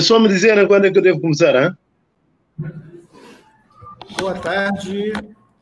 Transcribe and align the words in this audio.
É 0.00 0.02
só 0.02 0.18
me 0.18 0.28
dizer 0.28 0.66
quando 0.66 0.86
é 0.86 0.90
que 0.90 0.96
eu 0.96 1.02
devo 1.02 1.20
começar, 1.20 1.54
hein? 1.54 1.76
Boa 4.18 4.32
tarde, 4.32 5.12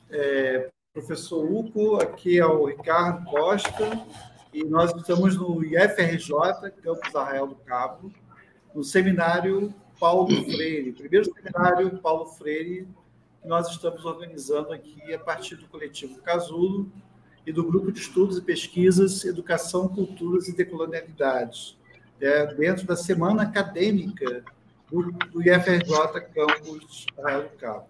é, 0.09 0.71
professor 0.95 1.45
Uco. 1.45 1.97
Aqui 1.97 2.39
é 2.39 2.47
o 2.47 2.67
Ricardo 2.67 3.29
Costa 3.29 4.07
e 4.55 4.63
nós 4.63 4.95
estamos 4.95 5.37
no 5.37 5.65
IFRJ, 5.65 6.31
Campus 6.85 7.17
Arraial 7.17 7.49
do 7.49 7.57
Cabo, 7.57 8.13
no 8.73 8.85
seminário 8.85 9.75
Paulo 9.99 10.45
Freire, 10.45 10.93
primeiro 10.93 11.27
seminário 11.35 11.99
Paulo 11.99 12.27
Freire 12.27 12.87
que 13.43 13.49
nós 13.49 13.69
estamos 13.69 14.05
organizando 14.05 14.73
aqui 14.73 15.13
a 15.13 15.19
partir 15.19 15.57
do 15.57 15.67
coletivo 15.67 16.23
Casulo 16.23 16.89
e 17.45 17.53
do 17.53 17.65
grupo 17.65 17.91
de 17.91 17.99
estudos 17.99 18.39
e 18.39 18.43
pesquisas 18.43 19.25
Educação, 19.25 19.89
Culturas 19.89 20.47
e 20.47 20.55
Decolonialidades 20.55 21.77
é, 22.21 22.47
dentro 22.55 22.87
da 22.87 22.97
semana 22.97 23.43
acadêmica 23.43 24.45
do, 24.91 25.13
do 25.13 25.43
IFRJ 25.43 26.21
Campus 26.35 27.07
Arraial 27.19 27.43
do 27.43 27.57
Cabo. 27.57 27.89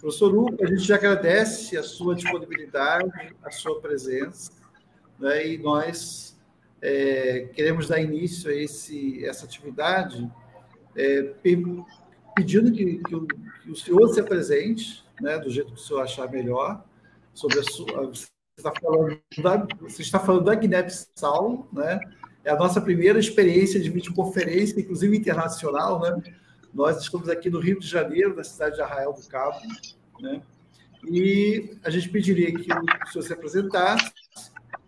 Professor 0.00 0.32
Luca, 0.32 0.64
a 0.64 0.66
gente 0.66 0.82
já 0.82 0.96
agradece 0.96 1.76
a 1.76 1.82
sua 1.82 2.14
disponibilidade, 2.14 3.34
a 3.42 3.50
sua 3.50 3.80
presença, 3.80 4.52
né, 5.18 5.46
e 5.46 5.58
nós 5.58 6.38
é, 6.82 7.48
queremos 7.54 7.88
dar 7.88 8.00
início 8.00 8.50
a 8.50 8.54
esse, 8.54 9.24
essa 9.24 9.46
atividade 9.46 10.30
é, 10.94 11.22
pedindo 12.34 12.72
que, 12.72 12.98
que, 12.98 13.14
o, 13.14 13.26
que, 13.26 13.70
o, 13.70 13.76
senhor 13.76 14.06
se 14.08 14.20
apresente, 14.20 15.04
né, 15.20 15.38
do 15.38 15.48
jeito 15.48 15.72
que 15.72 15.80
o 15.80 15.82
senhor 15.82 16.02
achar 16.02 16.30
melhor, 16.30 16.84
sobre 17.32 17.58
a 17.60 17.62
sua. 17.62 18.06
Você 18.06 18.28
está 18.58 18.72
falando 18.80 19.20
da, 19.42 19.66
você 19.80 20.02
está 20.02 20.20
falando 20.20 20.44
da 20.44 20.54
Guiné-Bissau, 20.54 21.68
né? 21.72 21.98
É 22.44 22.50
a 22.50 22.56
nossa 22.56 22.80
primeira 22.80 23.18
experiência 23.18 23.80
de 23.80 23.90
videoconferência, 23.90 24.78
inclusive 24.78 25.16
internacional, 25.16 26.00
né? 26.00 26.22
Nós 26.72 27.00
estamos 27.00 27.28
aqui 27.28 27.48
no 27.48 27.60
Rio 27.60 27.78
de 27.78 27.86
Janeiro, 27.86 28.36
na 28.36 28.44
cidade 28.44 28.76
de 28.76 28.82
Arraial 28.82 29.12
do 29.12 29.26
Cabo, 29.26 29.58
né? 30.20 30.42
E 31.06 31.76
a 31.84 31.90
gente 31.90 32.08
pediria 32.08 32.52
que 32.52 32.62
o 32.62 33.12
senhor 33.12 33.22
se 33.22 33.32
apresentasse 33.32 34.10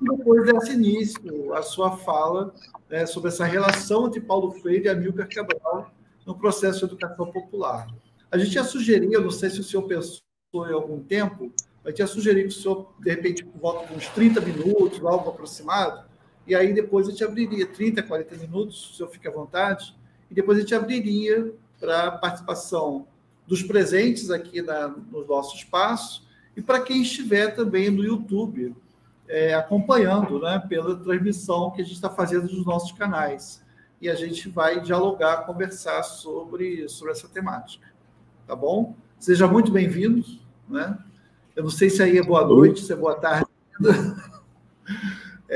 e 0.01 0.17
depois 0.17 0.47
desse 0.47 0.73
início 0.73 1.55
a 1.55 1.63
sua 1.63 1.97
fala 1.99 2.55
né, 2.89 3.07
sobre 3.07 3.29
essa 3.29 3.45
relação 3.45 4.07
entre 4.07 4.21
Paulo 4.21 4.53
Freire 4.53 4.87
e 4.87 4.89
Amílcar 4.89 5.29
Cabral 5.29 5.91
no 6.27 6.37
processo 6.37 6.81
de 6.81 6.85
educação 6.87 7.31
popular. 7.31 7.87
A 8.31 8.39
gente 8.39 8.55
ia 8.55 8.65
sugerir, 8.65 9.13
eu 9.13 9.23
não 9.23 9.31
sei 9.31 9.51
se 9.51 9.61
o 9.61 9.65
senhor 9.65 9.83
pensou 9.83 10.23
em 10.69 10.73
algum 10.73 11.01
tempo, 11.01 11.53
gente 11.89 12.01
ia 12.01 12.07
sugerir 12.07 12.43
que 12.43 12.49
o 12.49 12.53
senhor, 12.53 12.93
de 12.99 13.11
repente, 13.11 13.47
volta 13.61 13.93
uns 13.93 14.07
30 14.09 14.41
minutos, 14.41 15.05
algo 15.05 15.31
aproximado, 15.31 16.05
e 16.47 16.55
aí 16.55 16.73
depois 16.73 17.09
a 17.09 17.11
gente 17.11 17.25
abriria 17.25 17.67
30, 17.67 18.03
40 18.03 18.37
minutos, 18.37 18.91
o 18.91 18.95
senhor 18.95 19.09
fica 19.09 19.29
à 19.29 19.33
vontade, 19.33 19.95
e 20.31 20.35
depois 20.35 20.59
a 20.59 20.61
gente 20.61 20.75
abriria 20.75 21.53
para 21.79 22.13
participação 22.13 23.07
dos 23.47 23.63
presentes 23.63 24.31
aqui 24.31 24.61
na, 24.63 24.89
no 24.89 25.25
nosso 25.27 25.57
espaço 25.57 26.27
e 26.57 26.63
para 26.63 26.81
quem 26.81 27.03
estiver 27.03 27.55
também 27.55 27.91
no 27.91 28.03
YouTube 28.03 28.75
é, 29.29 29.55
acompanhando 29.55 30.41
né, 30.41 30.63
pela 30.69 30.97
transmissão 30.97 31.71
que 31.71 31.81
a 31.81 31.85
gente 31.85 31.95
está 31.95 32.09
fazendo 32.09 32.45
nos 32.45 32.65
nossos 32.65 32.93
canais. 32.93 33.63
E 34.01 34.09
a 34.09 34.15
gente 34.15 34.49
vai 34.49 34.81
dialogar, 34.81 35.47
conversar 35.47 36.03
sobre, 36.03 36.89
sobre 36.89 37.13
essa 37.13 37.29
temática. 37.29 37.87
Tá 38.47 38.55
bom? 38.55 38.95
Seja 39.19 39.47
muito 39.47 39.73
bem-vindo. 39.73 40.25
Né? 40.69 40.99
Eu 41.55 41.65
não 41.65 41.71
sei 41.71 41.91
se 41.91 42.03
aí 42.03 42.19
é 42.19 42.23
boa 42.23 42.47
noite, 42.47 42.81
se 42.81 42.93
é 42.93 42.97
boa 42.97 43.15
tarde. 43.15 43.47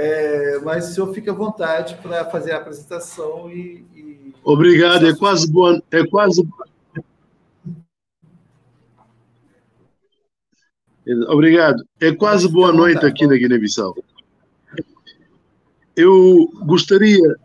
É, 0.03 0.59
mas 0.61 0.89
o 0.89 0.95
senhor 0.95 1.13
fica 1.13 1.31
à 1.31 1.35
vontade 1.35 1.95
para 1.97 2.25
fazer 2.31 2.53
a 2.53 2.57
apresentação 2.57 3.51
e. 3.53 3.85
e... 3.95 4.35
Obrigado, 4.43 5.07
é 5.07 5.15
quase 5.15 5.51
boa. 5.53 5.83
É 5.91 6.07
quase. 6.07 6.43
Obrigado. 11.29 11.85
É 12.01 12.15
quase 12.15 12.49
boa 12.51 12.73
noite 12.73 13.05
aqui 13.05 13.27
na 13.27 13.35
Guiné-Bissau. 13.35 13.95
Eu 15.95 16.49
gostaria, 16.65 17.37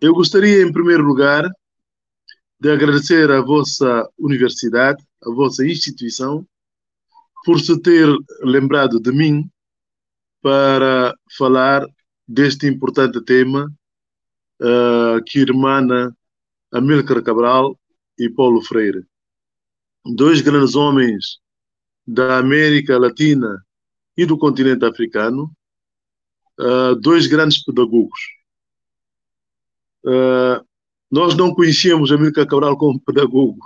eu 0.00 0.14
gostaria, 0.14 0.62
em 0.62 0.72
primeiro 0.72 1.04
lugar, 1.04 1.48
de 2.58 2.72
agradecer 2.72 3.30
à 3.30 3.40
vossa 3.40 4.08
universidade, 4.18 5.00
à 5.22 5.30
vossa 5.30 5.64
instituição, 5.64 6.44
por 7.44 7.60
se 7.60 7.80
ter 7.80 8.08
lembrado 8.42 8.98
de 8.98 9.12
mim 9.12 9.48
para 10.46 11.12
falar 11.36 11.84
deste 12.24 12.68
importante 12.68 13.20
tema 13.20 13.68
uh, 14.60 15.20
que 15.26 15.40
irmana 15.40 16.16
Amílcar 16.72 17.20
Cabral 17.20 17.76
e 18.16 18.30
Paulo 18.30 18.62
Freire. 18.62 19.04
Dois 20.04 20.40
grandes 20.40 20.76
homens 20.76 21.40
da 22.06 22.38
América 22.38 22.96
Latina 22.96 23.60
e 24.16 24.24
do 24.24 24.38
continente 24.38 24.84
africano, 24.84 25.50
uh, 26.60 26.94
dois 26.94 27.26
grandes 27.26 27.64
pedagogos. 27.64 28.20
Uh, 30.04 30.64
nós 31.10 31.36
não 31.36 31.52
conhecíamos 31.52 32.12
Amílcar 32.12 32.46
Cabral 32.46 32.78
como 32.78 33.00
pedagogo. 33.00 33.58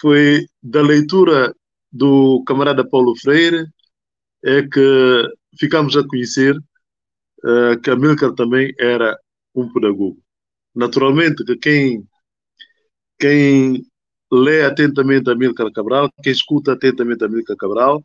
Foi 0.00 0.46
da 0.62 0.80
leitura 0.80 1.52
do 1.90 2.44
camarada 2.46 2.88
Paulo 2.88 3.16
Freire 3.16 3.66
é 4.44 4.62
que 4.62 5.34
ficamos 5.58 5.96
a 5.96 6.06
conhecer 6.06 6.56
uh, 6.56 7.80
que 7.82 7.90
Amílcar 7.90 8.34
também 8.34 8.74
era 8.78 9.18
um 9.54 9.72
pedagogo. 9.72 10.20
Naturalmente 10.74 11.44
que 11.44 11.56
quem, 11.56 12.08
quem 13.18 13.86
lê 14.30 14.64
atentamente 14.64 15.30
Amílcar 15.30 15.70
Cabral, 15.72 16.10
quem 16.22 16.32
escuta 16.32 16.72
atentamente 16.72 17.24
Amílcar 17.24 17.56
Cabral, 17.56 18.04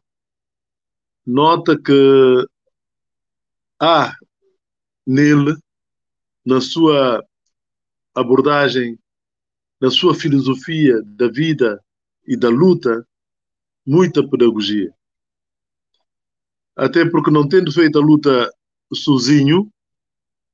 nota 1.25 1.77
que 1.77 2.47
há 3.79 4.13
nele, 5.05 5.55
na 6.45 6.61
sua 6.61 7.23
abordagem, 8.13 8.97
na 9.79 9.89
sua 9.89 10.13
filosofia 10.13 11.01
da 11.03 11.27
vida 11.27 11.81
e 12.25 12.37
da 12.37 12.49
luta, 12.49 13.05
muita 13.85 14.27
pedagogia 14.27 14.96
até 16.77 17.09
porque 17.09 17.31
não 17.31 17.49
tendo 17.49 17.71
feito 17.71 17.97
a 17.97 18.01
luta 18.01 18.51
sozinho, 18.93 19.69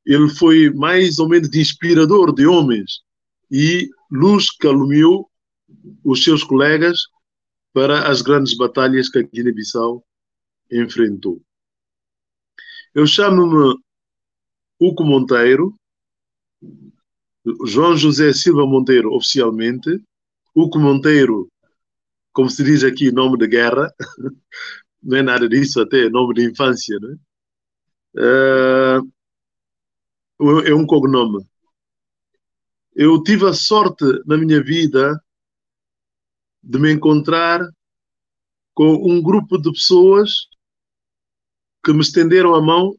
ele 0.05 0.29
foi 0.29 0.69
mais 0.69 1.19
ou 1.19 1.27
menos 1.27 1.49
de 1.49 1.59
inspirador 1.59 2.33
de 2.33 2.47
homens 2.47 3.01
e 3.51 3.89
luz 4.09 4.49
que 4.49 4.65
alumiou 4.65 5.29
os 6.03 6.23
seus 6.23 6.43
colegas 6.43 6.97
para 7.73 8.09
as 8.09 8.21
grandes 8.21 8.55
batalhas 8.55 9.09
que 9.09 9.19
a 9.19 9.21
Guiné-Bissau 9.21 10.03
enfrentou. 10.71 11.41
Eu 12.93 13.05
chamo-me 13.05 13.75
Uco 14.79 15.03
Monteiro, 15.03 15.75
João 17.65 17.97
José 17.97 18.31
Silva 18.31 18.65
Monteiro, 18.65 19.13
oficialmente, 19.13 20.01
Uco 20.55 20.79
Monteiro, 20.79 21.49
como 22.31 22.49
se 22.49 22.63
diz 22.63 22.83
aqui, 22.83 23.11
nome 23.11 23.37
de 23.37 23.47
guerra, 23.47 23.93
não 25.03 25.17
é 25.17 25.21
nada 25.21 25.49
disso, 25.49 25.81
até 25.81 26.09
nome 26.09 26.33
de 26.33 26.49
infância, 26.49 26.97
né? 26.99 27.17
É 30.65 30.73
um 30.73 30.85
cognome. 30.85 31.45
Eu 32.95 33.21
tive 33.21 33.47
a 33.47 33.53
sorte 33.53 34.05
na 34.25 34.37
minha 34.37 34.63
vida 34.63 35.21
de 36.61 36.79
me 36.79 36.91
encontrar 36.91 37.61
com 38.73 38.93
um 38.93 39.21
grupo 39.21 39.57
de 39.57 39.71
pessoas 39.71 40.47
que 41.83 41.91
me 41.91 42.01
estenderam 42.01 42.55
a 42.55 42.61
mão 42.61 42.95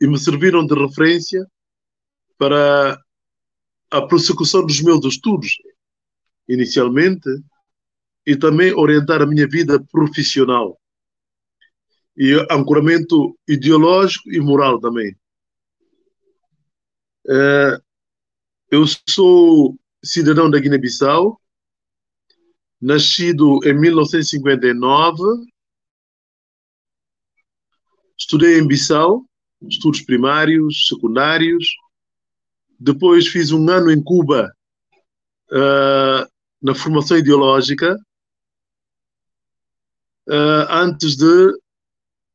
e 0.00 0.06
me 0.06 0.18
serviram 0.18 0.66
de 0.66 0.74
referência 0.74 1.46
para 2.36 3.00
a 3.90 4.02
prossecução 4.02 4.66
dos 4.66 4.80
meus 4.82 5.04
estudos, 5.04 5.52
inicialmente, 6.48 7.28
e 8.26 8.36
também 8.36 8.72
orientar 8.72 9.22
a 9.22 9.26
minha 9.26 9.46
vida 9.46 9.82
profissional 9.92 10.78
e 12.16 12.34
ancoramento 12.50 13.36
ideológico 13.48 14.30
e 14.32 14.40
moral 14.40 14.80
também. 14.80 15.16
É, 17.28 17.80
eu 18.70 18.84
sou 19.08 19.76
cidadão 20.04 20.50
da 20.50 20.58
Guiné-Bissau, 20.58 21.40
nascido 22.80 23.60
em 23.64 23.72
1959, 23.72 25.22
estudei 28.18 28.58
em 28.58 28.66
Bissau, 28.66 29.24
estudos 29.62 30.02
primários, 30.02 30.86
secundários, 30.86 31.66
depois 32.78 33.26
fiz 33.26 33.52
um 33.52 33.68
ano 33.70 33.90
em 33.90 34.02
Cuba 34.02 34.52
uh, 35.50 36.28
na 36.60 36.74
formação 36.74 37.16
ideológica, 37.16 37.96
uh, 40.28 40.66
antes 40.68 41.16
de 41.16 41.63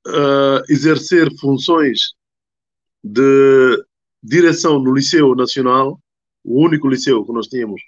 uh, 0.10 0.64
exercer 0.70 1.30
funções 1.40 2.14
de 3.04 3.84
direção 4.22 4.80
no 4.80 4.94
Liceu 4.94 5.36
Nacional 5.36 6.00
o 6.44 6.64
único 6.64 6.88
liceu 6.88 7.26
que 7.26 7.32
nós 7.32 7.48
tínhamos 7.48 7.82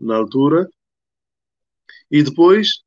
na 0.00 0.16
altura. 0.16 0.68
E 2.10 2.22
depois 2.22 2.82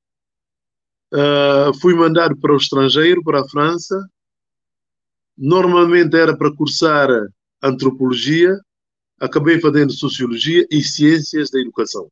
uh, 1.14 1.78
fui 1.80 1.94
mandado 1.94 2.38
para 2.38 2.54
o 2.54 2.58
estrangeiro, 2.58 3.24
para 3.24 3.42
a 3.42 3.48
França. 3.48 3.98
Normalmente 5.38 6.16
era 6.16 6.38
para 6.38 6.54
cursar 6.56 7.10
antropologia, 7.64 8.60
acabei 9.20 9.60
fazendo 9.60 9.94
sociologia 9.94 10.66
e 10.70 10.84
ciências 10.84 11.50
da 11.50 11.60
educação. 11.60 12.12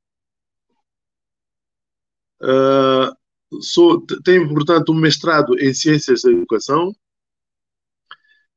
Uh, 2.41 3.13
sou, 3.61 4.05
tenho, 4.23 4.47
portanto, 4.53 4.91
um 4.91 4.99
mestrado 4.99 5.57
em 5.59 5.73
ciências 5.73 6.21
da 6.21 6.31
educação. 6.31 6.95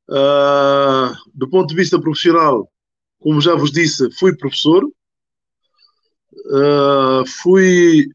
Uh, 0.08 1.14
do 1.32 1.48
ponto 1.48 1.68
de 1.68 1.76
vista 1.76 2.00
profissional, 2.00 2.70
como 3.18 3.40
já 3.40 3.54
vos 3.54 3.70
disse, 3.70 4.10
fui 4.18 4.36
professor, 4.36 4.84
uh, 4.84 7.26
fui 7.26 8.10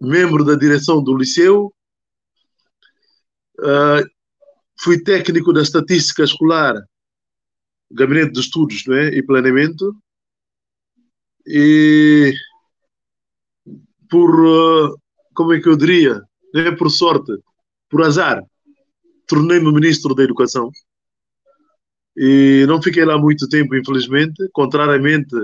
membro 0.00 0.44
da 0.44 0.54
direção 0.54 1.02
do 1.02 1.16
liceu, 1.16 1.72
uh, 3.60 4.08
fui 4.80 5.02
técnico 5.02 5.52
da 5.52 5.62
estatística 5.62 6.22
escolar, 6.22 6.74
gabinete 7.90 8.32
de 8.32 8.40
estudos 8.40 8.84
não 8.86 8.94
é? 8.94 9.08
e 9.08 9.22
planeamento, 9.22 9.96
e 11.46 12.34
por, 14.10 14.40
uh, 14.40 14.96
como 15.34 15.52
é 15.52 15.60
que 15.60 15.68
eu 15.68 15.76
diria, 15.76 16.20
não 16.52 16.62
é 16.62 16.74
por 16.74 16.90
sorte, 16.90 17.32
por 17.88 18.02
azar, 18.02 18.42
tornei-me 19.26 19.72
ministro 19.72 20.14
da 20.14 20.22
Educação. 20.22 20.70
E 22.16 22.64
não 22.66 22.82
fiquei 22.82 23.04
lá 23.04 23.16
muito 23.16 23.48
tempo, 23.48 23.76
infelizmente, 23.76 24.48
contrariamente 24.52 25.36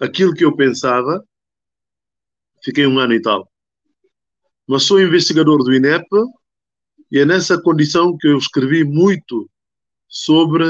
àquilo 0.00 0.34
que 0.34 0.44
eu 0.44 0.56
pensava. 0.56 1.22
Fiquei 2.64 2.86
um 2.86 2.98
ano 2.98 3.14
e 3.14 3.22
tal. 3.22 3.48
Mas 4.66 4.82
sou 4.82 5.00
investigador 5.00 5.62
do 5.62 5.72
INEP 5.72 6.04
e 7.12 7.20
é 7.20 7.24
nessa 7.24 7.60
condição 7.60 8.16
que 8.16 8.26
eu 8.26 8.38
escrevi 8.38 8.82
muito 8.82 9.48
sobre 10.08 10.64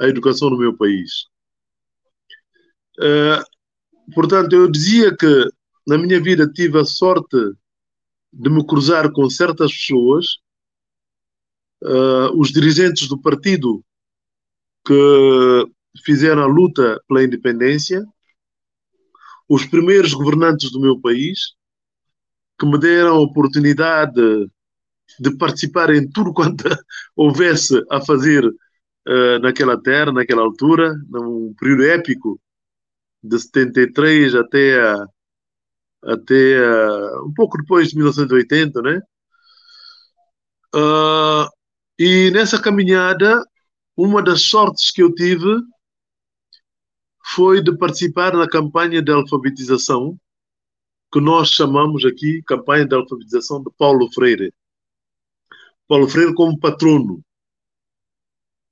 a 0.00 0.08
educação 0.08 0.48
no 0.48 0.58
meu 0.58 0.74
país. 0.74 1.26
Uh, 2.98 3.44
portanto, 4.14 4.54
eu 4.54 4.70
dizia 4.70 5.14
que 5.14 5.48
na 5.86 5.98
minha 5.98 6.20
vida 6.20 6.50
tive 6.50 6.78
a 6.78 6.84
sorte 6.84 7.36
de 8.32 8.50
me 8.50 8.64
cruzar 8.66 9.10
com 9.12 9.28
certas 9.28 9.72
pessoas, 9.72 10.26
uh, 11.82 12.38
os 12.38 12.50
dirigentes 12.50 13.08
do 13.08 13.20
partido 13.20 13.84
que 14.86 15.66
fizeram 16.04 16.42
a 16.42 16.46
luta 16.46 17.00
pela 17.06 17.22
independência, 17.22 18.04
os 19.48 19.66
primeiros 19.66 20.14
governantes 20.14 20.70
do 20.70 20.80
meu 20.80 20.98
país, 20.98 21.54
que 22.58 22.66
me 22.66 22.78
deram 22.78 23.16
a 23.16 23.20
oportunidade 23.20 24.48
de 25.18 25.36
participar 25.36 25.90
em 25.90 26.08
tudo 26.08 26.32
quanto 26.34 26.64
houvesse 27.14 27.84
a 27.90 28.00
fazer 28.00 28.46
uh, 28.46 29.38
naquela 29.42 29.80
terra, 29.80 30.12
naquela 30.12 30.42
altura, 30.42 30.94
num 31.08 31.54
período 31.58 31.84
épico 31.84 32.40
de 33.22 33.38
73 33.38 34.34
até 34.34 34.80
a 34.80 35.06
até 36.04 36.58
uh, 36.60 37.26
um 37.26 37.32
pouco 37.34 37.58
depois 37.58 37.88
de 37.88 37.96
1980, 37.96 38.82
né? 38.82 39.00
Uh, 40.74 41.48
e 41.98 42.30
nessa 42.30 42.60
caminhada, 42.60 43.44
uma 43.96 44.22
das 44.22 44.42
sortes 44.42 44.90
que 44.90 45.02
eu 45.02 45.14
tive 45.14 45.60
foi 47.34 47.62
de 47.62 47.76
participar 47.76 48.34
na 48.34 48.48
campanha 48.48 49.02
de 49.02 49.12
alfabetização, 49.12 50.18
que 51.12 51.20
nós 51.20 51.50
chamamos 51.50 52.04
aqui 52.04 52.42
campanha 52.42 52.86
de 52.86 52.94
alfabetização 52.94 53.62
de 53.62 53.70
Paulo 53.76 54.10
Freire. 54.12 54.52
Paulo 55.86 56.08
Freire 56.08 56.34
como 56.34 56.58
patrono, 56.58 57.22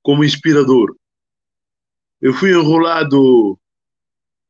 como 0.03 0.25
inspirador. 0.25 0.97
Eu 2.21 2.33
fui 2.33 2.51
enrolado 2.51 3.60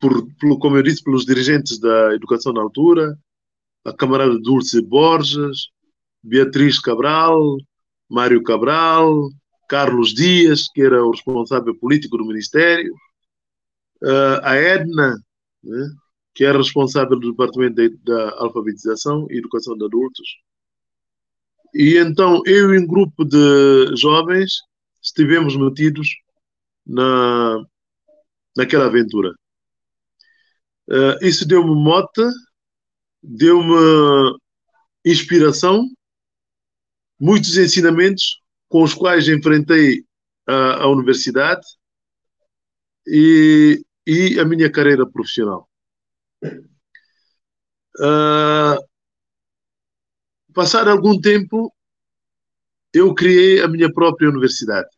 por, 0.00 0.26
por, 0.36 0.58
como 0.58 0.76
eu 0.76 0.82
disse, 0.82 1.04
pelos 1.04 1.24
dirigentes 1.24 1.78
da 1.78 2.14
educação 2.14 2.52
na 2.52 2.62
altura, 2.62 3.16
a 3.84 3.92
camarada 3.92 4.38
Dulce 4.40 4.80
Borges, 4.82 5.68
Beatriz 6.22 6.78
Cabral, 6.78 7.56
Mário 8.08 8.42
Cabral, 8.42 9.30
Carlos 9.68 10.12
Dias, 10.12 10.68
que 10.72 10.82
era 10.82 11.04
o 11.04 11.10
responsável 11.10 11.74
político 11.76 12.16
do 12.16 12.26
Ministério, 12.26 12.92
uh, 14.02 14.40
a 14.42 14.56
Edna, 14.56 15.16
né, 15.62 15.90
que 16.34 16.44
era 16.44 16.58
responsável 16.58 17.18
do 17.18 17.30
Departamento 17.30 17.76
de, 17.76 17.90
da 17.98 18.30
Alfabetização 18.38 19.26
e 19.30 19.38
Educação 19.38 19.76
de 19.76 19.84
Adultos. 19.84 20.28
E 21.74 21.98
então 21.98 22.42
eu 22.46 22.74
e 22.74 22.78
um 22.78 22.86
grupo 22.86 23.24
de 23.24 23.96
jovens 23.96 24.54
estivemos 25.02 25.56
metidos 25.56 26.08
na, 26.86 27.64
naquela 28.56 28.86
aventura. 28.86 29.34
Uh, 30.90 31.24
isso 31.24 31.46
deu-me 31.46 31.72
mota, 31.72 32.28
deu-me 33.22 34.36
inspiração, 35.04 35.86
muitos 37.18 37.56
ensinamentos 37.56 38.40
com 38.68 38.82
os 38.82 38.92
quais 38.92 39.28
enfrentei 39.28 40.04
a, 40.46 40.82
a 40.82 40.88
universidade 40.88 41.64
e, 43.06 43.84
e, 44.06 44.40
a 44.40 44.44
minha 44.44 44.70
carreira 44.70 45.08
profissional. 45.08 45.68
Uh, 47.98 48.78
passado 50.52 50.90
algum 50.90 51.20
tempo, 51.20 51.72
eu 52.92 53.14
criei 53.14 53.62
a 53.62 53.68
minha 53.68 53.92
própria 53.92 54.28
universidade. 54.28 54.88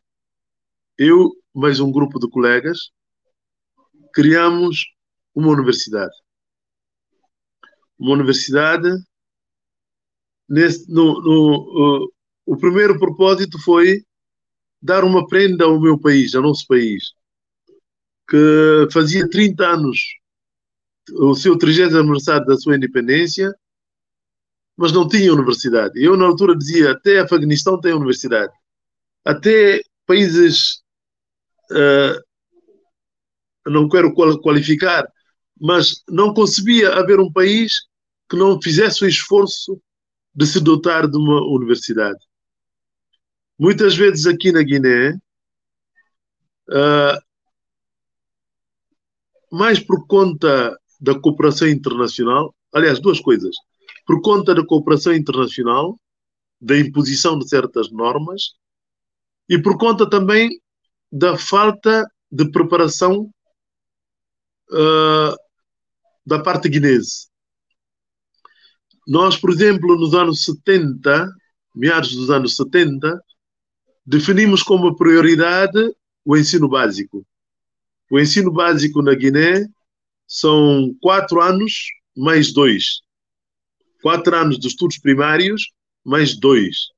Eu, 0.97 1.31
mais 1.53 1.79
um 1.79 1.91
grupo 1.91 2.19
de 2.19 2.29
colegas, 2.29 2.91
criamos 4.13 4.85
uma 5.35 5.49
universidade. 5.49 6.13
Uma 7.97 8.13
universidade. 8.13 8.89
Nesse, 10.49 10.91
no, 10.91 11.21
no, 11.21 12.05
uh, 12.05 12.13
o 12.45 12.57
primeiro 12.57 12.99
propósito 12.99 13.57
foi 13.59 14.03
dar 14.81 15.03
uma 15.03 15.25
prenda 15.27 15.65
ao 15.65 15.79
meu 15.79 15.97
país, 15.97 16.35
ao 16.35 16.43
nosso 16.43 16.67
país, 16.67 17.13
que 18.29 18.87
fazia 18.91 19.29
30 19.29 19.65
anos, 19.65 19.99
o 21.13 21.33
seu 21.35 21.57
30 21.57 21.97
aniversário 21.97 22.45
da 22.45 22.57
sua 22.57 22.75
independência, 22.75 23.53
mas 24.75 24.91
não 24.91 25.07
tinha 25.07 25.33
universidade. 25.33 26.03
Eu, 26.03 26.17
na 26.17 26.25
altura, 26.25 26.57
dizia: 26.57 26.91
até 26.91 27.19
Afeganistão 27.19 27.79
tem 27.79 27.93
universidade. 27.93 28.53
Até 29.23 29.81
países. 30.05 30.83
Uh, 31.71 32.33
não 33.65 33.87
quero 33.87 34.13
qualificar, 34.13 35.07
mas 35.63 36.03
não 36.09 36.33
concebia 36.33 36.93
haver 36.93 37.21
um 37.21 37.31
país 37.31 37.87
que 38.29 38.35
não 38.35 38.61
fizesse 38.61 39.05
o 39.05 39.07
esforço 39.07 39.81
de 40.35 40.45
se 40.45 40.59
dotar 40.59 41.07
de 41.07 41.15
uma 41.17 41.41
universidade. 41.55 42.19
Muitas 43.57 43.95
vezes 43.95 44.27
aqui 44.27 44.51
na 44.51 44.61
Guiné, 44.61 45.11
uh, 46.69 47.17
mais 49.49 49.79
por 49.79 50.05
conta 50.05 50.77
da 50.99 51.17
cooperação 51.17 51.69
internacional, 51.69 52.53
aliás, 52.73 52.99
duas 52.99 53.21
coisas. 53.21 53.55
Por 54.05 54.21
conta 54.21 54.53
da 54.53 54.65
cooperação 54.65 55.13
internacional, 55.13 55.97
da 56.59 56.77
imposição 56.77 57.39
de 57.39 57.47
certas 57.47 57.89
normas, 57.89 58.55
e 59.47 59.61
por 59.61 59.77
conta 59.77 60.09
também 60.09 60.49
da 61.09 61.37
falta 61.37 62.05
de 62.29 62.51
preparação 62.51 63.31
uh, 64.71 65.42
da 66.25 66.39
parte 66.39 66.69
guinense. 66.69 67.27
Nós, 69.07 69.37
por 69.37 69.51
exemplo, 69.51 69.97
nos 69.97 70.13
anos 70.13 70.43
70, 70.45 71.29
meados 71.75 72.15
dos 72.15 72.29
anos 72.29 72.55
70, 72.55 73.21
definimos 74.05 74.63
como 74.63 74.95
prioridade 74.95 75.93
o 76.25 76.37
ensino 76.37 76.69
básico. 76.69 77.25
O 78.09 78.19
ensino 78.19 78.51
básico 78.51 79.01
na 79.01 79.13
Guiné 79.13 79.65
são 80.27 80.95
quatro 81.01 81.41
anos 81.41 81.73
mais 82.15 82.53
dois. 82.53 83.01
Quatro 84.01 84.35
anos 84.35 84.59
de 84.59 84.67
estudos 84.67 84.99
primários 84.99 85.71
mais 86.03 86.37
dois. 86.37 86.89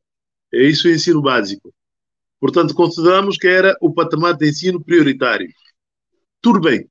É 0.53 0.63
isso 0.63 0.87
o 0.87 0.91
ensino 0.91 1.21
básico. 1.21 1.73
Portanto, 2.39 2.73
consideramos 2.73 3.37
que 3.37 3.47
era 3.47 3.75
o 3.81 3.93
patamar 3.93 4.35
de 4.35 4.49
ensino 4.49 4.83
prioritário. 4.83 5.47
Tudo 6.41 6.59
bem. 6.59 6.87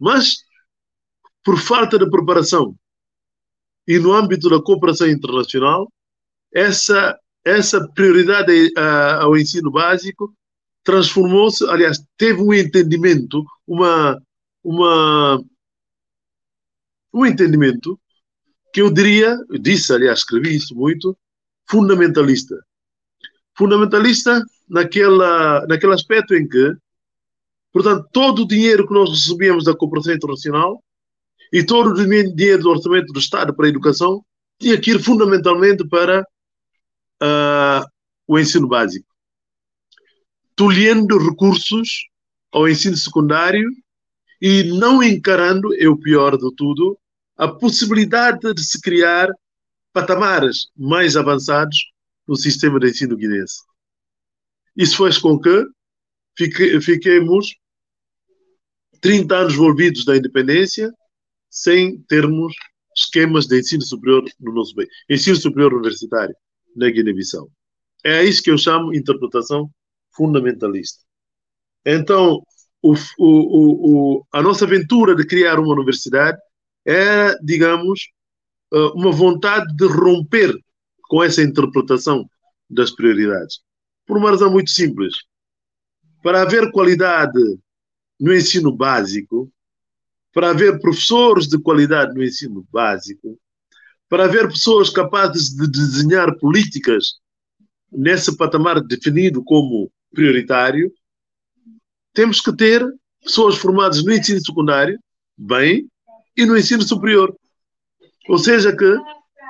Mas 0.00 0.38
por 1.44 1.58
falta 1.58 1.98
de 1.98 2.08
preparação. 2.08 2.74
E 3.86 3.98
no 3.98 4.12
âmbito 4.12 4.48
da 4.48 4.62
cooperação 4.62 5.08
internacional, 5.08 5.92
essa, 6.52 7.18
essa 7.44 7.86
prioridade 7.94 8.72
uh, 8.76 9.22
ao 9.22 9.36
ensino 9.36 9.70
básico 9.70 10.32
transformou-se, 10.84 11.64
aliás, 11.68 12.04
teve 12.16 12.40
um 12.40 12.52
entendimento, 12.52 13.44
uma, 13.66 14.20
uma, 14.62 15.42
um 17.12 17.26
entendimento 17.26 17.98
que 18.72 18.80
eu 18.80 18.90
diria, 18.90 19.36
eu 19.50 19.58
disse, 19.58 19.92
aliás, 19.92 20.20
escrevi 20.20 20.56
isso 20.56 20.74
muito, 20.74 21.16
fundamentalista. 21.68 22.56
Fundamentalista 23.56 24.42
naquela, 24.68 25.66
naquele 25.66 25.92
aspecto 25.92 26.34
em 26.34 26.48
que, 26.48 26.74
portanto, 27.72 28.08
todo 28.12 28.42
o 28.42 28.46
dinheiro 28.46 28.86
que 28.86 28.94
nós 28.94 29.10
recebíamos 29.10 29.64
da 29.64 29.76
cooperação 29.76 30.14
internacional 30.14 30.82
e 31.52 31.62
todo 31.62 31.90
o 31.90 31.94
dinheiro 31.94 32.62
do 32.62 32.70
orçamento 32.70 33.12
do 33.12 33.18
Estado 33.18 33.54
para 33.54 33.66
a 33.66 33.68
educação 33.68 34.24
tinha 34.58 34.80
que 34.80 34.92
ir 34.92 35.02
fundamentalmente 35.02 35.86
para 35.86 36.22
uh, 37.22 37.86
o 38.26 38.38
ensino 38.38 38.66
básico, 38.66 39.06
tolhendo 40.56 41.18
recursos 41.18 42.06
ao 42.50 42.68
ensino 42.68 42.96
secundário 42.96 43.68
e 44.40 44.62
não 44.64 45.02
encarando, 45.02 45.74
é 45.74 45.88
o 45.88 45.96
pior 45.96 46.36
de 46.36 46.54
tudo, 46.56 46.98
a 47.36 47.48
possibilidade 47.48 48.54
de 48.54 48.64
se 48.64 48.80
criar 48.80 49.28
patamares 49.92 50.68
mais 50.76 51.16
avançados 51.16 51.76
no 52.26 52.36
sistema 52.36 52.80
de 52.80 52.88
ensino 52.88 53.16
guinense. 53.16 53.62
Isso 54.76 54.96
fez 54.96 55.18
com 55.18 55.38
que 55.38 55.66
fique, 56.36 56.80
fiquemos 56.80 57.54
30 59.00 59.34
anos 59.34 59.54
envolvidos 59.54 60.04
da 60.04 60.16
independência 60.16 60.90
sem 61.52 61.98
termos 62.08 62.54
esquemas 62.96 63.46
de 63.46 63.60
ensino 63.60 63.82
superior 63.82 64.24
no 64.40 64.52
nosso 64.54 64.74
país. 64.74 64.88
Ensino 65.08 65.36
superior 65.36 65.74
universitário 65.74 66.34
na 66.74 66.88
Guiné-Bissau. 66.88 67.50
É 68.02 68.24
isso 68.24 68.42
que 68.42 68.50
eu 68.50 68.58
chamo 68.58 68.94
interpretação 68.94 69.70
fundamentalista. 70.16 71.04
Então, 71.84 72.42
o, 72.80 72.94
o, 73.18 74.18
o, 74.18 74.26
a 74.32 74.42
nossa 74.42 74.64
aventura 74.64 75.14
de 75.14 75.26
criar 75.26 75.60
uma 75.60 75.74
universidade 75.74 76.38
é, 76.86 77.36
digamos, 77.42 78.08
eh, 78.72 78.90
uma 78.94 79.12
vontade 79.12 79.74
de 79.76 79.86
romper 79.86 80.58
com 81.02 81.22
essa 81.22 81.42
interpretação 81.42 82.28
das 82.68 82.90
prioridades. 82.90 83.60
Por 84.06 84.16
uma 84.16 84.30
razão 84.30 84.50
muito 84.50 84.70
simples. 84.70 85.14
Para 86.22 86.42
haver 86.42 86.70
qualidade 86.72 87.38
no 88.18 88.34
ensino 88.34 88.74
básico, 88.74 89.50
para 90.32 90.50
haver 90.50 90.80
professores 90.80 91.46
de 91.46 91.58
qualidade 91.58 92.14
no 92.14 92.22
ensino 92.22 92.66
básico, 92.72 93.38
para 94.08 94.24
haver 94.24 94.48
pessoas 94.48 94.90
capazes 94.90 95.50
de 95.50 95.70
desenhar 95.70 96.36
políticas 96.38 97.14
nesse 97.90 98.36
patamar 98.36 98.80
definido 98.80 99.44
como 99.44 99.90
prioritário, 100.12 100.92
temos 102.14 102.40
que 102.40 102.54
ter 102.54 102.84
pessoas 103.22 103.56
formadas 103.56 104.02
no 104.04 104.12
ensino 104.12 104.40
secundário, 104.44 104.98
bem, 105.36 105.88
e 106.36 106.46
no 106.46 106.56
ensino 106.56 106.82
superior. 106.82 107.34
Ou 108.28 108.38
seja, 108.38 108.74
que 108.74 108.96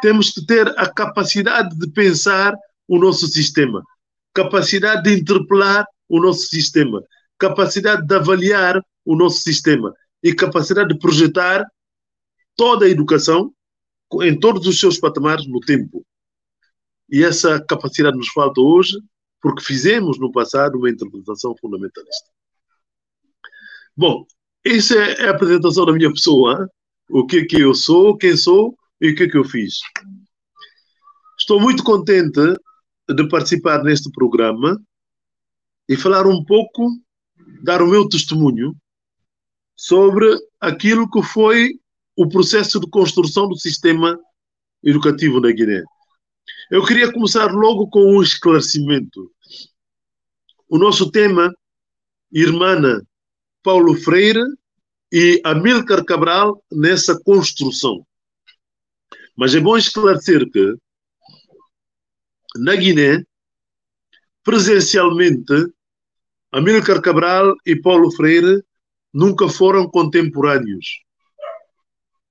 temos 0.00 0.30
que 0.30 0.44
ter 0.44 0.68
a 0.76 0.88
capacidade 0.88 1.76
de 1.78 1.88
pensar 1.90 2.54
o 2.88 2.98
nosso 2.98 3.26
sistema, 3.28 3.82
capacidade 4.34 5.04
de 5.04 5.20
interpelar 5.20 5.86
o 6.08 6.20
nosso 6.20 6.46
sistema, 6.48 7.02
capacidade 7.38 8.06
de 8.06 8.14
avaliar 8.14 8.82
o 9.04 9.16
nosso 9.16 9.42
sistema 9.42 9.92
e 10.22 10.34
capacidade 10.34 10.92
de 10.92 10.98
projetar 10.98 11.66
toda 12.56 12.86
a 12.86 12.88
educação 12.88 13.52
em 14.22 14.38
todos 14.38 14.66
os 14.66 14.78
seus 14.78 14.98
patamares 14.98 15.46
no 15.46 15.60
tempo. 15.60 16.04
E 17.10 17.24
essa 17.24 17.62
capacidade 17.64 18.16
nos 18.16 18.28
falta 18.28 18.60
hoje 18.60 18.96
porque 19.40 19.62
fizemos 19.62 20.18
no 20.18 20.30
passado 20.30 20.78
uma 20.78 20.88
interpretação 20.88 21.54
fundamentalista. 21.56 22.30
Bom, 23.96 24.24
essa 24.64 24.94
é 24.94 25.26
a 25.26 25.32
apresentação 25.32 25.84
da 25.84 25.92
minha 25.92 26.12
pessoa. 26.12 26.70
O 27.10 27.26
que 27.26 27.38
é 27.38 27.44
que 27.44 27.60
eu 27.60 27.74
sou, 27.74 28.16
quem 28.16 28.36
sou 28.36 28.76
e 29.00 29.10
o 29.10 29.14
que 29.16 29.24
é 29.24 29.28
que 29.28 29.36
eu 29.36 29.44
fiz. 29.44 29.80
Estou 31.38 31.60
muito 31.60 31.82
contente 31.82 32.40
de 33.08 33.28
participar 33.28 33.82
neste 33.82 34.10
programa 34.12 34.80
e 35.88 35.96
falar 35.96 36.26
um 36.26 36.44
pouco, 36.44 36.88
dar 37.62 37.82
o 37.82 37.88
meu 37.88 38.08
testemunho 38.08 38.74
sobre 39.82 40.28
aquilo 40.60 41.10
que 41.10 41.20
foi 41.24 41.76
o 42.16 42.28
processo 42.28 42.78
de 42.78 42.88
construção 42.88 43.48
do 43.48 43.58
sistema 43.58 44.16
educativo 44.80 45.40
na 45.40 45.50
Guiné. 45.50 45.82
Eu 46.70 46.86
queria 46.86 47.12
começar 47.12 47.50
logo 47.50 47.88
com 47.88 48.16
um 48.16 48.22
esclarecimento. 48.22 49.28
O 50.68 50.78
nosso 50.78 51.10
tema 51.10 51.52
irmana 52.30 53.02
Paulo 53.60 53.96
Freire 53.96 54.44
e 55.12 55.40
Amílcar 55.44 56.04
Cabral 56.04 56.62
nessa 56.70 57.20
construção. 57.20 58.06
Mas 59.36 59.52
é 59.52 59.58
bom 59.58 59.76
esclarecer 59.76 60.48
que 60.48 60.76
na 62.54 62.76
Guiné, 62.76 63.24
presencialmente, 64.44 65.74
Amílcar 66.52 67.02
Cabral 67.02 67.56
e 67.66 67.74
Paulo 67.74 68.12
Freire 68.12 68.62
nunca 69.12 69.48
foram 69.48 69.88
contemporâneos. 69.88 71.02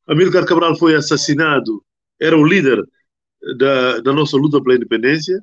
Amílcar 0.08 0.46
Cabral 0.46 0.78
foi 0.78 0.96
assassinado, 0.96 1.84
era 2.20 2.38
o 2.38 2.46
líder 2.46 2.84
da, 3.58 4.00
da 4.00 4.14
nossa 4.14 4.38
luta 4.38 4.62
pela 4.62 4.76
independência, 4.76 5.42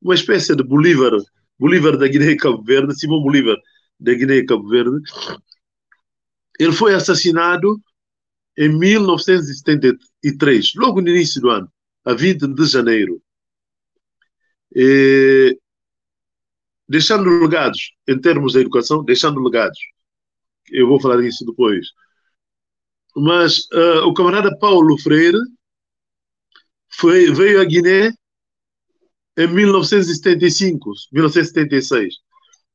uma 0.00 0.14
espécie 0.14 0.56
de 0.56 0.62
Bolívar, 0.62 1.12
Bolívar 1.58 1.96
da 1.96 2.06
Guiné 2.08 2.32
e 2.32 2.36
Cabo 2.36 2.62
Verde, 2.62 2.98
Simão 2.98 3.22
Bolívar 3.22 3.56
da 3.98 4.12
Guiné 4.14 4.36
e 4.36 4.46
Cabo 4.46 4.68
Verde. 4.68 5.00
Ele 6.58 6.72
foi 6.72 6.94
assassinado 6.94 7.80
em 8.56 8.68
1973, 8.68 10.72
logo 10.76 11.00
no 11.00 11.08
início 11.08 11.40
do 11.40 11.50
ano, 11.50 11.68
a 12.04 12.14
20 12.14 12.46
de 12.48 12.66
janeiro. 12.66 13.20
E, 14.74 15.58
deixando 16.88 17.28
legados, 17.28 17.92
em 18.08 18.20
termos 18.20 18.52
da 18.52 18.60
educação, 18.60 19.04
deixando 19.04 19.40
legados. 19.40 19.78
Eu 20.74 20.88
vou 20.88 21.00
falar 21.00 21.22
disso 21.22 21.46
depois. 21.46 21.86
Mas 23.16 23.60
uh, 23.72 24.06
o 24.06 24.12
camarada 24.12 24.56
Paulo 24.58 24.98
Freire 24.98 25.38
foi, 26.88 27.32
veio 27.32 27.60
à 27.60 27.64
Guiné 27.64 28.12
em 29.38 29.46
1975, 29.46 30.92
1976. 31.12 32.14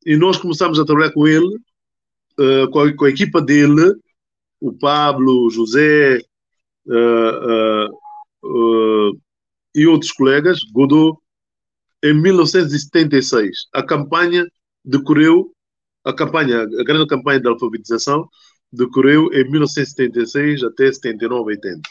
E 0.05 0.15
nós 0.15 0.37
começamos 0.37 0.79
a 0.79 0.85
trabalhar 0.85 1.11
com 1.11 1.27
ele, 1.27 1.55
uh, 2.39 2.69
com, 2.71 2.79
a, 2.79 2.95
com, 2.95 3.05
a, 3.05 3.09
equipa 3.09 3.41
dele, 3.41 3.93
o 4.61 4.71
Pablo, 4.71 5.45
o 5.45 5.49
José 5.49 6.21
uh, 6.87 7.99
e 9.75 9.85
outros 9.85 10.13
colegas, 10.13 10.59
Godot, 10.71 11.19
em 12.01 12.13
1976. 12.13 13.67
A 13.73 13.83
campanha 13.83 14.45
decorreu, 14.85 15.53
a 16.05 16.13
campanha, 16.13 16.61
a 16.61 16.83
grande 16.83 17.07
campanha 17.07 17.39
de 17.39 17.47
alfabetização 17.47 18.27
decorreu 18.71 19.31
em 19.33 19.49
1976 19.49 20.63
até 20.63 20.91
79, 20.91 21.51
80. 21.51 21.81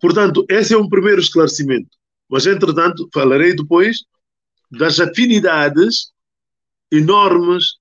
Portanto, 0.00 0.44
esse 0.48 0.74
é 0.74 0.78
um 0.78 0.88
primeiro 0.88 1.20
esclarecimento. 1.20 1.90
Mas, 2.28 2.46
entretanto, 2.46 3.08
falarei 3.12 3.54
depois 3.54 4.04
das 4.70 4.98
afinidades 4.98 6.12
enormes, 6.90 7.76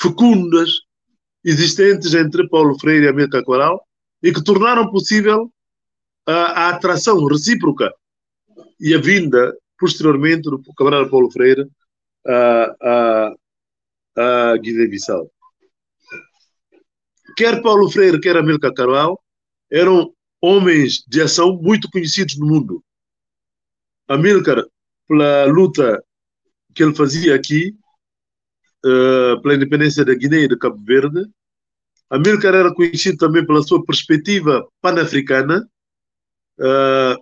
fecundas, 0.00 0.70
existentes 1.44 2.12
entre 2.12 2.48
Paulo 2.48 2.78
Freire 2.78 3.06
e 3.06 3.08
América 3.08 3.42
Coral 3.42 3.86
e 4.22 4.32
que 4.32 4.42
tornaram 4.42 4.90
possível 4.90 5.50
a, 6.26 6.32
a 6.32 6.68
atração 6.70 7.24
recíproca 7.24 7.92
e 8.80 8.94
a 8.94 9.00
vinda, 9.00 9.56
posteriormente, 9.78 10.42
do 10.42 10.60
camarada 10.76 11.08
Paulo 11.08 11.30
Freire 11.30 11.66
a, 12.26 13.34
a, 14.16 14.56
Guiné-Bissau. 14.56 15.30
Quer 17.36 17.62
Paulo 17.62 17.90
Freire, 17.90 18.20
quer 18.20 18.36
Amílcar 18.36 18.72
Cabral 18.72 19.20
eram 19.70 20.12
homens 20.40 21.04
de 21.06 21.20
ação 21.20 21.56
muito 21.56 21.90
conhecidos 21.90 22.38
no 22.38 22.46
mundo. 22.46 22.84
Amílcar, 24.08 24.64
pela 25.08 25.44
luta 25.46 26.02
que 26.74 26.82
ele 26.82 26.94
fazia 26.94 27.34
aqui, 27.34 27.76
uh, 28.84 29.40
pela 29.42 29.54
independência 29.54 30.04
da 30.04 30.14
Guiné 30.14 30.42
e 30.42 30.48
de 30.48 30.56
Cabo 30.56 30.82
Verde, 30.84 31.26
Amílcar 32.08 32.54
era 32.54 32.72
conhecido 32.72 33.18
também 33.18 33.44
pela 33.44 33.62
sua 33.62 33.84
perspectiva 33.84 34.66
pan-africana. 34.80 35.68
Uh, 36.58 37.20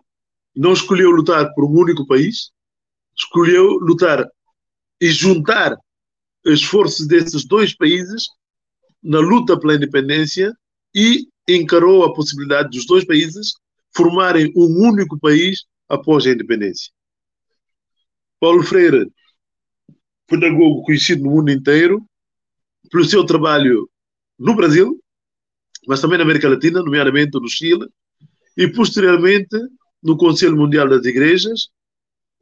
não 0.54 0.72
escolheu 0.72 1.10
lutar 1.10 1.52
por 1.54 1.64
um 1.64 1.80
único 1.80 2.06
país, 2.06 2.50
escolheu 3.16 3.64
lutar 3.78 4.28
e 5.00 5.10
juntar 5.10 5.76
esforços 6.44 7.06
desses 7.06 7.44
dois 7.46 7.74
países 7.74 8.28
na 9.02 9.18
luta 9.18 9.58
pela 9.58 9.74
independência 9.74 10.52
e 10.94 11.26
encarou 11.48 12.04
a 12.04 12.14
possibilidade 12.14 12.70
dos 12.70 12.86
dois 12.86 13.04
países 13.04 13.54
formarem 13.94 14.52
um 14.56 14.88
único 14.88 15.18
país 15.18 15.64
após 15.88 16.26
a 16.26 16.30
independência. 16.30 16.90
Paulo 18.40 18.62
Freire 18.62 19.10
pedagogo 20.26 20.82
conhecido 20.82 21.22
no 21.22 21.30
mundo 21.30 21.50
inteiro 21.50 22.04
pelo 22.90 23.04
seu 23.04 23.24
trabalho 23.24 23.88
no 24.38 24.54
Brasil, 24.54 25.00
mas 25.86 26.00
também 26.00 26.18
na 26.18 26.24
América 26.24 26.48
Latina, 26.48 26.82
nomeadamente 26.82 27.38
no 27.38 27.48
Chile, 27.48 27.86
e 28.56 28.68
posteriormente 28.68 29.56
no 30.02 30.16
Conselho 30.16 30.56
Mundial 30.56 30.88
das 30.88 31.04
Igrejas, 31.04 31.68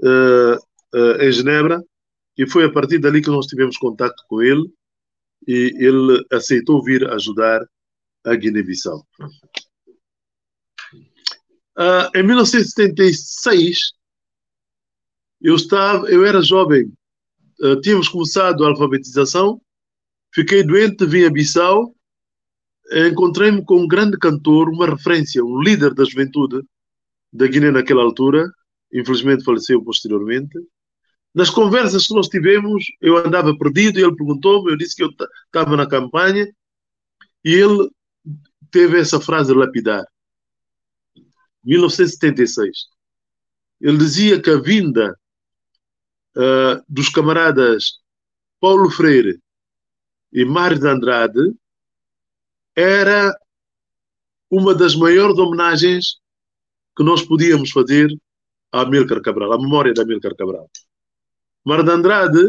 uh, 0.01 0.57
uh, 0.95 1.23
em 1.23 1.33
Genebra, 1.33 1.83
e 2.37 2.49
foi 2.49 2.65
a 2.65 2.73
partir 2.73 2.99
dali 2.99 3.21
que 3.21 3.31
nós 3.31 3.47
tivemos 3.47 3.77
contato 3.77 4.23
com 4.29 4.43
ele 4.43 4.73
e 5.47 5.75
ele 5.79 6.25
aceitou 6.31 6.83
vir 6.83 7.09
ajudar 7.11 7.67
a 8.25 8.35
Guiné-Bissau. 8.35 9.07
Uh, 11.77 12.07
em 12.15 12.23
1976, 12.23 13.93
eu 15.41 15.57
estava, 15.57 16.09
eu 16.09 16.25
era 16.25 16.43
jovem, 16.43 16.93
uh, 17.61 17.81
tínhamos 17.81 18.09
começado 18.09 18.65
a 18.65 18.69
alfabetização, 18.69 19.61
fiquei 20.33 20.63
doente, 20.63 21.05
vim 21.07 21.25
a 21.25 21.31
Bissau, 21.31 21.95
encontrei-me 22.93 23.65
com 23.65 23.81
um 23.81 23.89
grande 23.89 24.19
cantor, 24.19 24.69
uma 24.69 24.87
referência, 24.87 25.43
um 25.43 25.61
líder 25.61 25.95
da 25.95 26.05
juventude 26.05 26.63
da 27.33 27.47
Guiné 27.47 27.71
naquela 27.71 28.03
altura, 28.03 28.47
infelizmente 28.93 29.45
faleceu 29.45 29.83
posteriormente. 29.83 30.59
Nas 31.35 31.49
conversas 31.49 32.07
que 32.07 32.15
nós 32.15 32.29
tivemos, 32.29 32.85
eu 33.01 33.17
andava 33.17 33.57
perdido 33.57 33.99
e 33.99 34.03
ele 34.03 34.15
perguntou-me, 34.15 34.71
eu 34.71 34.77
disse 34.77 34.95
que 34.95 35.03
eu 35.03 35.11
estava 35.47 35.77
na 35.77 35.89
campanha 35.89 36.53
e 37.45 37.55
ele 37.55 37.91
teve 38.71 39.01
essa 39.01 39.21
frase 39.21 39.55
lapidar. 39.55 40.05
1976. 41.65 42.87
Ele 43.81 43.97
dizia 43.97 44.41
que 44.41 44.51
a 44.51 44.61
vinda 44.61 45.19
uh, 46.37 46.85
dos 46.89 47.09
camaradas 47.09 48.01
Paulo 48.61 48.91
Freire 48.91 49.41
e 50.33 50.45
Mário 50.45 50.79
de 50.79 50.87
Andrade 50.87 51.55
era 52.77 53.37
uma 54.51 54.75
das 54.75 54.95
maiores 54.95 55.39
homenagens 55.39 56.21
que 56.97 57.03
nós 57.03 57.23
podíamos 57.23 57.71
fazer 57.71 58.09
a 58.71 58.83
Amílcar 58.83 59.21
Cabral, 59.21 59.53
à 59.53 59.59
memória 59.59 59.93
da 59.93 60.03
Amílcar 60.03 60.35
Cabral. 60.37 60.71
Mário 61.65 61.85
de 61.85 61.91
Andrade 61.91 62.41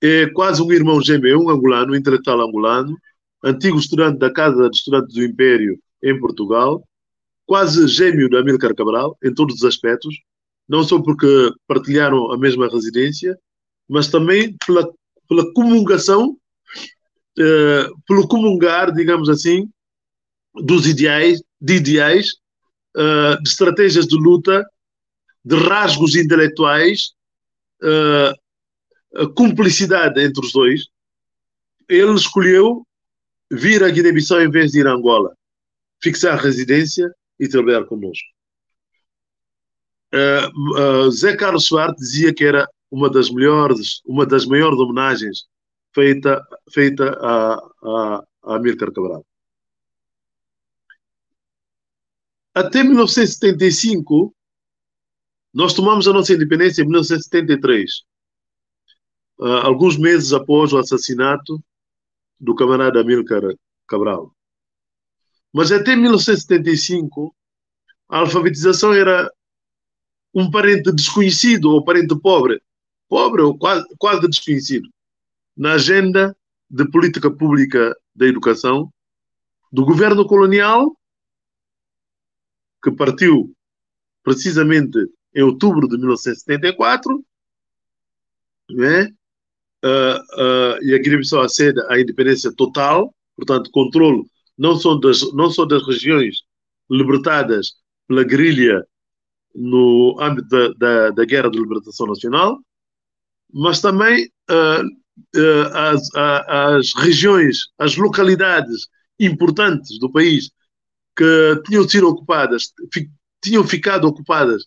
é 0.00 0.26
quase 0.26 0.62
um 0.62 0.70
irmão 0.72 1.02
gêmeo, 1.02 1.42
um 1.42 1.50
angolano, 1.50 1.92
um 1.92 1.96
intelectual 1.96 2.40
angolano, 2.40 2.96
antigo 3.42 3.78
estudante 3.78 4.18
da 4.18 4.32
Casa 4.32 4.70
de 4.70 4.76
Estudantes 4.76 5.14
do 5.14 5.24
Império 5.24 5.78
em 6.02 6.18
Portugal, 6.18 6.86
quase 7.44 7.88
gêmeo 7.88 8.28
da 8.28 8.40
Amílcar 8.40 8.74
Cabral, 8.74 9.16
em 9.22 9.34
todos 9.34 9.56
os 9.56 9.64
aspectos, 9.64 10.14
não 10.68 10.84
só 10.84 11.00
porque 11.00 11.26
partilharam 11.66 12.30
a 12.32 12.38
mesma 12.38 12.68
residência, 12.68 13.36
mas 13.88 14.08
também 14.08 14.56
pela, 14.64 14.88
pela 15.28 15.52
comungação, 15.52 16.36
eh, 17.38 17.88
pelo 18.06 18.28
comungar, 18.28 18.92
digamos 18.92 19.28
assim, 19.28 19.68
dos 20.54 20.86
ideais, 20.86 21.42
de 21.60 21.74
ideais, 21.74 22.34
eh, 22.96 23.36
de 23.42 23.48
estratégias 23.48 24.06
de 24.06 24.16
luta, 24.16 24.64
de 25.44 25.56
rasgos 25.56 26.16
intelectuais, 26.16 27.15
eh, 27.82 28.32
cumplicidade 29.34 30.22
entre 30.22 30.44
os 30.44 30.52
dois. 30.52 30.86
Ele 31.88 32.14
escolheu 32.14 32.86
vir 33.50 33.82
a 33.82 33.90
Guiné-Bissau 33.90 34.40
em 34.42 34.50
vez 34.50 34.72
de 34.72 34.80
ir 34.80 34.86
a 34.86 34.92
Angola, 34.92 35.34
fixar 36.02 36.38
residência 36.38 37.10
e 37.38 37.48
trabalhar 37.48 37.84
conosco. 37.84 38.26
Uh, 40.12 41.06
uh, 41.06 41.10
Zé 41.10 41.36
Carlos 41.36 41.66
Soares 41.66 41.96
dizia 41.96 42.32
que 42.32 42.44
era 42.44 42.66
uma 42.90 43.10
das 43.10 43.30
melhores, 43.30 44.00
uma 44.06 44.24
das 44.24 44.46
maiores 44.46 44.78
homenagens 44.78 45.44
feita, 45.92 46.46
feita 46.72 47.10
a, 47.20 47.54
a, 47.54 48.24
a 48.44 48.56
Amílcar 48.56 48.92
Cabral. 48.92 49.24
Até 52.54 52.82
1975, 52.82 54.34
nós 55.56 55.72
tomamos 55.72 56.06
a 56.06 56.12
nossa 56.12 56.34
independência 56.34 56.82
em 56.82 56.84
1973, 56.84 58.02
uh, 59.38 59.44
ah, 59.46 59.64
alguns 59.64 59.96
meses 59.96 60.34
após 60.34 60.70
o 60.74 60.76
assassinato 60.76 61.58
do 62.38 62.54
camarada 62.54 63.00
Amílcar 63.00 63.40
Cabral. 63.88 64.36
Mas 65.50 65.72
até 65.72 65.96
1975, 65.96 67.34
a 68.06 68.18
alfabetização 68.18 68.92
era 68.92 69.32
um 70.34 70.50
parente 70.50 70.92
desconhecido 70.92 71.70
ou 71.70 71.82
parente 71.82 72.14
pobre, 72.20 72.60
pobre 73.08 73.40
ou 73.40 73.56
quase, 73.56 73.86
quase 73.96 74.28
desconhecido, 74.28 74.90
na 75.56 75.72
agenda 75.72 76.36
de 76.68 76.86
política 76.90 77.30
pública 77.30 77.96
da 78.14 78.26
educação 78.26 78.92
do 79.72 79.86
governo 79.86 80.26
colonial, 80.26 80.94
que 82.84 82.90
partiu 82.90 83.56
precisamente 84.22 85.15
em 85.36 85.42
outubro 85.42 85.86
de 85.86 85.98
1974, 85.98 87.22
né? 88.70 89.12
Uh, 89.84 90.18
uh, 90.40 90.82
e 90.82 90.94
a 90.94 90.98
Guiné-Bissau 90.98 91.42
acede 91.42 91.78
à 91.88 92.00
independência 92.00 92.50
total, 92.56 93.14
portanto, 93.36 93.70
controle 93.70 94.24
não 94.56 94.74
só 94.74 94.94
das, 94.96 95.20
não 95.34 95.50
só 95.50 95.66
das 95.66 95.86
regiões 95.86 96.38
libertadas 96.90 97.74
pela 98.08 98.24
guerrilha 98.24 98.84
no 99.54 100.16
âmbito 100.18 100.48
da, 100.48 100.68
da, 100.78 101.10
da, 101.10 101.24
Guerra 101.24 101.50
de 101.50 101.58
Libertação 101.58 102.06
Nacional, 102.06 102.58
mas 103.52 103.80
também 103.80 104.26
uh, 104.50 104.82
as, 105.74 106.08
as 106.14 106.94
regiões, 106.96 107.58
as 107.78 107.96
localidades 107.96 108.88
importantes 109.20 109.98
do 109.98 110.10
país 110.10 110.50
que 111.16 111.62
tinham 111.66 111.88
sido 111.88 112.08
ocupadas, 112.08 112.72
fi, 112.92 113.10
tinham 113.42 113.64
ficado 113.64 114.06
ocupadas 114.06 114.64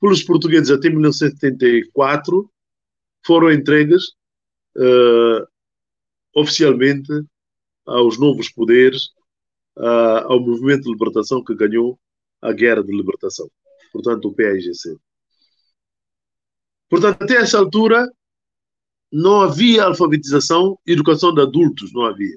pelos 0.00 0.22
portugueses 0.22 0.70
até 0.70 0.88
1974, 0.88 2.50
foram 3.24 3.52
entregues 3.52 4.02
uh, 4.76 5.46
oficialmente 6.34 7.12
aos 7.86 8.18
novos 8.18 8.48
poderes, 8.50 9.10
uh, 9.76 10.24
ao 10.24 10.40
movimento 10.40 10.84
de 10.84 10.92
libertação 10.92 11.44
que 11.44 11.54
ganhou 11.54 11.98
a 12.40 12.52
Guerra 12.52 12.82
de 12.82 12.96
Libertação, 12.96 13.50
portanto, 13.92 14.28
o 14.28 14.34
PAIGC. 14.34 14.96
Portanto, 16.88 17.22
até 17.22 17.36
essa 17.36 17.58
altura, 17.58 18.10
não 19.12 19.42
havia 19.42 19.84
alfabetização, 19.84 20.78
educação 20.86 21.34
de 21.34 21.42
adultos, 21.42 21.92
não 21.92 22.04
havia. 22.04 22.36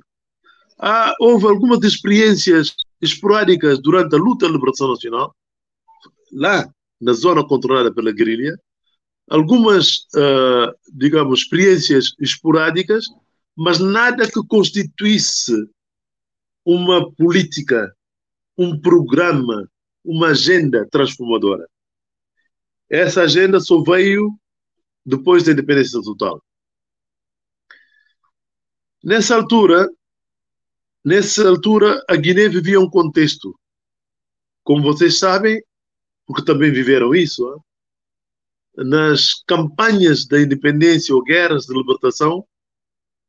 Ah, 0.77 1.13
houve 1.19 1.45
algumas 1.45 1.83
experiências 1.83 2.75
esporádicas 2.99 3.81
durante 3.81 4.15
a 4.15 4.17
luta 4.17 4.47
da 4.47 4.53
liberação 4.53 4.89
nacional, 4.89 5.35
lá 6.31 6.67
na 7.03 7.13
zona 7.13 7.45
controlada 7.45 7.93
pela 7.93 8.11
guerrilha, 8.11 8.57
algumas, 9.29 10.07
uh, 10.15 10.73
digamos, 10.93 11.41
experiências 11.41 12.13
esporádicas 12.19 13.05
mas 13.55 13.79
nada 13.79 14.29
que 14.29 14.45
constituísse 14.47 15.53
uma 16.65 17.11
política, 17.13 17.95
um 18.57 18.79
programa, 18.79 19.69
uma 20.03 20.29
agenda 20.29 20.87
transformadora. 20.89 21.67
Essa 22.89 23.23
agenda 23.23 23.59
só 23.59 23.81
veio 23.81 24.29
depois 25.05 25.43
da 25.43 25.51
independência 25.51 26.01
total. 26.01 26.41
Nessa 29.03 29.35
altura, 29.35 29.89
nessa 31.03 31.47
altura, 31.47 32.03
a 32.09 32.15
Guiné 32.15 32.47
vivia 32.47 32.79
um 32.79 32.89
contexto, 32.89 33.57
como 34.63 34.81
vocês 34.81 35.19
sabem, 35.19 35.61
porque 36.25 36.43
também 36.43 36.71
viveram 36.71 37.13
isso, 37.13 37.61
nas 38.75 39.43
campanhas 39.45 40.25
da 40.25 40.41
independência 40.41 41.13
ou 41.13 41.23
guerras 41.23 41.65
de 41.65 41.73
libertação, 41.73 42.45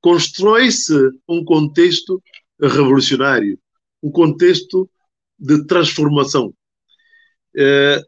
constrói-se 0.01 0.95
um 1.29 1.45
contexto 1.45 2.23
revolucionário, 2.61 3.59
um 4.03 4.11
contexto 4.11 4.89
de 5.39 5.67
transformação. 5.67 6.55
É, 7.57 8.01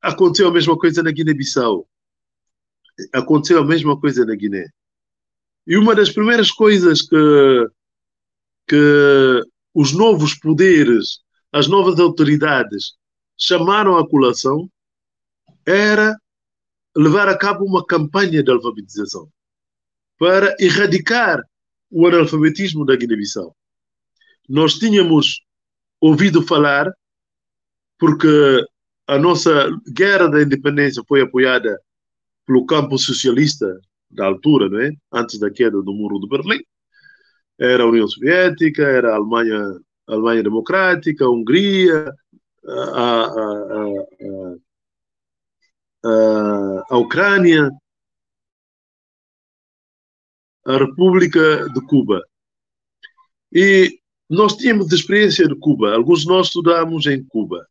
aconteceu 0.00 0.48
a 0.48 0.52
mesma 0.52 0.78
coisa 0.78 1.02
na 1.02 1.10
Guiné-Bissau. 1.10 1.88
Aconteceu 3.12 3.58
a 3.58 3.64
mesma 3.64 3.98
coisa 3.98 4.24
na 4.24 4.34
Guiné. 4.34 4.66
E 5.66 5.76
uma 5.76 5.94
das 5.94 6.10
primeiras 6.10 6.50
coisas 6.50 7.02
que, 7.02 7.66
que 8.68 9.42
os 9.72 9.92
novos 9.92 10.34
poderes, 10.34 11.20
as 11.50 11.66
novas 11.66 11.98
autoridades 11.98 12.94
chamaram 13.36 13.96
à 13.96 14.08
colação 14.08 14.68
era 15.66 16.16
levar 16.96 17.28
a 17.28 17.36
cabo 17.36 17.64
uma 17.64 17.84
campanha 17.84 18.42
de 18.42 18.50
alfabetização 18.50 19.28
para 20.18 20.54
erradicar 20.60 21.42
o 21.90 22.06
analfabetismo 22.06 22.84
da 22.84 22.96
Guiné-Bissau. 22.96 23.54
Nós 24.48 24.74
tínhamos 24.74 25.42
ouvido 26.00 26.42
falar, 26.42 26.92
porque 27.98 28.64
a 29.06 29.18
nossa 29.18 29.70
guerra 29.92 30.28
da 30.28 30.42
independência 30.42 31.02
foi 31.06 31.22
apoiada 31.22 31.78
pelo 32.46 32.66
campo 32.66 32.98
socialista 32.98 33.66
da 34.10 34.26
altura, 34.26 34.68
não 34.68 34.80
é? 34.80 34.90
Antes 35.12 35.38
da 35.38 35.50
queda 35.50 35.82
do 35.82 35.92
muro 35.92 36.20
de 36.20 36.28
Berlim. 36.28 36.60
Era 37.58 37.84
a 37.84 37.86
União 37.86 38.06
Soviética, 38.06 38.82
era 38.82 39.12
a 39.12 39.16
Alemanha, 39.16 39.58
a 40.06 40.12
Alemanha 40.12 40.42
Democrática, 40.42 41.24
a 41.24 41.30
Hungria, 41.30 42.12
a, 42.66 43.26
a, 46.04 46.84
a, 46.90 46.98
Ucrânia, 46.98 47.70
a 50.66 50.76
República 50.78 51.68
de 51.70 51.80
Cuba. 51.86 52.22
E 53.52 53.98
nós 54.28 54.56
tínhamos 54.56 54.92
experiência 54.92 55.46
de 55.46 55.54
Cuba, 55.56 55.94
alguns 55.94 56.22
de 56.22 56.28
nós 56.28 56.46
estudámos 56.48 57.06
em 57.06 57.22
Cuba. 57.24 57.66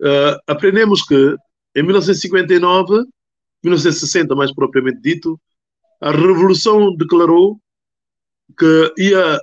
Uh, 0.00 0.38
aprendemos 0.46 1.02
que 1.02 1.36
em 1.74 1.82
1959, 1.82 3.04
1960 3.62 4.34
mais 4.36 4.54
propriamente 4.54 5.00
dito, 5.00 5.40
a 6.00 6.12
Revolução 6.12 6.94
declarou 6.96 7.60
que 8.56 8.94
ia, 8.96 9.40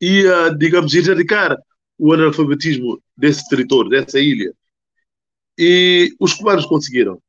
ia 0.00 0.48
digamos, 0.50 0.92
erradicar 0.94 1.56
o 2.04 2.12
analfabetismo 2.12 3.00
desse 3.16 3.48
território, 3.48 3.88
dessa 3.88 4.18
ilha. 4.18 4.52
E 5.56 6.12
os 6.18 6.34
cubanos 6.34 6.66
conseguiram. 6.66 7.22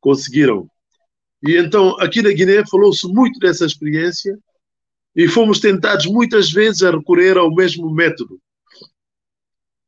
Conseguiram. 0.00 0.68
E 1.46 1.56
então, 1.56 1.96
aqui 2.00 2.20
na 2.20 2.32
Guiné, 2.32 2.66
falou-se 2.66 3.06
muito 3.06 3.38
dessa 3.38 3.64
experiência 3.64 4.36
e 5.14 5.28
fomos 5.28 5.60
tentados 5.60 6.06
muitas 6.06 6.50
vezes 6.50 6.82
a 6.82 6.90
recorrer 6.90 7.38
ao 7.38 7.54
mesmo 7.54 7.88
método 7.88 8.40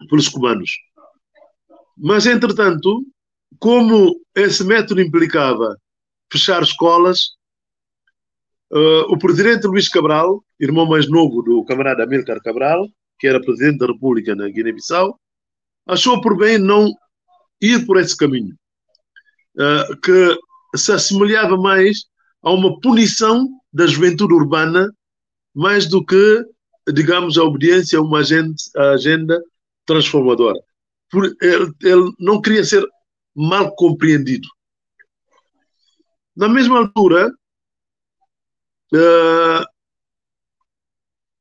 pelos 0.09 0.29
cubanos. 0.29 0.71
Mas, 1.99 2.27
entretanto, 2.27 3.05
como 3.59 4.21
esse 4.37 4.63
método 4.63 5.01
implicava 5.01 5.77
fechar 6.33 6.63
escolas, 6.63 7.31
uh, 8.73 9.13
o 9.13 9.19
presidente 9.19 9.67
Luís 9.67 9.89
Cabral, 9.89 10.45
irmão 10.61 10.87
mais 10.87 11.11
novo 11.11 11.43
do 11.43 11.65
camarada 11.65 12.05
Amílcar 12.05 12.41
Cabral, 12.41 12.89
que 13.21 13.29
era 13.29 13.41
presidente 13.41 13.79
da 13.79 13.87
República 13.87 14.35
na 14.35 14.49
Guiné-Bissau, 14.49 15.21
achou 15.87 16.21
por 16.23 16.37
bem 16.39 16.57
não 16.57 16.91
ir 17.61 17.85
por 17.85 17.99
esse 17.99 18.17
caminho, 18.17 18.57
uh, 19.57 20.01
que 20.01 20.39
se 20.75 20.91
assemelhava 20.91 21.57
mais 21.59 22.05
a 22.43 22.51
uma 22.51 22.81
punição 22.81 23.47
da 23.71 23.87
juventude 23.87 24.33
urbana, 24.33 24.91
mais 25.55 25.87
do 25.87 26.05
que, 26.05 26.45
digamos, 26.93 27.37
a 27.37 27.45
obediência 27.45 27.99
a 27.99 28.03
uma 28.03 28.21
agenda, 28.21 28.55
a 28.77 28.91
agenda 28.93 29.43
transformadora. 29.85 30.59
Por, 31.11 31.27
ele, 31.43 31.73
ele 31.83 32.13
não 32.19 32.41
queria 32.41 32.65
ser 32.65 32.83
mal 33.37 33.75
compreendido. 33.75 34.49
Na 36.35 36.49
mesma 36.49 36.79
altura, 36.79 37.31
uh, 38.95 39.65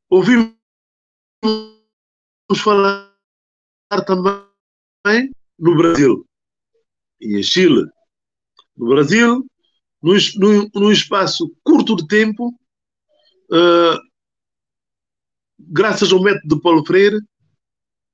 ouvimos 0.10 0.59
falar 2.56 3.10
também 4.06 5.32
no 5.58 5.75
Brasil 5.75 6.25
e 7.19 7.38
em 7.38 7.43
Chile. 7.43 7.86
No 8.75 8.88
Brasil, 8.89 9.45
num, 10.02 10.69
num 10.73 10.91
espaço 10.91 11.54
curto 11.63 11.95
de 11.95 12.08
tempo, 12.08 12.49
uh, 13.52 13.99
graças 15.60 16.12
ao 16.12 16.21
método 16.21 16.56
de 16.56 16.62
Paulo 16.62 16.86
Freire, 16.86 17.19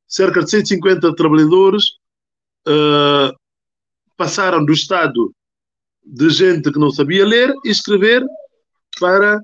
cerca 0.08 0.44
de 0.44 0.50
150 0.50 1.16
trabalhadores 1.16 1.84
uh, 2.68 3.36
passaram 4.18 4.66
do 4.66 4.74
estado 4.74 5.34
de 6.04 6.30
gente 6.30 6.72
que 6.72 6.80
não 6.80 6.92
sabia 6.92 7.26
ler 7.26 7.54
e 7.64 7.70
escrever 7.70 8.24
para 9.00 9.40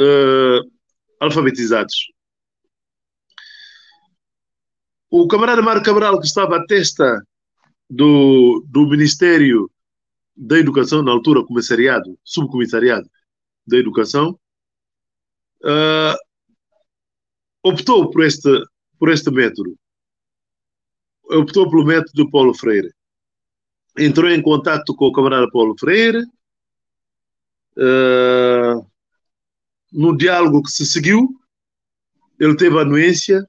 uh, 0.00 0.79
alfabetizados. 1.20 2.10
O 5.10 5.28
camarada 5.28 5.60
Mário 5.60 5.82
Cabral, 5.82 6.18
que 6.18 6.26
estava 6.26 6.56
à 6.56 6.66
testa 6.66 7.22
do, 7.88 8.64
do 8.68 8.86
Ministério 8.86 9.70
da 10.36 10.58
Educação, 10.58 11.02
na 11.02 11.10
altura 11.10 11.44
comissariado, 11.44 12.18
subcomissariado 12.24 13.08
da 13.66 13.76
Educação, 13.76 14.38
uh, 15.64 16.16
optou 17.62 18.10
por 18.10 18.24
este, 18.24 18.48
por 18.98 19.10
este 19.10 19.30
método. 19.30 19.76
Optou 21.24 21.68
pelo 21.68 21.84
método 21.84 22.24
de 22.24 22.30
Paulo 22.30 22.54
Freire. 22.54 22.92
Entrou 23.98 24.30
em 24.30 24.40
contato 24.40 24.94
com 24.94 25.06
o 25.06 25.12
camarada 25.12 25.50
Paulo 25.50 25.76
Freire, 25.78 26.24
uh, 27.76 28.89
no 29.92 30.16
diálogo 30.16 30.62
que 30.62 30.70
se 30.70 30.86
seguiu, 30.86 31.28
ele 32.38 32.56
teve 32.56 32.78
anuência 32.78 33.46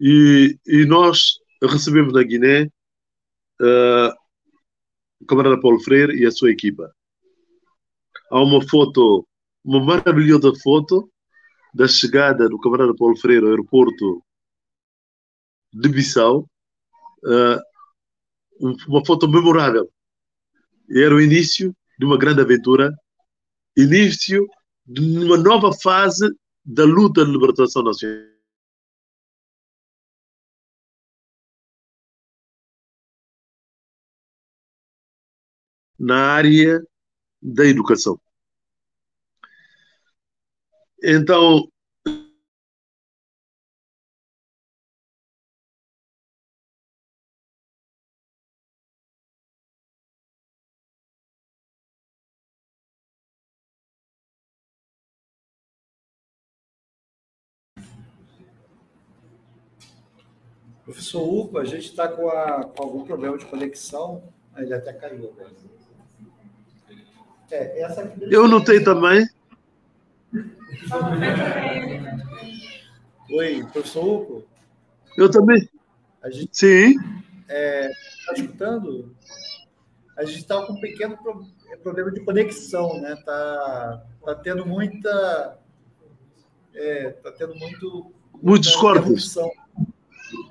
e, 0.00 0.58
e 0.66 0.84
nós 0.84 1.38
recebemos 1.62 2.12
na 2.12 2.22
Guiné 2.22 2.64
uh, 3.60 4.12
o 5.20 5.26
camarada 5.26 5.60
Paulo 5.60 5.80
Freire 5.80 6.16
e 6.16 6.26
a 6.26 6.30
sua 6.30 6.50
equipa. 6.50 6.94
Há 8.30 8.42
uma 8.42 8.66
foto, 8.68 9.26
uma 9.64 9.84
maravilhosa 9.84 10.52
foto 10.62 11.10
da 11.74 11.88
chegada 11.88 12.48
do 12.48 12.60
camarada 12.60 12.94
Paulo 12.94 13.16
Freire 13.16 13.44
ao 13.44 13.50
aeroporto 13.50 14.22
de 15.72 15.88
Bissau, 15.88 16.48
uh, 17.24 17.60
uma 18.88 19.04
foto 19.04 19.28
memorável. 19.28 19.90
Era 20.90 21.14
o 21.14 21.20
início 21.20 21.74
de 21.98 22.04
uma 22.04 22.18
grande 22.18 22.40
aventura, 22.40 22.92
início 23.76 24.46
de 24.86 25.00
uma 25.00 25.36
nova 25.36 25.72
fase 25.72 26.28
da 26.64 26.84
luta 26.84 27.24
de 27.24 27.30
libertação 27.32 27.82
nacional. 27.82 28.34
Na 35.98 36.34
área 36.34 36.82
da 37.40 37.64
educação. 37.66 38.20
Então, 41.02 41.70
Professor 60.94 61.22
Upa, 61.22 61.60
a 61.60 61.64
gente 61.64 61.86
está 61.86 62.06
com, 62.06 62.22
com, 62.22 62.82
algum 62.82 63.04
problema 63.04 63.36
de 63.36 63.44
conexão. 63.46 64.22
Ele 64.56 64.72
até 64.72 64.92
caiu. 64.92 65.34
É, 67.50 67.84
Eu 68.30 68.46
notei 68.46 68.82
também. 68.82 69.28
Oi, 73.28 73.66
professor 73.72 74.04
Uco? 74.04 74.44
Eu 75.18 75.28
também. 75.28 75.68
A 76.22 76.30
gente, 76.30 76.56
Sim. 76.56 76.90
Está 77.40 77.52
é, 77.52 77.90
escutando? 78.36 79.16
A 80.16 80.24
gente 80.24 80.38
está 80.38 80.64
com 80.64 80.74
um 80.74 80.80
pequeno 80.80 81.18
problema 81.82 82.12
de 82.12 82.20
conexão, 82.20 83.00
né? 83.00 83.14
Está 83.14 84.06
tá 84.24 84.34
tendo 84.36 84.64
muita. 84.64 85.58
É, 86.72 87.10
tá 87.10 87.32
tendo 87.32 87.56
muito. 87.56 88.12
Muitos 88.40 88.76
cortes. 88.76 89.36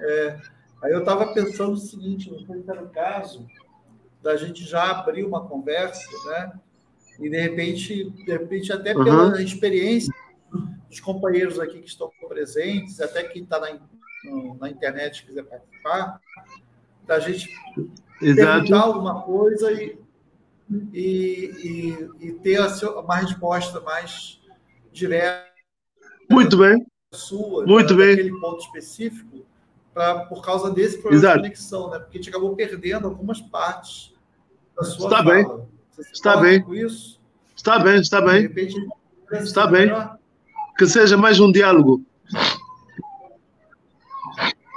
É, 0.02 0.40
aí 0.84 0.92
eu 0.92 1.00
estava 1.00 1.34
pensando 1.34 1.74
o 1.74 1.78
seguinte: 1.78 2.32
não 2.32 2.64
era 2.68 2.84
o 2.84 2.90
caso 2.90 3.46
da 4.22 4.38
gente 4.38 4.64
já 4.64 4.92
abrir 4.92 5.26
uma 5.26 5.46
conversa, 5.46 6.10
né? 6.28 6.54
E 7.20 7.30
de 7.30 7.40
repente, 7.40 8.10
de 8.10 8.32
repente 8.32 8.72
até 8.72 8.96
uhum. 8.96 9.04
pela 9.04 9.42
experiência 9.42 10.14
dos 10.90 11.00
companheiros 11.00 11.60
aqui 11.60 11.80
que 11.80 11.88
estão 11.88 12.12
presentes, 12.28 13.00
até 13.02 13.24
quem 13.24 13.44
está 13.44 13.60
na, 13.60 13.80
na 14.60 14.70
internet 14.70 15.26
quiser 15.26 15.44
participar, 15.44 16.20
da 17.06 17.20
gente 17.20 17.50
Exato. 18.22 18.36
perguntar 18.36 18.82
alguma 18.82 19.22
coisa 19.24 19.72
e, 19.72 20.00
e, 20.94 22.10
e, 22.22 22.28
e 22.28 22.32
ter 22.34 22.60
uma 22.88 23.18
resposta 23.18 23.82
mais 23.82 24.42
direta. 24.92 25.46
Muito 26.30 26.58
bem. 26.58 26.86
Sua, 27.14 27.66
Muito 27.66 27.96
bem. 27.96 28.14
Aquele 28.14 28.40
ponto 28.40 28.64
específico, 28.64 29.46
pra, 29.94 30.26
por 30.26 30.42
causa 30.42 30.72
desse 30.72 30.98
problema 30.98 31.24
Exato. 31.24 31.36
de 31.38 31.44
conexão, 31.44 31.90
né? 31.90 32.00
Porque 32.00 32.18
a 32.18 32.22
gente 32.22 32.30
acabou 32.30 32.56
perdendo 32.56 33.08
algumas 33.08 33.40
partes 33.42 34.14
da 34.76 34.84
sua 34.84 35.06
Está 35.06 35.24
fala. 35.24 35.34
bem. 35.34 35.68
Está 36.12 36.38
bem. 36.38 36.66
isso? 36.86 37.22
Está 37.56 37.80
bem, 37.80 38.00
está 38.00 38.22
bem. 38.22 38.42
Repente, 38.42 38.76
está 39.32 39.68
bem. 39.68 39.92
Que 40.78 40.88
seja 40.88 41.16
mais 41.16 41.40
um 41.40 41.52
diálogo. 41.52 42.04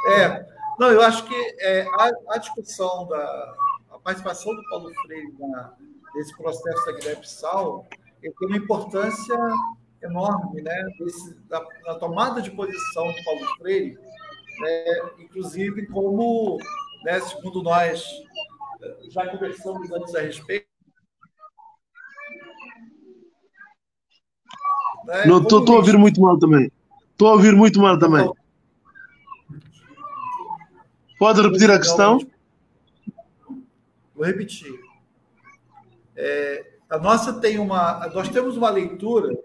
É, 0.08 0.46
não, 0.78 0.90
eu 0.92 1.02
acho 1.02 1.24
que 1.24 1.34
é, 1.60 1.82
a, 1.82 2.34
a, 2.34 2.38
discussão 2.38 3.08
da 3.08 3.54
a 3.90 3.98
participação 3.98 4.54
do 4.54 4.62
Paulo 4.68 4.92
Freire 5.02 5.34
na, 5.38 5.72
nesse 6.14 6.36
processo 6.36 6.86
da 6.86 6.92
Guiné-Bissau 6.92 7.86
tem 8.20 8.32
uma 8.48 8.56
importância 8.56 9.36
enorme, 10.02 10.62
né? 10.62 10.84
Desse, 10.98 11.34
da, 11.48 11.64
da, 11.84 11.94
tomada 11.96 12.40
de 12.40 12.50
posição 12.50 13.06
do 13.12 13.24
Paulo 13.24 13.46
Freire, 13.58 13.98
né? 14.60 14.84
inclusive 15.18 15.86
como, 15.86 16.58
né, 17.04 17.20
segundo 17.20 17.62
nós 17.62 18.04
já 19.10 19.28
conversamos 19.30 19.90
antes 19.90 20.14
a 20.14 20.20
respeito. 20.20 20.66
Né? 25.04 25.26
Não, 25.26 25.42
estou 25.42 25.62
a 25.68 25.76
ouvir 25.76 25.96
muito 25.96 26.20
mal 26.20 26.38
também. 26.38 26.70
Estou 27.12 27.28
a 27.28 27.32
ouvir 27.32 27.54
muito 27.54 27.80
mal 27.80 27.98
também. 27.98 28.30
Pode 31.18 31.40
repetir 31.40 31.70
a 31.70 31.78
questão? 31.78 32.18
Vou 34.14 34.24
repetir. 34.24 34.78
É, 36.14 36.74
a 36.90 36.98
nossa 36.98 37.40
tem 37.40 37.58
uma. 37.58 38.06
Nós 38.08 38.28
temos 38.28 38.56
uma 38.56 38.70
leitura 38.70 39.36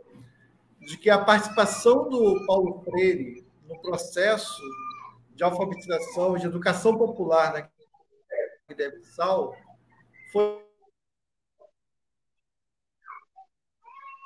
de 0.81 0.97
que 0.97 1.09
a 1.09 1.19
participação 1.19 2.09
do 2.09 2.45
Paulo 2.45 2.81
Freire 2.83 3.45
no 3.69 3.77
processo 3.79 4.61
de 5.35 5.43
alfabetização, 5.43 6.37
de 6.37 6.45
educação 6.45 6.97
popular 6.97 7.53
na 7.53 7.69
Guiné-Bissau 8.69 9.55
foi 10.31 10.71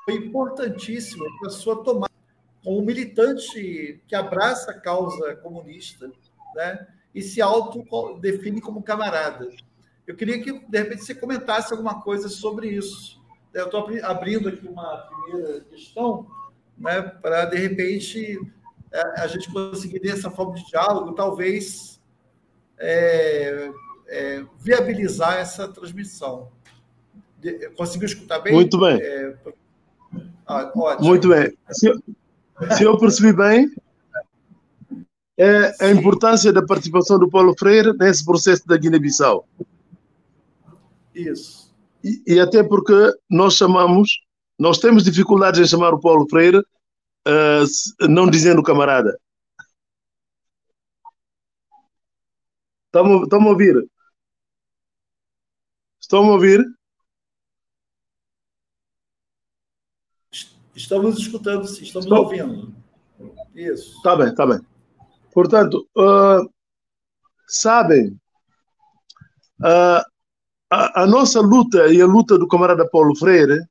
foi 0.05 0.13
importantíssima 0.13 1.25
para 1.39 1.49
sua 1.49 1.83
tomada 1.83 2.13
como 2.63 2.81
militante 2.81 4.01
que 4.07 4.15
abraça 4.15 4.71
a 4.71 4.79
causa 4.79 5.35
comunista 5.37 6.11
né, 6.55 6.87
e 7.13 7.21
se 7.21 7.41
autodefine 7.41 8.61
como 8.61 8.83
camarada. 8.83 9.49
Eu 10.05 10.15
queria 10.15 10.41
que, 10.41 10.51
de 10.51 10.77
repente, 10.77 11.03
você 11.03 11.15
comentasse 11.15 11.73
alguma 11.73 12.01
coisa 12.01 12.29
sobre 12.29 12.69
isso. 12.69 13.21
Eu 13.53 13.65
estou 13.65 13.87
abrindo 14.03 14.49
aqui 14.49 14.67
uma 14.67 14.97
primeira 14.97 15.61
questão 15.61 16.27
né, 16.77 17.01
para, 17.01 17.45
de 17.45 17.57
repente, 17.57 18.39
a 19.17 19.27
gente 19.27 19.51
conseguir, 19.51 19.99
dessa 19.99 20.29
forma 20.29 20.55
de 20.55 20.65
diálogo, 20.67 21.13
talvez 21.13 21.99
é, 22.77 23.71
é, 24.07 24.45
viabilizar 24.59 25.37
essa 25.37 25.67
transmissão. 25.67 26.49
Conseguiu 27.77 28.07
escutar 28.07 28.39
bem? 28.39 28.53
Muito 28.53 28.79
bem. 28.79 28.99
É, 29.01 29.35
ah, 30.47 30.71
Muito 30.99 31.29
bem. 31.29 31.55
Se 31.71 31.87
eu, 31.87 31.99
se 32.75 32.83
eu 32.83 32.97
percebi 32.97 33.33
bem, 33.33 33.69
é 35.37 35.85
a 35.85 35.91
importância 35.91 36.51
da 36.53 36.65
participação 36.65 37.19
do 37.19 37.29
Paulo 37.29 37.53
Freire 37.57 37.93
nesse 37.97 38.23
processo 38.23 38.65
da 38.67 38.77
Guiné-Bissau. 38.77 39.47
Isso. 41.13 41.73
E, 42.03 42.21
e, 42.27 42.39
até 42.39 42.63
porque 42.63 42.93
nós 43.29 43.55
chamamos, 43.55 44.21
nós 44.59 44.77
temos 44.77 45.03
dificuldades 45.03 45.59
em 45.59 45.65
chamar 45.65 45.93
o 45.93 45.99
Paulo 45.99 46.27
Freire, 46.29 46.63
uh, 47.27 48.07
não 48.07 48.29
dizendo 48.29 48.63
camarada. 48.63 49.17
Estão 52.93 53.41
a 53.41 53.47
ouvir? 53.47 53.89
Estão 55.99 56.29
a 56.29 56.31
ouvir? 56.31 56.63
Estamos 60.75 61.17
escutando, 61.17 61.63
estamos 61.65 62.05
Estou... 62.05 62.19
ouvindo. 62.19 62.75
Isso. 63.53 63.95
Está 63.97 64.15
bem, 64.15 64.27
está 64.27 64.45
bem. 64.45 64.59
Portanto, 65.33 65.87
uh, 65.97 66.49
sabem, 67.47 68.19
uh, 69.61 70.03
a, 70.69 71.03
a, 71.03 71.07
nossa 71.07 71.39
luta 71.39 71.87
e 71.87 72.01
a 72.01 72.05
luta 72.05 72.37
do 72.37 72.47
camarada 72.47 72.87
Paulo 72.89 73.15
Freire 73.15 73.65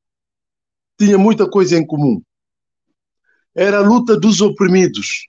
tinha 0.98 1.18
muita 1.18 1.48
coisa 1.48 1.76
em 1.76 1.86
comum. 1.86 2.22
Era 3.54 3.78
a 3.78 3.82
luta 3.82 4.18
dos 4.18 4.40
oprimidos. 4.40 5.28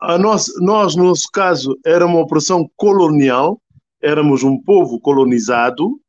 A 0.00 0.18
nós, 0.18 0.46
nós, 0.60 0.96
no 0.96 1.04
nosso 1.04 1.28
caso, 1.32 1.78
era 1.84 2.04
uma 2.04 2.20
opressão 2.20 2.68
colonial, 2.76 3.60
éramos 4.02 4.42
um 4.42 4.60
povo 4.60 5.00
colonizado 5.00 6.00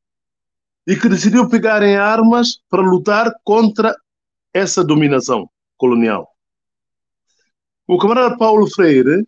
e 0.88 0.96
que 0.96 1.08
decidiu 1.08 1.48
pegar 1.48 1.82
em 1.84 1.96
armas 1.96 2.60
para 2.70 2.82
lutar 2.82 3.32
contra 3.44 3.96
essa 4.54 4.84
dominação 4.84 5.50
colonial. 5.78 6.28
O 7.88 7.98
camarada 7.98 8.38
Paulo 8.38 8.68
Freire 8.68 9.26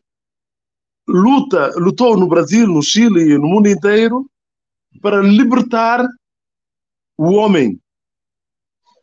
luta, 1.08 1.72
lutou 1.78 2.18
no 2.18 2.28
Brasil, 2.28 2.68
no 2.68 2.84
Chile 2.84 3.32
e 3.32 3.38
no 3.38 3.48
mundo 3.48 3.70
inteiro 3.70 4.30
para 5.02 5.22
libertar 5.22 6.06
o 7.18 7.34
homem. 7.34 7.80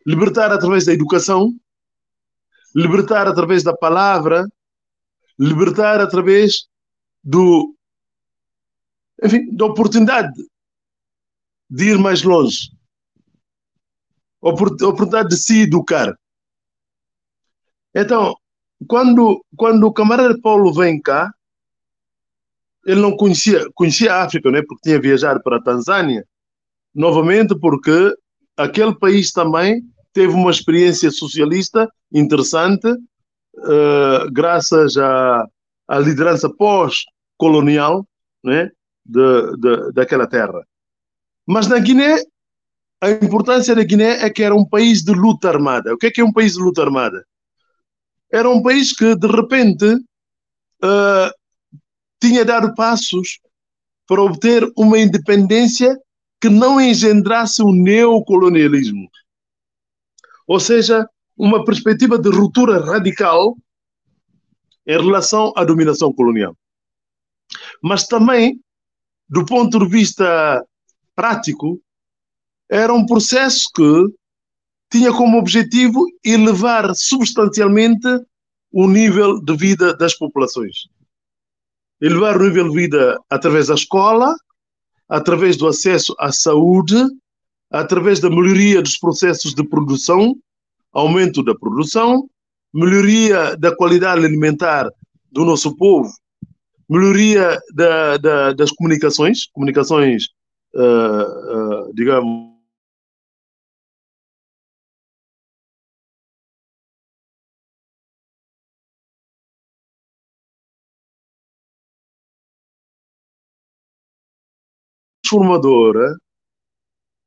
Libertar 0.06 0.52
através 0.52 0.84
da 0.84 0.92
educação, 0.92 1.54
libertar 2.74 3.28
através 3.28 3.62
da 3.62 3.76
palavra, 3.76 4.46
libertar 5.38 6.00
através 6.00 6.66
do 7.22 7.74
enfim, 9.22 9.54
da 9.54 9.66
oportunidade 9.66 10.32
de 11.70 11.90
ir 11.90 11.98
mais 11.98 12.22
longe. 12.22 12.70
Oportunidade 14.40 15.30
de 15.30 15.36
se 15.36 15.62
educar. 15.62 16.14
Então, 17.94 18.36
quando, 18.86 19.42
quando 19.56 19.86
o 19.86 19.92
camarada 19.92 20.38
Paulo 20.40 20.72
vem 20.72 21.00
cá, 21.00 21.32
ele 22.84 23.00
não 23.00 23.16
conhecia, 23.16 23.66
conhecia 23.74 24.12
a 24.12 24.24
África, 24.24 24.50
né? 24.50 24.60
porque 24.60 24.82
tinha 24.82 25.00
viajado 25.00 25.42
para 25.42 25.56
a 25.56 25.62
Tanzânia, 25.62 26.26
novamente 26.94 27.58
porque 27.58 28.14
aquele 28.56 28.94
país 28.94 29.32
também 29.32 29.82
teve 30.14 30.32
uma 30.32 30.50
experiência 30.50 31.10
socialista 31.10 31.90
interessante, 32.12 32.88
uh, 32.88 34.32
graças 34.32 34.96
à, 34.96 35.44
à 35.88 35.98
liderança 35.98 36.48
pós-colonial 36.48 38.06
né? 38.42 38.70
de, 39.04 39.56
de, 39.58 39.92
daquela 39.92 40.26
terra. 40.26 40.64
Mas 41.46 41.66
na 41.66 41.78
Guiné, 41.78 42.22
a 43.02 43.10
importância 43.10 43.74
da 43.74 43.82
Guiné 43.82 44.24
é 44.24 44.30
que 44.30 44.42
era 44.42 44.54
um 44.54 44.64
país 44.64 45.02
de 45.02 45.12
luta 45.12 45.48
armada. 45.48 45.92
O 45.92 45.98
que 45.98 46.06
é 46.06 46.10
que 46.10 46.20
é 46.20 46.24
um 46.24 46.32
país 46.32 46.54
de 46.54 46.60
luta 46.60 46.80
armada? 46.80 47.22
Era 48.32 48.48
um 48.48 48.62
país 48.62 48.92
que, 48.92 49.14
de 49.16 49.26
repente, 49.26 49.84
uh, 50.82 51.30
tinha 52.22 52.44
dado 52.44 52.74
passos 52.74 53.40
para 54.06 54.22
obter 54.22 54.66
uma 54.76 54.98
independência 54.98 55.98
que 56.40 56.48
não 56.48 56.80
engendrasse 56.80 57.62
o 57.62 57.72
neocolonialismo. 57.72 59.08
Ou 60.46 60.60
seja, 60.60 61.08
uma 61.36 61.64
perspectiva 61.64 62.18
de 62.18 62.28
ruptura 62.28 62.84
radical 62.84 63.56
em 64.86 64.98
relação 64.98 65.52
à 65.56 65.64
dominação 65.64 66.12
colonial. 66.12 66.56
Mas 67.82 68.06
também, 68.06 68.60
do 69.28 69.44
ponto 69.44 69.78
de 69.78 69.88
vista 69.88 70.64
prático, 71.14 71.80
era 72.68 72.92
um 72.92 73.06
processo 73.06 73.68
que 73.74 74.06
tinha 74.90 75.12
como 75.12 75.38
objetivo 75.38 76.04
elevar 76.24 76.94
substancialmente 76.94 78.08
o 78.72 78.86
nível 78.86 79.40
de 79.40 79.56
vida 79.56 79.96
das 79.96 80.14
populações 80.14 80.88
elevar 82.04 82.36
o 82.36 82.44
nível 82.44 82.68
de 82.68 82.74
vida 82.74 83.18
através 83.30 83.68
da 83.68 83.74
escola, 83.74 84.34
através 85.08 85.56
do 85.56 85.66
acesso 85.66 86.14
à 86.18 86.30
saúde, 86.30 86.96
através 87.80 88.20
da 88.20 88.30
melhoria 88.30 88.80
dos 88.80 88.96
processos 88.96 89.52
de 89.52 89.68
produção, 89.68 90.36
aumento 90.92 91.42
da 91.42 91.54
produção, 91.54 92.28
melhoria 92.72 93.56
da 93.56 93.74
qualidade 93.74 94.24
alimentar 94.24 94.88
do 95.30 95.44
nosso 95.44 95.76
povo, 95.76 96.08
melhoria 96.88 97.58
da, 97.74 98.16
da, 98.16 98.52
das 98.52 98.70
comunicações, 98.70 99.46
comunicações, 99.52 100.26
uh, 100.74 101.88
uh, 101.88 101.94
digamos, 101.94 102.54
transformadora, 115.24 116.16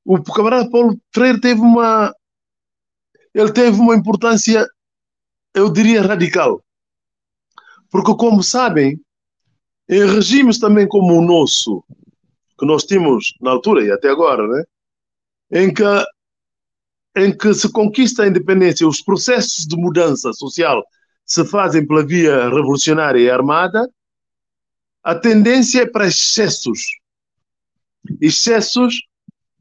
o 0.08 0.24
camarada 0.24 0.70
Paulo 0.70 0.98
Freire 1.14 1.42
teve 1.42 1.60
uma 1.60 2.14
ele 3.34 3.52
teve 3.52 3.80
uma 3.80 3.96
importância, 3.96 4.66
eu 5.54 5.70
diria, 5.72 6.02
radical. 6.02 6.64
Porque, 7.92 8.16
como 8.16 8.42
sabem, 8.42 9.00
em 9.88 10.06
regimes 10.06 10.58
também 10.58 10.88
como 10.88 11.14
o 11.14 11.22
nosso, 11.22 11.84
que 12.58 12.66
nós 12.66 12.84
tínhamos 12.84 13.36
na 13.40 13.52
altura 13.52 13.86
e 13.86 13.92
até 13.92 14.10
agora, 14.10 14.48
né? 14.48 14.64
em, 15.52 15.72
que, 15.72 15.84
em 17.16 17.38
que 17.38 17.54
se 17.54 17.72
conquista 17.72 18.24
a 18.24 18.28
independência, 18.28 18.88
os 18.88 19.04
processos 19.04 19.68
de 19.68 19.76
mudança 19.76 20.34
social 20.34 20.84
se 21.24 21.46
fazem 21.46 21.86
pela 21.86 22.04
via 22.04 22.50
revolucionária 22.50 23.20
e 23.20 23.30
armada, 23.30 23.88
a 25.04 25.14
tendência 25.14 25.82
é 25.82 25.86
para 25.86 26.08
excessos 26.08 26.80
excessos 28.22 28.96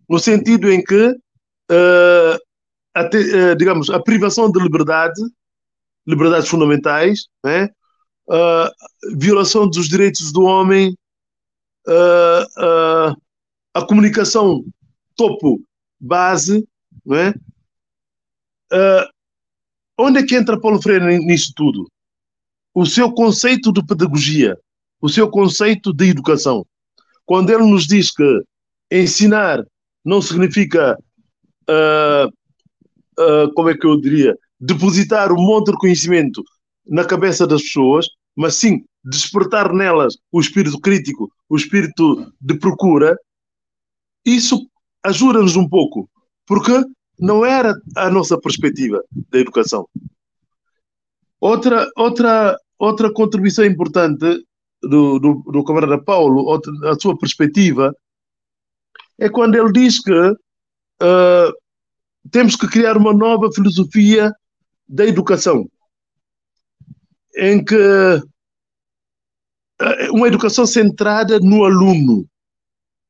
no 0.08 0.18
sentido 0.18 0.70
em 0.70 0.82
que, 0.82 1.08
uh, 1.08 2.38
a 2.94 3.08
te, 3.08 3.18
uh, 3.18 3.56
digamos, 3.56 3.90
a 3.90 4.00
privação 4.00 4.50
de 4.50 4.60
liberdade, 4.60 5.20
liberdades 6.06 6.48
fundamentais, 6.48 7.26
né? 7.44 7.68
uh, 8.28 9.16
violação 9.18 9.68
dos 9.68 9.88
direitos 9.88 10.32
do 10.32 10.42
homem, 10.42 10.96
a 13.72 13.86
comunicação 13.86 14.64
topo, 15.14 15.62
base, 16.00 16.66
né? 17.04 17.32
onde 19.96 20.18
é 20.18 20.26
que 20.26 20.34
entra 20.34 20.60
Paulo 20.60 20.82
Freire 20.82 21.18
nisso 21.18 21.52
tudo? 21.54 21.88
O 22.74 22.84
seu 22.84 23.12
conceito 23.12 23.72
de 23.72 23.86
pedagogia, 23.86 24.58
o 25.00 25.08
seu 25.08 25.30
conceito 25.30 25.92
de 25.92 26.08
educação. 26.08 26.66
Quando 27.24 27.50
ele 27.50 27.64
nos 27.64 27.86
diz 27.86 28.10
que 28.10 28.42
ensinar 28.90 29.64
não 30.06 30.22
significa, 30.22 30.96
uh, 31.68 32.28
uh, 33.20 33.52
como 33.54 33.68
é 33.68 33.76
que 33.76 33.84
eu 33.84 34.00
diria, 34.00 34.38
depositar 34.60 35.32
um 35.32 35.42
monte 35.42 35.72
de 35.72 35.78
conhecimento 35.78 36.44
na 36.86 37.04
cabeça 37.04 37.44
das 37.44 37.60
pessoas, 37.62 38.06
mas 38.36 38.54
sim 38.54 38.84
despertar 39.04 39.72
nelas 39.72 40.16
o 40.30 40.40
espírito 40.40 40.80
crítico, 40.80 41.28
o 41.48 41.56
espírito 41.56 42.32
de 42.40 42.54
procura, 42.56 43.18
isso 44.24 44.68
ajuda-nos 45.04 45.56
um 45.56 45.68
pouco, 45.68 46.08
porque 46.46 46.72
não 47.18 47.44
era 47.44 47.74
a 47.96 48.08
nossa 48.08 48.38
perspectiva 48.38 49.02
da 49.30 49.40
educação. 49.40 49.88
Outra, 51.40 51.88
outra, 51.96 52.56
outra 52.78 53.12
contribuição 53.12 53.64
importante 53.64 54.44
do, 54.82 55.18
do, 55.18 55.34
do 55.50 55.64
camarada 55.64 56.02
Paulo, 56.02 56.44
outra, 56.44 56.72
a 56.90 56.94
sua 56.98 57.18
perspectiva, 57.18 57.92
é 59.18 59.28
quando 59.28 59.54
ele 59.54 59.72
diz 59.72 60.00
que 60.00 60.12
uh, 60.12 61.52
temos 62.30 62.56
que 62.56 62.68
criar 62.68 62.96
uma 62.96 63.12
nova 63.12 63.50
filosofia 63.52 64.32
da 64.88 65.04
educação, 65.06 65.68
em 67.36 67.64
que 67.64 67.76
uh, 67.76 68.22
uma 70.12 70.28
educação 70.28 70.66
centrada 70.66 71.38
no 71.40 71.64
aluno, 71.64 72.28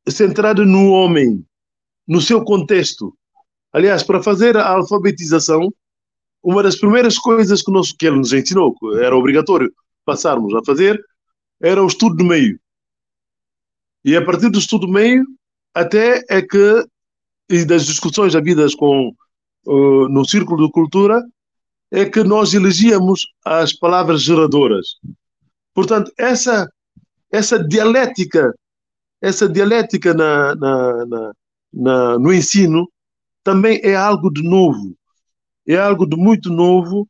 centrada 0.09 0.65
no 0.65 0.91
homem, 0.91 1.45
no 2.07 2.21
seu 2.21 2.45
contexto. 2.45 3.17
Aliás, 3.73 4.03
para 4.03 4.23
fazer 4.23 4.57
a 4.57 4.69
alfabetização, 4.69 5.73
uma 6.43 6.63
das 6.63 6.77
primeiras 6.77 7.19
coisas 7.19 7.63
que, 7.63 7.73
nós, 7.73 7.93
que 7.93 8.07
ele 8.07 8.17
nos 8.17 8.33
ensinou, 8.33 8.75
que 8.75 8.99
era 9.01 9.17
obrigatório 9.17 9.73
passarmos 10.05 10.55
a 10.55 10.65
fazer, 10.65 11.03
era 11.61 11.83
o 11.83 11.87
estudo 11.87 12.17
do 12.17 12.25
meio. 12.25 12.59
E 14.05 14.17
a 14.17 14.25
partir 14.25 14.49
do 14.51 14.59
estudo 14.59 14.87
do 14.87 14.93
meio, 14.93 15.27
até 15.77 16.25
é 16.31 16.41
que, 16.41 16.87
e 17.51 17.63
das 17.67 17.85
discussões 17.85 18.35
havidas 18.35 18.75
com, 18.75 19.13
uh, 19.67 20.09
no 20.09 20.25
Círculo 20.25 20.67
de 20.67 20.73
Cultura, 20.73 21.23
é 21.91 22.07
que 22.07 22.25
nós 22.25 22.55
elegíamos 22.55 23.27
as 23.45 23.75
palavras 23.75 24.23
geradoras. 24.23 24.97
Portanto, 25.75 26.11
essa, 26.17 26.67
essa 27.31 27.63
dialética, 27.63 28.55
essa 29.21 29.47
dialética 29.47 30.15
na, 30.15 30.55
na, 30.55 31.07
na, 31.07 31.33
na, 31.75 32.19
no 32.19 32.33
ensino 32.33 32.91
também 33.45 33.79
é 33.85 33.95
algo 33.95 34.33
de 34.33 34.43
novo, 34.43 34.97
é 35.69 35.77
algo 35.77 36.07
de 36.07 36.17
muito 36.17 36.49
novo. 36.49 37.07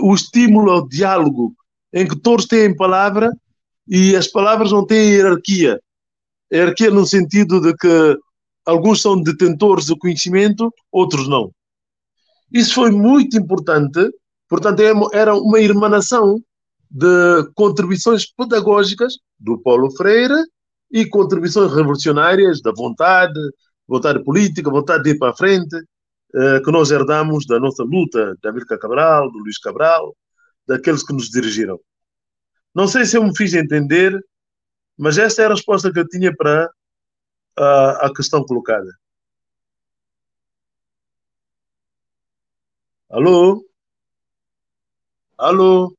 O 0.00 0.12
estímulo 0.12 0.72
ao 0.72 0.88
diálogo, 0.88 1.54
em 1.92 2.04
que 2.08 2.18
todos 2.18 2.46
têm 2.46 2.74
palavra 2.74 3.30
e 3.86 4.16
as 4.16 4.26
palavras 4.26 4.72
não 4.72 4.84
têm 4.84 5.12
hierarquia 5.12 5.80
hierarquia 6.52 6.90
no 6.90 7.06
sentido 7.06 7.60
de 7.60 7.74
que 7.76 8.18
alguns 8.64 9.02
são 9.02 9.20
detentores 9.20 9.86
do 9.86 9.98
conhecimento, 9.98 10.72
outros 10.90 11.28
não. 11.28 11.50
Isso 12.52 12.74
foi 12.74 12.90
muito 12.90 13.36
importante, 13.36 14.10
portanto, 14.48 14.80
é 14.80 14.92
era 15.12 15.34
uma 15.34 15.60
irmanação 15.60 16.38
de 16.90 17.50
contribuições 17.54 18.26
pedagógicas 18.26 19.14
do 19.38 19.58
Paulo 19.58 19.90
Freire 19.90 20.44
e 20.90 21.06
contribuições 21.06 21.72
revolucionárias 21.74 22.62
da 22.62 22.72
vontade, 22.72 23.38
vontade 23.86 24.22
política, 24.22 24.70
vontade 24.70 25.04
de 25.04 25.10
ir 25.10 25.18
para 25.18 25.32
a 25.32 25.36
frente, 25.36 25.76
eh, 26.34 26.60
que 26.60 26.70
nós 26.70 26.90
herdamos 26.90 27.46
da 27.46 27.58
nossa 27.58 27.82
luta, 27.82 28.36
da 28.42 28.50
Amílcar 28.50 28.78
Cabral, 28.78 29.30
do 29.30 29.38
Luís 29.38 29.58
Cabral, 29.58 30.16
daqueles 30.66 31.02
que 31.02 31.12
nos 31.12 31.28
dirigiram. 31.28 31.78
Não 32.74 32.86
sei 32.86 33.04
se 33.04 33.16
eu 33.16 33.24
me 33.24 33.36
fiz 33.36 33.54
entender, 33.54 34.18
mas 34.96 35.18
esta 35.18 35.42
é 35.42 35.46
a 35.46 35.50
resposta 35.50 35.92
que 35.92 35.98
eu 35.98 36.08
tinha 36.08 36.34
para 36.34 36.70
a, 37.56 38.06
a 38.06 38.14
questão 38.14 38.44
colocada. 38.44 38.90
Alô? 43.08 43.64
Alô? 45.38 45.96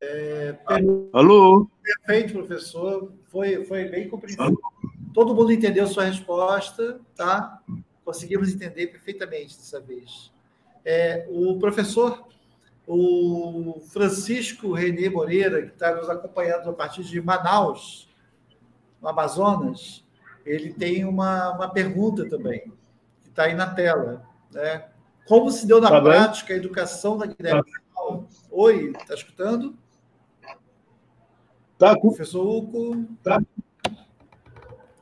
É, 0.00 0.58
Alô? 1.12 1.70
Perfeito, 1.82 2.32
professor. 2.32 3.12
Foi, 3.26 3.64
foi 3.64 3.84
bem 3.88 4.08
compreensivo. 4.08 4.60
Todo 5.14 5.34
mundo 5.34 5.52
entendeu 5.52 5.86
sua 5.86 6.04
resposta, 6.04 7.00
tá? 7.14 7.62
Conseguimos 8.04 8.52
entender 8.52 8.88
perfeitamente 8.88 9.56
dessa 9.56 9.80
vez. 9.80 10.32
É, 10.84 11.26
o 11.30 11.58
professor 11.58 12.26
o 12.94 13.80
Francisco 13.88 14.72
Renê 14.72 15.08
Moreira, 15.08 15.62
que 15.62 15.72
está 15.72 15.94
nos 15.94 16.10
acompanhando 16.10 16.68
a 16.68 16.72
partir 16.74 17.02
de 17.02 17.22
Manaus, 17.22 18.06
no 19.00 19.08
Amazonas, 19.08 20.04
ele 20.44 20.74
tem 20.74 21.06
uma, 21.06 21.52
uma 21.52 21.70
pergunta 21.70 22.28
também, 22.28 22.70
que 23.22 23.30
está 23.30 23.44
aí 23.44 23.54
na 23.54 23.72
tela. 23.72 24.22
Né? 24.50 24.84
Como 25.26 25.50
se 25.50 25.66
deu 25.66 25.80
na 25.80 25.88
tá 25.88 26.02
prática 26.02 26.48
bem? 26.48 26.56
a 26.56 26.58
educação 26.58 27.16
da 27.16 27.24
Guilherme 27.24 27.62
tá. 27.64 27.80
Oi, 28.50 28.92
está 29.00 29.14
escutando? 29.14 29.74
Tá, 31.78 31.98
professor 31.98 32.44
Uco. 32.46 33.06
Tá. 33.22 33.40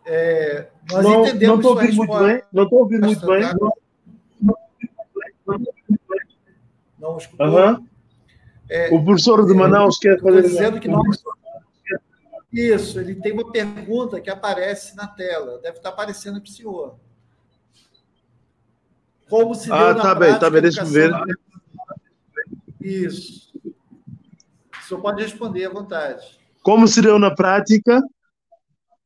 É, 0.06 0.70
nós 0.92 1.04
não, 1.04 1.26
entendemos 1.26 1.48
não 1.48 1.56
estou 1.56 1.70
ouvindo 1.72 1.96
muito 1.96 2.18
bem. 2.18 2.42
Não 2.52 2.62
estou 2.62 2.78
ouvindo 2.78 3.06
muito 3.06 3.26
bem. 3.26 3.42
Tá? 3.42 3.54
Não 3.54 3.74
escutou? 7.16 7.46
Uhum. 7.46 7.86
É, 8.68 8.94
o 8.94 9.04
professor 9.04 9.44
de 9.46 9.54
Manaus 9.54 9.98
quer 9.98 10.20
fazer. 10.20 10.42
dizendo 10.42 10.78
que 10.78 10.88
nós. 10.88 11.22
Isso, 12.52 12.98
ele 12.98 13.14
tem 13.14 13.32
uma 13.32 13.50
pergunta 13.50 14.20
que 14.20 14.28
aparece 14.28 14.96
na 14.96 15.06
tela, 15.06 15.58
deve 15.58 15.78
estar 15.78 15.90
aparecendo 15.90 16.40
para 16.40 16.48
o 16.48 16.52
senhor. 16.52 16.98
Como 19.28 19.54
se 19.54 19.66
deu 19.66 19.76
ah, 19.76 19.94
na 19.94 20.02
tá 20.02 20.14
bem, 20.14 20.38
tá 20.38 20.50
bem, 20.50 20.62
deixa 20.62 20.82
eu 20.82 20.86
ver. 20.86 21.12
Isso. 22.80 23.52
O 23.64 24.86
senhor 24.86 25.00
pode 25.00 25.22
responder 25.22 25.66
à 25.66 25.70
vontade. 25.70 26.40
Como 26.62 26.88
se 26.88 27.00
deu 27.00 27.18
na 27.18 27.32
prática? 27.32 28.02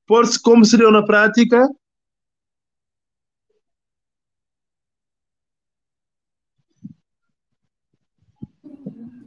Por, 0.07 0.25
como 0.43 0.64
se 0.64 0.79
deu 0.79 0.91
na 0.91 1.05
prática? 1.05 1.69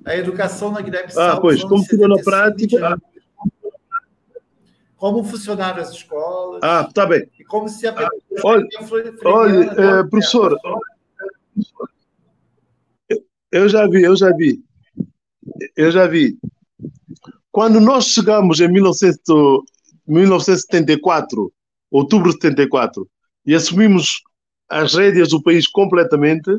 A 0.08 0.16
educação 0.16 0.72
na 0.72 0.82
Guiné-Bissau. 0.82 1.38
Ah, 1.38 1.40
pois, 1.40 1.64
como 1.64 1.84
ficou 1.84 2.08
na 2.08 2.18
prática. 2.18 3.00
Como 4.96 5.24
funcionaram 5.24 5.80
as 5.82 5.92
escolas. 5.92 6.62
Ah, 6.64 6.90
tá 6.92 7.06
bem. 7.06 7.30
E 7.38 7.44
como 7.44 7.70
se 7.70 7.86
a 7.88 7.94
Olha, 8.44 8.68
olha 9.26 9.76
é, 9.78 10.04
professor, 10.04 10.58
eu 13.52 13.70
já 13.70 13.88
vi, 13.88 14.02
eu 14.04 14.16
já 14.16 14.36
vi. 14.36 14.60
Eu 15.76 15.92
já 15.92 16.08
vi. 16.08 16.40
Quando 17.52 17.80
nós 17.80 18.06
chegamos 18.06 18.60
em 18.60 18.68
1974, 18.68 21.54
outubro 21.92 22.32
de 22.32 22.42
74, 22.42 23.08
e 23.46 23.54
assumimos 23.54 24.24
as 24.70 24.96
rédeas 24.96 25.30
do 25.30 25.40
país 25.42 25.68
completamente, 25.68 26.50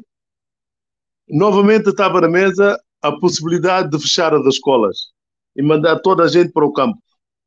novamente 1.28 1.90
estava 1.90 2.20
na 2.20 2.28
mesa 2.28 2.80
a 3.03 3.12
possibilidade 3.12 3.90
de 3.90 3.99
fechar 4.01 4.34
as 4.34 4.44
escolas 4.46 5.09
e 5.57 5.62
mandar 5.62 6.01
toda 6.01 6.24
a 6.24 6.28
gente 6.28 6.53
para 6.53 6.66
o 6.66 6.72
campo. 6.72 6.99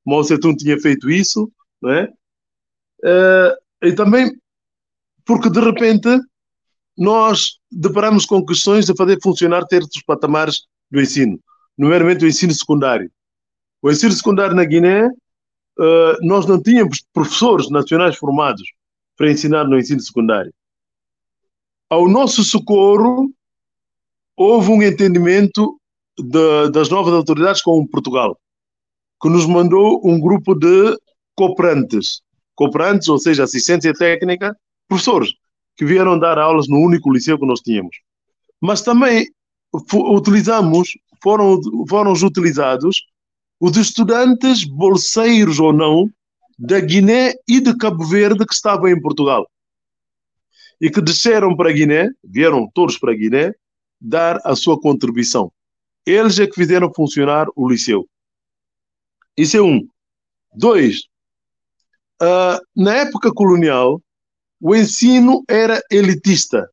Mao 0.06 0.22
Tse-tung 0.22 0.56
tinha 0.56 0.80
feito 0.80 1.10
isso, 1.10 1.52
não 1.82 1.92
é? 1.92 2.12
Uh, 3.04 3.86
e 3.88 3.94
também 3.94 4.32
porque, 5.26 5.50
de 5.50 5.60
repente, 5.60 6.10
nós 6.98 7.60
deparamos 7.72 8.26
com 8.26 8.46
questões 8.46 8.86
de 8.86 8.96
fazer 8.96 9.20
funcionar 9.22 9.66
certos 9.70 10.02
patamares 10.04 10.64
do 10.90 11.00
ensino, 11.00 11.40
nomeadamente 11.78 12.26
o 12.26 12.28
ensino 12.28 12.54
secundário. 12.54 13.12
O 13.82 13.90
ensino 13.90 14.12
secundário 14.12 14.56
na 14.56 14.66
Guiné, 14.66 15.08
uh, 15.08 16.18
nós 16.22 16.46
não 16.46 16.62
tínhamos 16.62 17.04
professores 17.14 17.70
nacionais 17.70 18.16
formados 18.18 18.64
para 19.16 19.32
ensinar 19.32 19.66
no 19.66 19.78
ensino 19.78 20.02
secundário. 20.02 20.54
Ao 21.90 22.08
nosso 22.08 22.44
socorro, 22.44 23.32
houve 24.42 24.72
um 24.72 24.82
entendimento 24.82 25.80
de, 26.18 26.70
das 26.72 26.90
novas 26.90 27.14
autoridades 27.14 27.62
com 27.62 27.86
Portugal, 27.86 28.38
que 29.22 29.30
nos 29.30 29.46
mandou 29.46 30.02
um 30.04 30.20
grupo 30.20 30.56
de 30.56 30.98
cooperantes, 31.36 32.22
cooperantes, 32.56 33.08
ou 33.08 33.20
seja, 33.20 33.44
assistência 33.44 33.94
técnica, 33.94 34.56
professores 34.88 35.30
que 35.78 35.86
vieram 35.86 36.18
dar 36.18 36.40
aulas 36.40 36.68
no 36.68 36.80
único 36.80 37.12
liceu 37.12 37.38
que 37.38 37.46
nós 37.46 37.62
tínhamos. 37.62 37.96
Mas 38.60 38.82
também 38.82 39.28
utilizamos, 39.94 40.90
foram, 41.22 41.60
foram 41.88 42.12
utilizados 42.12 43.04
os 43.60 43.78
estudantes 43.78 44.64
bolseiros 44.64 45.60
ou 45.60 45.72
não 45.72 46.10
da 46.58 46.80
Guiné 46.80 47.34
e 47.48 47.60
de 47.60 47.76
Cabo 47.78 48.04
Verde 48.06 48.46
que 48.46 48.54
estavam 48.54 48.88
em 48.88 49.00
Portugal 49.00 49.48
e 50.80 50.90
que 50.90 51.00
desceram 51.00 51.56
para 51.56 51.70
a 51.70 51.74
Guiné, 51.74 52.10
vieram 52.24 52.68
todos 52.74 52.98
para 52.98 53.12
a 53.12 53.16
Guiné, 53.16 53.54
dar 54.02 54.42
a 54.44 54.56
sua 54.56 54.80
contribuição. 54.80 55.52
Eles 56.06 56.40
é 56.40 56.48
que 56.48 56.56
fizeram 56.56 56.92
funcionar 56.94 57.48
o 57.56 57.70
liceu. 57.70 58.10
Isso 59.38 59.56
é 59.56 59.62
um. 59.62 59.88
Dois, 60.54 61.04
uh, 62.22 62.60
na 62.76 62.96
época 62.96 63.32
colonial, 63.32 64.02
o 64.60 64.76
ensino 64.76 65.44
era 65.48 65.82
elitista. 65.90 66.70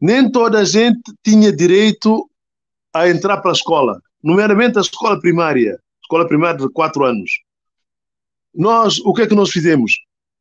Nem 0.00 0.30
toda 0.30 0.60
a 0.60 0.64
gente 0.64 1.00
tinha 1.22 1.52
direito 1.52 2.28
a 2.92 3.08
entrar 3.08 3.38
para 3.38 3.50
a 3.50 3.54
escola, 3.54 4.00
nomeadamente 4.22 4.78
a 4.78 4.80
escola 4.80 5.20
primária, 5.20 5.78
escola 6.02 6.26
primária 6.26 6.58
de 6.58 6.68
quatro 6.70 7.04
anos. 7.04 7.30
Nós, 8.54 8.98
o 9.00 9.12
que 9.12 9.22
é 9.22 9.26
que 9.26 9.34
nós 9.34 9.50
fizemos? 9.50 9.92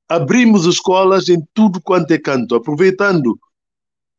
Abrimos 0.07 0.65
escolas 0.65 1.27
em 1.29 1.45
tudo 1.53 1.81
quanto 1.81 2.11
é 2.11 2.17
canto, 2.17 2.55
aproveitando 2.55 3.37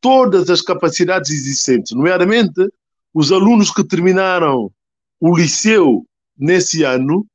todas 0.01 0.49
as 0.49 0.61
capacidades 0.61 1.31
existentes, 1.31 1.95
nomeadamente 1.95 2.69
os 3.13 3.31
alunos 3.31 3.71
que 3.71 3.83
terminaram 3.83 4.71
o 5.19 5.35
liceu 5.35 6.05
nesse 6.37 6.83
ano 6.83 7.25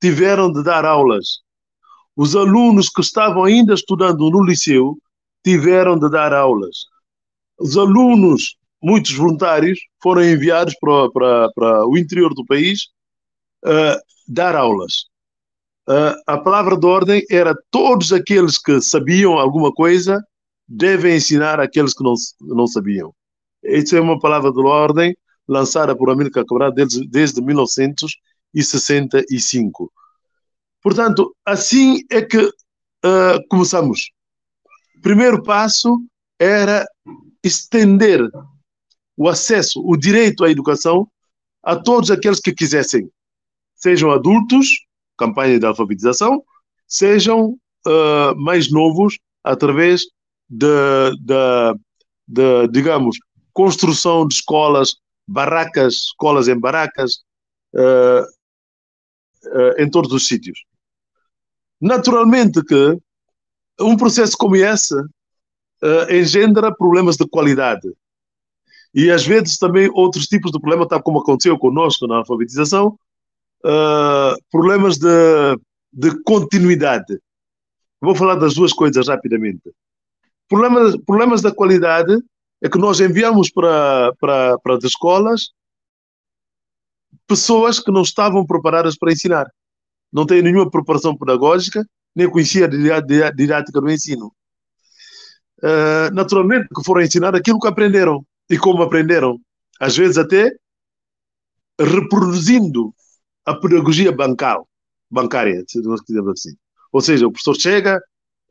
tiveram 0.00 0.50
de 0.50 0.62
dar 0.62 0.84
aulas. 0.84 1.40
Os 2.16 2.34
alunos 2.34 2.88
que 2.88 3.00
estavam 3.00 3.44
ainda 3.44 3.74
estudando 3.74 4.30
no 4.30 4.42
liceu 4.42 4.96
tiveram 5.44 5.98
de 5.98 6.10
dar 6.10 6.32
aulas. 6.32 6.86
Os 7.58 7.76
alunos, 7.76 8.56
muitos 8.82 9.12
voluntários, 9.14 9.78
foram 10.02 10.24
enviados 10.24 10.74
para, 10.80 11.10
para, 11.10 11.52
para 11.52 11.86
o 11.86 11.96
interior 11.96 12.32
do 12.34 12.44
país 12.46 12.88
uh, 13.64 14.00
dar 14.26 14.56
aulas. 14.56 15.04
Uh, 15.88 16.14
a 16.26 16.38
palavra 16.38 16.76
de 16.76 16.86
ordem 16.86 17.24
era 17.30 17.54
todos 17.70 18.12
aqueles 18.12 18.58
que 18.58 18.80
sabiam 18.80 19.38
alguma 19.38 19.72
coisa 19.72 20.22
devem 20.68 21.16
ensinar 21.16 21.58
aqueles 21.60 21.94
que 21.94 22.04
não, 22.04 22.14
não 22.40 22.66
sabiam. 22.66 23.14
Essa 23.62 23.96
é 23.96 24.00
uma 24.00 24.18
palavra 24.18 24.52
de 24.52 24.60
ordem 24.60 25.16
lançada 25.46 25.96
por 25.96 26.10
Amílcar 26.10 26.44
Cabral 26.44 26.72
desde, 26.72 27.08
desde 27.08 27.40
1965. 27.40 29.92
Portanto, 30.82 31.32
assim 31.44 32.02
é 32.10 32.22
que 32.22 32.38
uh, 32.38 32.52
começamos. 33.48 34.10
O 34.96 35.00
primeiro 35.00 35.40
passo 35.42 36.00
era 36.38 36.86
estender 37.42 38.20
o 39.16 39.28
acesso, 39.28 39.82
o 39.84 39.96
direito 39.96 40.44
à 40.44 40.50
educação 40.50 41.08
a 41.62 41.74
todos 41.74 42.10
aqueles 42.10 42.40
que 42.40 42.52
quisessem, 42.52 43.10
sejam 43.74 44.10
adultos, 44.10 44.68
campanha 45.16 45.58
de 45.58 45.66
alfabetização, 45.66 46.42
sejam 46.86 47.58
uh, 47.86 48.36
mais 48.36 48.70
novos, 48.70 49.18
através 49.42 50.02
de, 50.48 50.66
de, 51.20 51.78
de, 52.26 52.68
digamos, 52.68 53.18
construção 53.52 54.26
de 54.26 54.34
escolas, 54.34 54.96
barracas, 55.26 55.94
escolas 55.94 56.48
em 56.48 56.58
barracas, 56.58 57.24
uh, 57.74 58.22
uh, 59.44 59.82
em 59.82 59.90
todos 59.90 60.12
os 60.12 60.26
sítios. 60.26 60.64
Naturalmente 61.80 62.62
que 62.64 62.98
um 63.80 63.96
processo 63.96 64.36
como 64.36 64.56
esse 64.56 64.94
uh, 64.94 66.12
engendra 66.12 66.74
problemas 66.74 67.16
de 67.16 67.28
qualidade. 67.28 67.92
E 68.94 69.10
às 69.10 69.26
vezes 69.26 69.58
também 69.58 69.90
outros 69.92 70.26
tipos 70.26 70.50
de 70.50 70.58
problemas, 70.58 70.88
tal 70.88 71.02
como 71.02 71.20
aconteceu 71.20 71.58
conosco 71.58 72.06
na 72.06 72.16
alfabetização, 72.16 72.98
problemas 74.50 74.96
de, 74.96 75.06
de 75.92 76.22
continuidade. 76.22 77.20
Vou 78.00 78.14
falar 78.14 78.36
das 78.36 78.54
duas 78.54 78.72
coisas 78.72 79.08
rapidamente. 79.08 79.70
Problemas, 80.48 80.96
problemas 81.04 81.42
da 81.42 81.54
qualidade 81.54 82.16
é 82.62 82.68
que 82.68 82.78
nós 82.78 83.00
enviamos 83.00 83.50
para, 83.50 84.12
para, 84.18 84.58
para 84.58 84.76
as 84.76 84.84
escolas 84.84 85.52
pessoas 87.26 87.78
que 87.78 87.92
não 87.92 88.02
estavam 88.02 88.44
preparadas 88.46 88.96
para 88.96 89.12
ensinar. 89.12 89.46
Não 90.10 90.24
têm 90.24 90.42
nenhuma 90.42 90.70
preparação 90.70 91.16
pedagógica, 91.16 91.86
nem 92.16 92.28
conhecia 92.28 92.64
a 92.66 93.30
didática 93.30 93.80
do 93.80 93.90
ensino. 93.90 94.32
Uh, 95.58 96.12
naturalmente 96.14 96.68
que 96.68 96.84
foram 96.84 97.02
ensinar 97.02 97.34
aquilo 97.34 97.60
que 97.60 97.68
aprenderam 97.68 98.24
e 98.48 98.56
como 98.56 98.82
aprenderam. 98.82 99.38
Às 99.78 99.96
vezes 99.96 100.16
até 100.16 100.50
reproduzindo 101.78 102.92
a 103.44 103.54
pedagogia 103.54 104.10
bancal, 104.10 104.66
bancária, 105.10 105.62
se 105.68 105.80
nós 105.82 106.00
quisermos 106.00 106.32
assim. 106.32 106.56
Ou 106.92 107.00
seja, 107.00 107.26
o 107.26 107.30
professor 107.30 107.54
chega, 107.54 108.00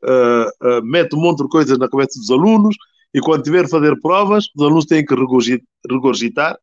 uh, 0.04 0.82
mete 0.84 1.14
um 1.14 1.20
monte 1.20 1.42
de 1.42 1.48
coisas 1.48 1.78
na 1.78 1.88
cabeça 1.88 2.18
dos 2.18 2.30
alunos 2.30 2.76
e 3.12 3.20
quando 3.20 3.42
tiver 3.42 3.64
a 3.64 3.68
fazer 3.68 3.98
provas, 4.00 4.46
os 4.54 4.62
alunos 4.62 4.84
têm 4.84 5.04
que 5.04 5.14
regurgitar 5.14 6.56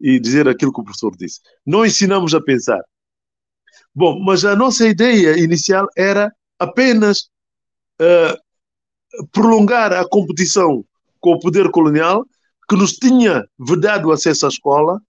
e 0.00 0.18
dizer 0.18 0.48
aquilo 0.48 0.72
que 0.72 0.80
o 0.80 0.84
professor 0.84 1.14
disse. 1.16 1.40
Não 1.64 1.84
ensinamos 1.84 2.34
a 2.34 2.40
pensar. 2.40 2.82
Bom, 3.94 4.20
mas 4.24 4.44
a 4.44 4.56
nossa 4.56 4.86
ideia 4.86 5.38
inicial 5.38 5.86
era 5.96 6.32
apenas 6.58 7.28
uh, 8.00 9.26
prolongar 9.30 9.92
a 9.92 10.06
competição 10.08 10.84
com 11.20 11.32
o 11.32 11.38
poder 11.38 11.70
colonial 11.70 12.26
que 12.68 12.76
nos 12.76 12.94
tinha 12.94 13.44
vedado 13.58 14.10
acesso 14.10 14.46
à 14.46 14.48
escola 14.48 15.00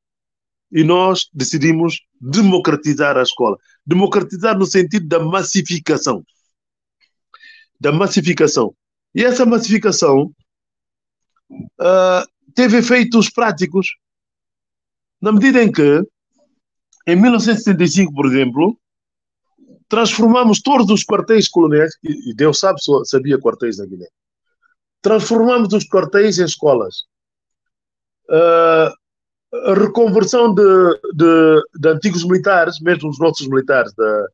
e 0.71 0.84
nós 0.84 1.30
decidimos 1.34 2.01
democratizar 2.21 3.17
a 3.17 3.23
escola. 3.23 3.57
Democratizar 3.86 4.57
no 4.57 4.65
sentido 4.65 5.07
da 5.07 5.19
massificação 5.19 6.23
da 7.80 7.91
massificação. 7.91 8.73
E 9.13 9.23
essa 9.23 9.45
massificação 9.45 10.32
uh, 11.51 12.26
teve 12.53 12.78
efeitos 12.78 13.30
práticos, 13.30 13.88
na 15.21 15.32
medida 15.32 15.63
em 15.63 15.71
que, 15.71 16.01
em 17.07 17.15
1975, 17.15 18.13
por 18.13 18.26
exemplo, 18.26 18.78
transformamos 19.88 20.61
todos 20.61 20.89
os 20.89 21.03
quartéis 21.03 21.47
coloniais, 21.47 21.93
e 22.03 22.34
Deus 22.34 22.59
sabe, 22.59 22.80
sabia 23.05 23.39
quartéis 23.39 23.78
na 23.78 23.86
Guiné, 23.86 24.07
transformamos 25.01 25.73
os 25.73 25.88
quartéis 25.88 26.39
em 26.39 26.45
escolas. 26.45 27.03
Uh, 28.28 28.91
a 29.63 29.73
reconversão 29.73 30.53
de, 30.53 30.63
de, 31.13 31.61
de, 31.80 31.89
antigos 31.89 32.26
militares, 32.26 32.80
mesmo 32.82 33.09
os 33.09 33.19
nossos 33.19 33.47
militares 33.47 33.93
da, 33.93 34.28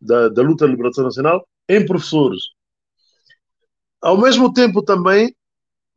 da, 0.00 0.28
da 0.28 0.42
luta 0.42 0.66
de 0.66 0.72
liberação 0.72 1.04
nacional, 1.04 1.46
em 1.68 1.84
professores. 1.84 2.40
Ao 4.00 4.16
mesmo 4.16 4.52
tempo, 4.52 4.82
também, 4.82 5.34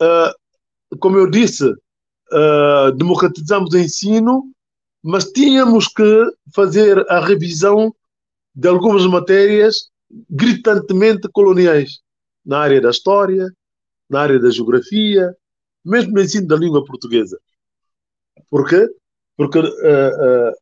uh, 0.02 0.97
como 0.97 1.18
eu 1.18 1.30
disse, 1.30 1.66
uh, 1.66 2.91
democratizamos 2.95 3.74
o 3.74 3.78
ensino, 3.78 4.52
mas 5.04 5.32
tínhamos 5.32 5.88
que 5.88 6.26
fazer 6.54 7.06
a 7.10 7.20
revisão 7.20 7.93
de 8.56 8.68
algumas 8.68 9.06
matérias 9.06 9.89
gritantemente 10.30 11.30
coloniais, 11.30 11.99
na 12.45 12.60
área 12.60 12.82
da 12.82 12.89
história, 12.89 13.47
na 14.10 14.22
área 14.22 14.39
da 14.39 14.49
geografia, 14.49 15.36
mesmo 15.86 16.14
no 16.14 16.22
ensino 16.22 16.47
da 16.47 16.56
língua 16.56 16.84
portuguesa. 16.84 17.39
Por 18.49 18.68
quê? 18.68 18.88
Porque 19.38 19.60
uh, 19.60 19.64
uh, 19.64 20.54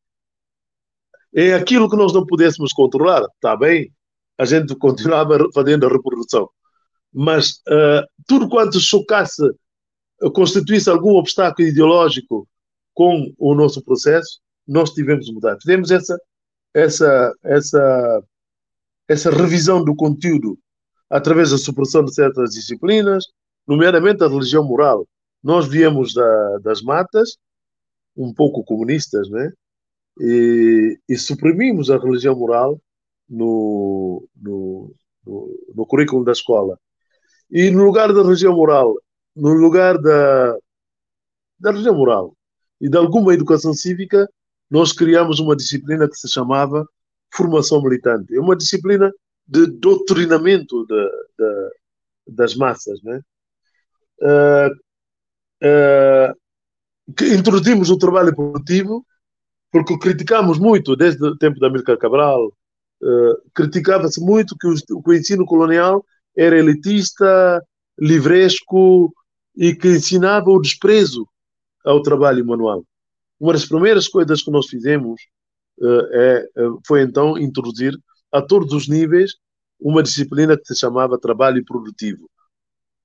é 1.33 1.53
aquilo 1.53 1.89
que 1.89 1.95
nós 1.95 2.13
não 2.13 2.25
pudéssemos 2.25 2.73
controlar, 2.73 3.23
está 3.35 3.55
bem, 3.55 3.91
a 4.37 4.45
gente 4.45 4.75
continuava 4.75 5.37
fazendo 5.53 5.85
a 5.85 5.89
reprodução 5.89 6.49
mas 7.13 7.61
uh, 7.67 8.05
tudo 8.27 8.49
quanto 8.49 8.79
chocasse, 8.79 9.41
constituísse 10.33 10.89
algum 10.89 11.15
obstáculo 11.15 11.67
ideológico 11.67 12.47
com 12.93 13.33
o 13.37 13.55
nosso 13.55 13.83
processo, 13.83 14.39
nós 14.67 14.91
tivemos 14.91 15.25
de 15.25 15.33
mudar. 15.33 15.57
Fizemos 15.61 15.89
essa, 15.89 16.17
essa, 16.73 17.33
essa, 17.43 18.23
essa 19.07 19.31
revisão 19.31 19.83
do 19.83 19.95
conteúdo 19.95 20.57
através 21.09 21.51
da 21.51 21.57
supressão 21.57 22.03
de 22.03 22.13
certas 22.13 22.51
disciplinas, 22.51 23.25
nomeadamente 23.67 24.23
a 24.23 24.27
religião 24.27 24.63
moral. 24.63 25.07
Nós 25.41 25.67
viemos 25.67 26.13
da, 26.13 26.57
das 26.59 26.81
matas, 26.81 27.37
um 28.15 28.33
pouco 28.33 28.63
comunistas, 28.63 29.29
né? 29.29 29.51
E, 30.19 30.99
e 31.07 31.17
suprimimos 31.17 31.89
a 31.89 31.97
religião 31.97 32.35
moral 32.35 32.79
no, 33.27 34.27
no, 34.35 34.93
no, 35.25 35.59
no 35.73 35.85
currículo 35.85 36.25
da 36.25 36.33
escola. 36.33 36.77
E 37.51 37.69
no 37.71 37.83
lugar 37.83 38.13
da 38.13 38.21
religião 38.21 38.55
moral, 38.55 38.95
no 39.35 39.53
lugar 39.53 39.97
da, 39.97 40.57
da 41.59 41.71
religião 41.71 41.95
moral 41.95 42.35
e 42.79 42.89
de 42.89 42.97
alguma 42.97 43.33
educação 43.33 43.73
cívica, 43.73 44.29
nós 44.69 44.93
criamos 44.93 45.39
uma 45.39 45.55
disciplina 45.55 46.07
que 46.07 46.15
se 46.15 46.29
chamava 46.29 46.87
formação 47.33 47.81
militante. 47.81 48.35
É 48.35 48.39
uma 48.39 48.55
disciplina 48.55 49.11
de 49.47 49.65
doutrinamento 49.65 50.85
de, 50.85 51.09
de, 51.37 52.35
das 52.35 52.55
massas. 52.55 53.01
Né? 53.01 53.21
Uh, 54.21 54.71
uh, 55.65 56.35
que 57.17 57.33
introduzimos 57.33 57.89
o 57.89 57.97
trabalho 57.97 58.35
produtivo 58.35 59.03
porque 59.71 59.97
criticamos 59.97 60.57
muito, 60.57 60.95
desde 60.95 61.23
o 61.23 61.37
tempo 61.37 61.59
da 61.59 61.67
Amílcar 61.67 61.97
Cabral, 61.97 62.47
uh, 62.47 63.51
criticava-se 63.53 64.19
muito 64.19 64.55
que 64.57 64.67
que 64.85 64.93
o, 64.93 65.13
ensino 65.13 65.45
colonial 65.45 66.03
era 66.39 66.57
elitista, 66.57 67.61
livresco 67.99 69.13
e 69.57 69.75
que 69.75 69.89
ensinava 69.89 70.49
o 70.49 70.61
desprezo 70.61 71.27
ao 71.83 72.01
trabalho 72.01 72.45
manual. 72.45 72.85
Uma 73.37 73.51
das 73.51 73.65
primeiras 73.65 74.07
coisas 74.07 74.41
que 74.41 74.49
nós 74.49 74.67
fizemos 74.67 75.21
uh, 75.79 76.05
é, 76.13 76.45
foi 76.87 77.01
então 77.01 77.37
introduzir 77.37 77.93
a 78.31 78.41
todos 78.41 78.73
os 78.73 78.87
níveis 78.87 79.33
uma 79.81 80.01
disciplina 80.01 80.57
que 80.57 80.65
se 80.65 80.79
chamava 80.79 81.19
trabalho 81.19 81.63
produtivo. 81.65 82.29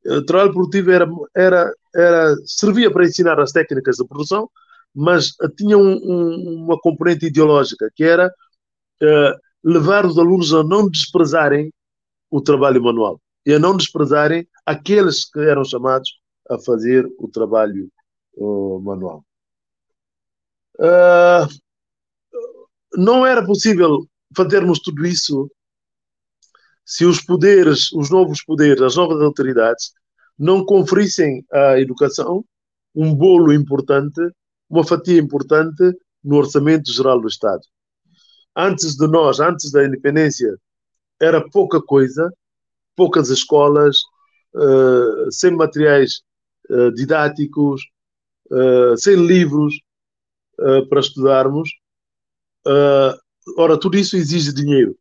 O 0.06 0.24
trabalho 0.24 0.52
produtivo 0.52 0.92
era, 0.92 1.08
era, 1.34 1.74
era, 1.92 2.36
servia 2.44 2.90
para 2.92 3.04
ensinar 3.04 3.40
as 3.40 3.50
técnicas 3.50 3.96
de 3.96 4.06
produção, 4.06 4.48
mas 4.94 5.32
tinha 5.56 5.76
um, 5.76 5.92
um, 5.92 6.64
uma 6.64 6.78
componente 6.78 7.26
ideológica, 7.26 7.90
que 7.96 8.04
era 8.04 8.28
uh, 8.28 9.40
levar 9.64 10.06
os 10.06 10.18
alunos 10.18 10.54
a 10.54 10.62
não 10.62 10.88
desprezarem 10.88 11.72
o 12.30 12.40
trabalho 12.40 12.82
manual 12.82 13.18
e 13.46 13.52
a 13.52 13.58
não 13.58 13.76
desprezarem 13.76 14.48
aqueles 14.64 15.24
que 15.24 15.40
eram 15.40 15.64
chamados 15.64 16.18
a 16.48 16.58
fazer 16.58 17.06
o 17.18 17.28
trabalho 17.28 17.90
uh, 18.34 18.80
manual. 18.80 19.24
Uh, 20.78 21.46
não 22.96 23.24
era 23.26 23.44
possível 23.44 24.06
fazermos 24.36 24.80
tudo 24.80 25.06
isso 25.06 25.50
se 26.84 27.04
os 27.04 27.20
poderes, 27.20 27.92
os 27.92 28.10
novos 28.10 28.42
poderes, 28.44 28.82
as 28.82 28.96
novas 28.96 29.20
autoridades, 29.22 29.92
não 30.38 30.64
conferissem 30.64 31.44
à 31.50 31.78
educação 31.80 32.44
um 32.94 33.14
bolo 33.14 33.52
importante, 33.52 34.20
uma 34.68 34.84
fatia 34.84 35.20
importante 35.20 35.96
no 36.22 36.36
orçamento 36.36 36.92
geral 36.92 37.20
do 37.20 37.28
Estado. 37.28 37.62
Antes 38.56 38.96
de 38.96 39.06
nós, 39.06 39.40
antes 39.40 39.70
da 39.72 39.84
independência, 39.84 40.56
era 41.20 41.48
pouca 41.50 41.80
coisa, 41.80 42.32
poucas 42.96 43.30
escolas, 43.30 43.98
uh, 44.54 45.30
sem 45.30 45.50
materiais 45.52 46.22
uh, 46.70 46.92
didáticos, 46.92 47.82
uh, 48.50 48.96
sem 48.96 49.16
livros 49.16 49.74
para 50.88 51.00
estudarmos. 51.00 51.68
ora, 53.58 53.76
tudo 53.76 53.98
isso 53.98 54.16
exige 54.16 54.54
dinheiro. 54.54 54.96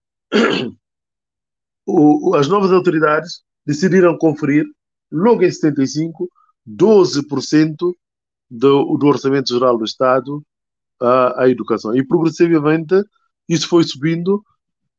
o, 1.86 2.34
as 2.36 2.48
novas 2.48 2.72
autoridades 2.72 3.44
decidiram 3.64 4.18
conferir, 4.18 4.66
logo 5.12 5.44
em 5.44 5.52
75, 5.52 6.28
12% 6.68 7.94
do, 8.50 8.98
do 8.98 9.06
Orçamento 9.06 9.54
Geral 9.54 9.78
do 9.78 9.86
Estado 9.86 10.44
à, 11.00 11.44
à, 11.44 11.50
educação. 11.50 11.96
E 11.96 12.04
progressivamente 12.04 12.96
isso 13.48 13.68
foi 13.68 13.84
subindo. 13.84 14.44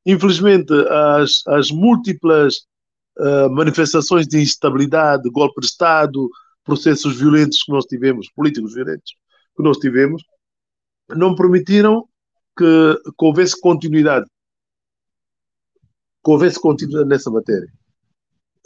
Infelizmente, 0.07 0.73
as, 0.89 1.43
as 1.49 1.71
múltiplas 1.71 2.65
uh, 3.19 3.51
manifestações 3.51 4.27
de 4.27 4.41
instabilidade, 4.41 5.31
golpe 5.31 5.61
de 5.61 5.67
Estado, 5.67 6.29
processos 6.65 7.19
violentos 7.19 7.63
que 7.63 7.73
nós 7.73 7.85
tivemos, 7.85 8.31
políticos 8.35 8.75
violentos 8.75 9.15
que 9.57 9.63
nós 9.63 9.79
tivemos, 9.79 10.23
não 11.11 11.35
permitiram 11.35 12.09
que, 12.57 13.01
que 13.19 13.25
houvesse 13.25 13.61
continuidade 13.61 14.27
que 16.25 16.31
houvesse 16.31 16.59
conteúdo 16.59 17.05
nessa 17.05 17.31
matéria. 17.31 17.69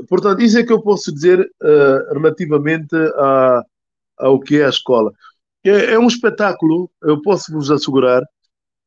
Portanto, 0.08 0.40
isso 0.40 0.56
é 0.56 0.64
que 0.64 0.72
eu 0.72 0.80
posso 0.80 1.12
dizer 1.12 1.40
uh, 1.40 2.14
relativamente 2.14 2.94
a, 3.16 3.62
ao 4.16 4.38
que 4.38 4.60
é 4.60 4.66
a 4.66 4.68
escola. 4.68 5.12
É, 5.64 5.94
é, 5.94 5.98
um 5.98 6.06
espetáculo, 6.06 6.88
eu 7.02 7.20
posso 7.20 7.52
vos 7.52 7.68
assegurar, 7.68 8.22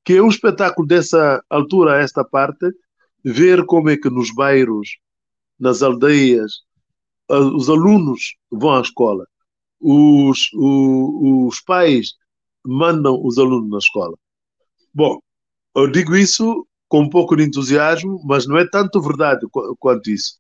que 0.06 0.14
é 0.14 0.22
um 0.22 0.30
espetáculo 0.30 0.88
dessa 0.88 1.44
altura 1.50 1.96
a 1.96 2.00
esta 2.00 2.24
parte, 2.24 2.66
ver 3.24 3.66
como 3.66 3.90
é 3.90 3.98
que 3.98 4.10
nos 4.10 4.34
bairros, 4.34 4.98
nas 5.62 5.84
aldeias, 5.84 6.64
os 7.30 7.70
alunos 7.70 8.36
vão 8.52 8.74
à 8.74 8.82
escola, 8.82 9.26
os, 9.80 10.52
o, 10.54 11.48
os 11.48 11.62
pais 11.62 12.14
mandam 12.66 13.24
os 13.24 13.38
alunos 13.38 13.70
na 13.70 13.78
escola. 13.78 14.18
Bom, 14.94 15.20
eu 15.76 15.90
digo 15.90 16.16
isso 16.16 16.68
com 16.90 17.02
um 17.02 17.10
pouco 17.10 17.36
de 17.36 17.44
entusiasmo, 17.44 18.22
mas 18.26 18.46
não 18.48 18.58
é 18.58 18.68
tanto 18.68 19.02
verdade 19.02 19.46
quanto 19.80 20.10
isso. 20.10 20.40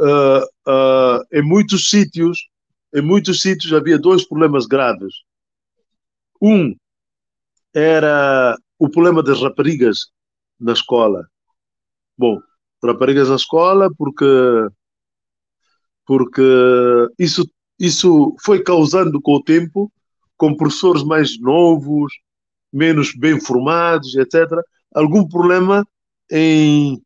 Uh, 0.00 0.70
uh, 0.70 1.24
em 1.32 1.42
muitos 1.42 1.90
sítios, 1.90 2.48
em 2.94 3.02
muitos 3.02 3.40
sítios 3.40 3.72
havia 3.72 3.98
dois 3.98 4.26
problemas 4.26 4.66
graves. 4.66 5.14
Um 6.40 6.74
era 7.74 8.56
o 8.78 8.88
problema 8.88 9.22
das 9.22 9.40
raparigas 9.40 10.06
na 10.58 10.72
escola. 10.72 11.28
Bom, 12.16 12.40
raparigas 12.82 13.28
na 13.28 13.36
escola 13.36 13.88
porque 13.96 14.24
porque 16.06 16.42
isso 17.18 17.48
isso 17.78 18.34
foi 18.40 18.62
causando 18.62 19.20
com 19.20 19.34
o 19.34 19.42
tempo, 19.42 19.92
com 20.36 20.56
professores 20.56 21.04
mais 21.04 21.38
novos, 21.38 22.12
menos 22.72 23.14
bem 23.14 23.40
formados, 23.40 24.16
etc 24.16 24.50
algum 24.94 25.26
problema 25.26 25.86
em, 26.30 27.00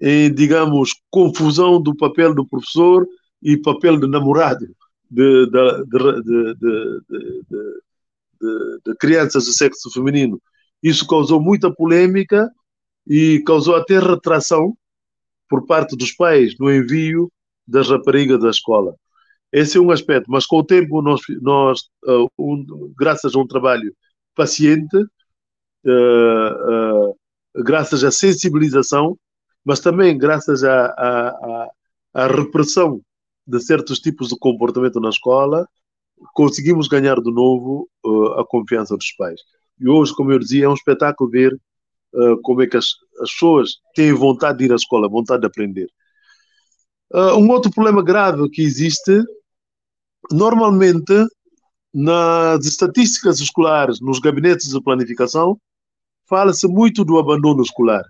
em, 0.00 0.32
digamos, 0.32 0.94
confusão 1.10 1.80
do 1.80 1.96
papel 1.96 2.34
do 2.34 2.46
professor 2.46 3.06
e 3.42 3.56
papel 3.56 3.98
de 3.98 4.06
namorado 4.06 4.66
de, 5.10 5.46
de, 5.46 5.84
de, 5.84 6.54
de, 8.84 8.94
crianças 8.98 9.44
do 9.44 9.52
sexo 9.52 9.90
feminino. 9.90 10.40
Isso 10.82 11.06
causou 11.06 11.40
muita 11.40 11.72
polêmica 11.72 12.50
e 13.06 13.42
causou 13.46 13.76
até 13.76 13.98
retração 13.98 14.76
por 15.48 15.66
parte 15.66 15.96
dos 15.96 16.12
pais 16.12 16.54
no 16.58 16.72
envio 16.72 17.30
das 17.66 17.88
raparigas 17.88 18.40
da 18.40 18.50
escola. 18.50 18.94
Esse 19.52 19.78
é 19.78 19.80
um 19.80 19.90
aspecto, 19.90 20.26
mas 20.28 20.46
com 20.46 20.58
o 20.58 20.64
tempo, 20.64 21.00
nós, 21.00 21.20
nós 21.40 21.80
uh, 22.06 22.28
um, 22.38 22.92
graças 22.98 23.34
a 23.34 23.38
um 23.38 23.46
trabalho 23.46 23.94
paciente, 24.34 24.96
uh, 24.96 27.10
uh, 27.10 27.14
graças 27.62 28.02
à 28.02 28.10
sensibilização, 28.10 29.16
mas 29.64 29.80
também 29.80 30.18
graças 30.18 30.64
à, 30.64 30.86
à, 30.86 31.70
à, 32.12 32.26
repressão 32.26 33.00
de 33.46 33.60
certos 33.60 34.00
tipos 34.00 34.28
de 34.28 34.38
comportamento 34.38 34.98
na 34.98 35.10
escola, 35.10 35.68
conseguimos 36.34 36.88
ganhar 36.88 37.20
de 37.20 37.30
novo 37.30 37.88
a 38.36 38.44
confiança 38.44 38.96
dos 38.96 39.12
pais. 39.12 39.40
E 39.78 39.88
hoje, 39.88 40.14
como 40.14 40.32
eu 40.32 40.38
dizia, 40.38 40.64
é 40.64 40.68
um 40.68 40.74
espetáculo 40.74 41.30
ver 41.30 41.56
uh, 42.14 42.40
como 42.42 42.62
é 42.62 42.66
que 42.66 42.76
as, 42.76 42.86
as, 43.20 43.30
pessoas 43.32 43.76
têm 43.94 44.12
vontade 44.12 44.58
de 44.58 44.64
ir 44.64 44.72
à 44.72 44.76
escola, 44.76 45.08
vontade 45.08 45.40
de 45.40 45.46
aprender. 45.46 45.88
Uh, 47.12 47.36
um 47.36 47.50
outro 47.50 47.70
problema 47.70 48.02
grave 48.02 48.48
que 48.50 48.62
existe, 48.62 49.22
normalmente, 50.30 51.14
nas 51.92 52.64
estatísticas 52.64 53.38
escolares, 53.40 54.00
nos 54.00 54.18
gabinetes 54.18 54.70
de 54.70 54.82
planificação, 54.82 55.58
fala-se 56.28 56.66
muito 56.66 57.04
do 57.04 57.18
abandono 57.18 57.62
escolar. 57.62 58.04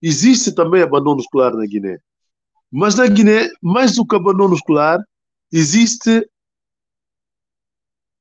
Existe 0.00 0.52
também 0.54 0.82
abandono 0.82 1.20
escolar 1.20 1.54
na 1.54 1.66
Guiné. 1.66 1.98
Mas 2.70 2.94
na 2.94 3.06
Guiné, 3.06 3.48
mais 3.60 3.94
do 3.94 4.06
que 4.06 4.16
abandono 4.16 4.54
escolar, 4.54 4.98
existe 5.52 6.28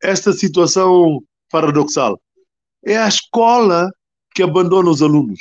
esta 0.01 0.33
situação 0.33 1.23
paradoxal. 1.49 2.19
É 2.83 2.97
a 2.97 3.07
escola 3.07 3.91
que 4.33 4.43
abandona 4.43 4.89
os 4.89 5.01
alunos. 5.01 5.39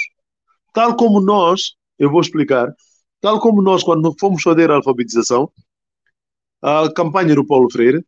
Tal 0.72 0.96
como 0.96 1.20
nós, 1.20 1.74
eu 1.98 2.10
vou 2.10 2.20
explicar, 2.20 2.74
tal 3.20 3.40
como 3.40 3.62
nós, 3.62 3.82
quando 3.82 4.14
fomos 4.18 4.42
fazer 4.42 4.70
a 4.70 4.76
alfabetização, 4.76 5.50
a 6.62 6.92
campanha 6.92 7.34
do 7.34 7.46
Paulo 7.46 7.70
Freire 7.70 8.04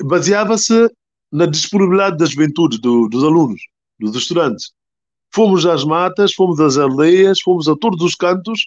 baseava-se 0.00 0.90
na 1.30 1.46
disponibilidade 1.46 2.16
da 2.16 2.26
juventude, 2.26 2.80
do, 2.80 3.08
dos 3.08 3.24
alunos, 3.24 3.60
dos 3.98 4.14
estudantes. 4.14 4.72
Fomos 5.32 5.66
às 5.66 5.84
matas, 5.84 6.32
fomos 6.32 6.60
às 6.60 6.76
aldeias, 6.76 7.40
fomos 7.40 7.68
a 7.68 7.74
todos 7.76 8.00
os 8.02 8.14
cantos 8.14 8.64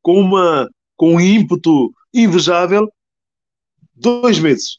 com, 0.00 0.20
uma, 0.20 0.70
com 0.96 1.16
um 1.16 1.20
ímpeto 1.20 1.92
invejável. 2.12 2.88
Dois 3.92 4.38
meses, 4.38 4.78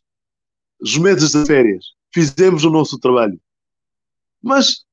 os 0.80 0.98
meses 0.98 1.32
de 1.32 1.46
férias, 1.46 1.88
fizemos 2.14 2.64
o 2.64 2.70
nosso 2.70 2.98
trabalho. 3.00 3.40
Mas, 4.42 4.85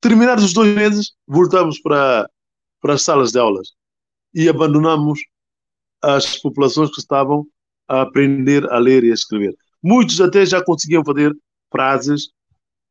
terminados 0.00 0.44
os 0.44 0.52
dois 0.52 0.74
meses, 0.74 1.12
voltamos 1.26 1.80
para, 1.80 2.28
para 2.80 2.94
as 2.94 3.02
salas 3.02 3.32
de 3.32 3.38
aulas 3.38 3.72
e 4.34 4.48
abandonamos 4.48 5.20
as 6.02 6.38
populações 6.38 6.90
que 6.90 7.00
estavam 7.00 7.46
a 7.88 8.02
aprender 8.02 8.70
a 8.70 8.78
ler 8.78 9.04
e 9.04 9.10
a 9.10 9.14
escrever. 9.14 9.56
Muitos 9.82 10.20
até 10.20 10.44
já 10.44 10.62
conseguiam 10.62 11.04
fazer 11.04 11.34
frases, 11.70 12.28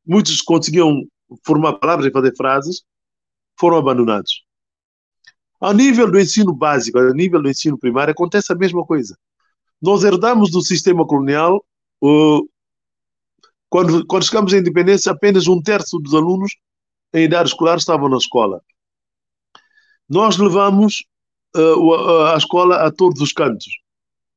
muitos 0.05 0.41
conseguiam 0.41 1.05
formar 1.45 1.73
palavras 1.73 2.07
e 2.07 2.11
fazer 2.11 2.35
frases, 2.35 2.83
foram 3.59 3.77
abandonados. 3.77 4.43
A 5.61 5.73
nível 5.73 6.11
do 6.11 6.19
ensino 6.19 6.53
básico, 6.53 6.99
a 6.99 7.13
nível 7.13 7.41
do 7.41 7.49
ensino 7.49 7.77
primário, 7.77 8.11
acontece 8.11 8.51
a 8.51 8.55
mesma 8.55 8.85
coisa. 8.85 9.17
Nós 9.81 10.03
herdamos 10.03 10.51
do 10.51 10.61
sistema 10.61 11.05
colonial, 11.05 11.63
quando, 13.69 14.05
quando 14.05 14.25
chegamos 14.25 14.53
à 14.53 14.57
independência, 14.57 15.11
apenas 15.11 15.47
um 15.47 15.61
terço 15.61 15.99
dos 15.99 16.13
alunos 16.13 16.51
em 17.15 17.23
idade 17.23 17.49
escolar 17.49 17.77
estavam 17.77 18.09
na 18.09 18.17
escola. 18.17 18.61
Nós 20.09 20.37
levamos 20.37 21.05
uh, 21.55 22.25
a 22.33 22.37
escola 22.37 22.85
a 22.85 22.91
todos 22.91 23.21
os 23.21 23.31
cantos, 23.31 23.71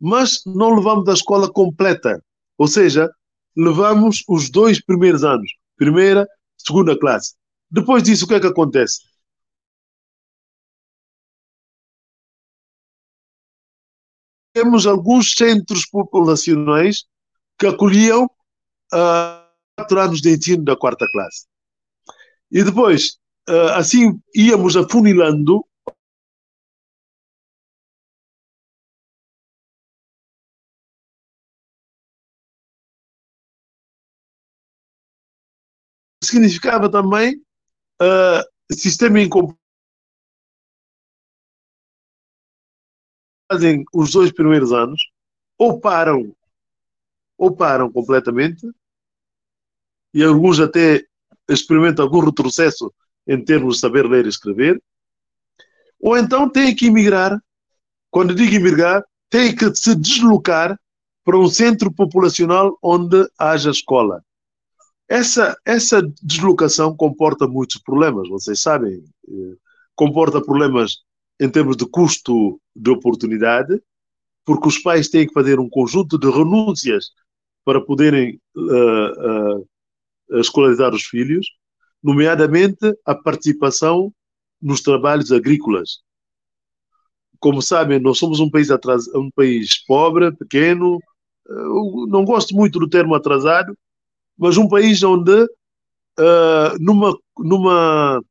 mas 0.00 0.42
não 0.46 0.76
levamos 0.76 1.08
a 1.08 1.12
escola 1.12 1.50
completa. 1.52 2.22
Ou 2.56 2.68
seja, 2.68 3.10
levamos 3.56 4.22
os 4.28 4.48
dois 4.48 4.80
primeiros 4.80 5.24
anos, 5.24 5.50
primeira, 5.76 6.24
segunda 6.56 6.96
classe. 6.96 7.34
Depois 7.68 8.04
disso, 8.04 8.24
o 8.24 8.28
que 8.28 8.34
é 8.34 8.40
que 8.40 8.46
acontece? 8.46 9.00
Temos 14.52 14.86
alguns 14.86 15.34
centros 15.34 15.84
populacionais 15.84 17.04
que 17.58 17.66
acolhiam 17.66 18.24
uh, 18.24 19.48
quatro 19.76 20.00
anos 20.00 20.20
de 20.20 20.30
ensino 20.30 20.64
da 20.64 20.76
quarta 20.76 21.06
classe. 21.12 21.46
E 22.50 22.64
depois, 22.64 23.18
uh, 23.48 23.74
assim, 23.76 24.20
íamos 24.34 24.76
afunilando 24.76 25.64
significava 36.28 36.90
também 36.90 37.42
uh, 38.02 38.74
sistema 38.74 39.20
incompleto. 39.20 39.58
Fazem 43.50 43.84
os 43.94 44.12
dois 44.12 44.30
primeiros 44.30 44.72
anos, 44.72 45.10
ou 45.56 45.80
param, 45.80 46.36
ou 47.38 47.56
param 47.56 47.90
completamente, 47.90 48.66
e 50.12 50.22
alguns 50.22 50.60
até 50.60 51.06
experimentam 51.48 52.04
algum 52.04 52.20
retrocesso 52.20 52.92
em 53.26 53.42
termos 53.42 53.74
de 53.74 53.80
saber 53.80 54.06
ler 54.06 54.26
e 54.26 54.28
escrever, 54.28 54.82
ou 56.00 56.16
então 56.16 56.48
têm 56.48 56.74
que 56.74 56.86
emigrar. 56.86 57.38
Quando 58.10 58.34
digo 58.34 58.54
emigrar, 58.54 59.04
têm 59.28 59.54
que 59.54 59.74
se 59.74 59.94
deslocar 59.94 60.78
para 61.24 61.38
um 61.38 61.48
centro 61.48 61.92
populacional 61.92 62.78
onde 62.82 63.28
haja 63.38 63.70
escola. 63.70 64.22
Essa, 65.08 65.56
essa 65.64 66.02
deslocação 66.22 66.96
comporta 66.96 67.46
muitos 67.46 67.78
problemas, 67.78 68.28
vocês 68.28 68.60
sabem. 68.60 69.04
Eh, 69.28 69.56
comporta 69.94 70.40
problemas 70.40 70.98
em 71.40 71.50
termos 71.50 71.76
de 71.76 71.86
custo 71.86 72.60
de 72.74 72.90
oportunidade, 72.90 73.80
porque 74.44 74.68
os 74.68 74.78
pais 74.78 75.08
têm 75.08 75.26
que 75.26 75.32
fazer 75.32 75.58
um 75.58 75.68
conjunto 75.68 76.18
de 76.18 76.30
renúncias 76.30 77.10
para 77.64 77.80
poderem 77.80 78.40
uh, 78.56 79.58
uh, 79.58 79.68
escolarizar 80.32 80.94
os 80.94 81.04
filhos, 81.04 81.46
nomeadamente 82.02 82.94
a 83.04 83.14
participação 83.14 84.12
nos 84.60 84.80
trabalhos 84.80 85.32
agrícolas. 85.32 86.00
Como 87.38 87.62
sabem, 87.62 88.00
nós 88.00 88.18
somos 88.18 88.40
um 88.40 88.50
país, 88.50 88.70
atras... 88.70 89.06
um 89.14 89.30
país 89.30 89.84
pobre, 89.86 90.34
pequeno, 90.36 90.98
eu 91.48 92.06
não 92.08 92.24
gosto 92.24 92.54
muito 92.54 92.78
do 92.78 92.88
termo 92.88 93.14
atrasado, 93.14 93.76
mas 94.36 94.56
um 94.56 94.68
país 94.68 95.02
onde 95.02 95.42
uh, 95.42 96.78
numa, 96.78 97.16
numa, 97.38 98.22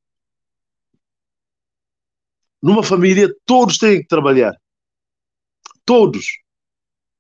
numa 2.62 2.84
família 2.84 3.34
todos 3.46 3.78
têm 3.78 4.02
que 4.02 4.08
trabalhar. 4.08 4.56
Todos. 5.86 6.26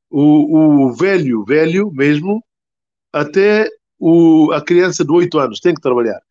O, 0.10 0.86
o 0.88 0.94
velho, 0.94 1.44
velho 1.44 1.92
mesmo, 1.92 2.44
até 3.12 3.70
o, 4.00 4.52
a 4.52 4.64
criança 4.64 5.04
de 5.04 5.12
8 5.12 5.40
anos 5.40 5.60
tem 5.60 5.74
que 5.74 5.82
trabalhar. 5.82 6.22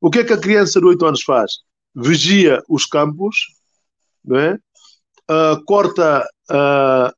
O 0.00 0.10
que 0.10 0.20
é 0.20 0.24
que 0.24 0.32
a 0.32 0.40
criança 0.40 0.80
de 0.80 0.86
8 0.86 1.06
anos 1.06 1.22
faz? 1.22 1.60
Vigia 1.94 2.62
os 2.68 2.84
campos, 2.84 3.36
não 4.24 4.38
é? 4.38 4.58
Uh, 5.28 5.64
corta, 5.64 6.28
uh, 6.50 7.12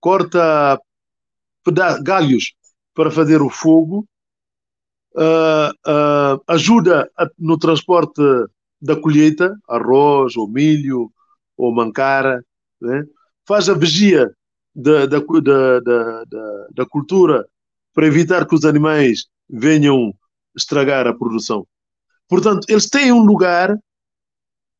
corta 0.00 0.80
galhos 2.02 2.54
para 2.94 3.10
fazer 3.10 3.42
o 3.42 3.50
fogo, 3.50 4.06
uh, 5.14 6.40
ajuda 6.46 7.10
no 7.38 7.58
transporte 7.58 8.22
da 8.80 8.96
colheita, 8.96 9.54
arroz, 9.68 10.36
ou 10.36 10.48
milho, 10.48 11.10
ou 11.56 11.74
mancara, 11.74 12.42
né? 12.80 13.04
faz 13.46 13.68
a 13.68 13.74
vigia 13.74 14.32
da, 14.74 15.04
da, 15.06 15.20
da, 15.80 16.24
da 16.74 16.86
cultura 16.86 17.46
para 17.92 18.06
evitar 18.06 18.46
que 18.46 18.54
os 18.54 18.64
animais 18.64 19.26
venham 19.52 20.14
estragar 20.56 21.06
a 21.06 21.14
produção. 21.14 21.66
Portanto, 22.28 22.66
eles 22.68 22.88
têm 22.88 23.12
um 23.12 23.22
lugar, 23.22 23.76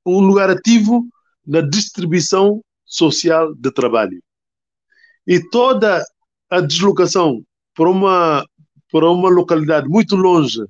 um 0.06 0.20
lugar 0.20 0.50
ativo 0.50 1.06
na 1.46 1.60
distribuição 1.60 2.62
social 2.84 3.54
de 3.54 3.70
trabalho. 3.72 4.22
E 5.26 5.40
toda 5.50 6.04
a 6.48 6.60
deslocação 6.60 7.44
para 7.74 7.88
uma 7.88 8.44
para 8.90 9.08
uma 9.08 9.30
localidade 9.30 9.88
muito 9.88 10.16
longe 10.16 10.64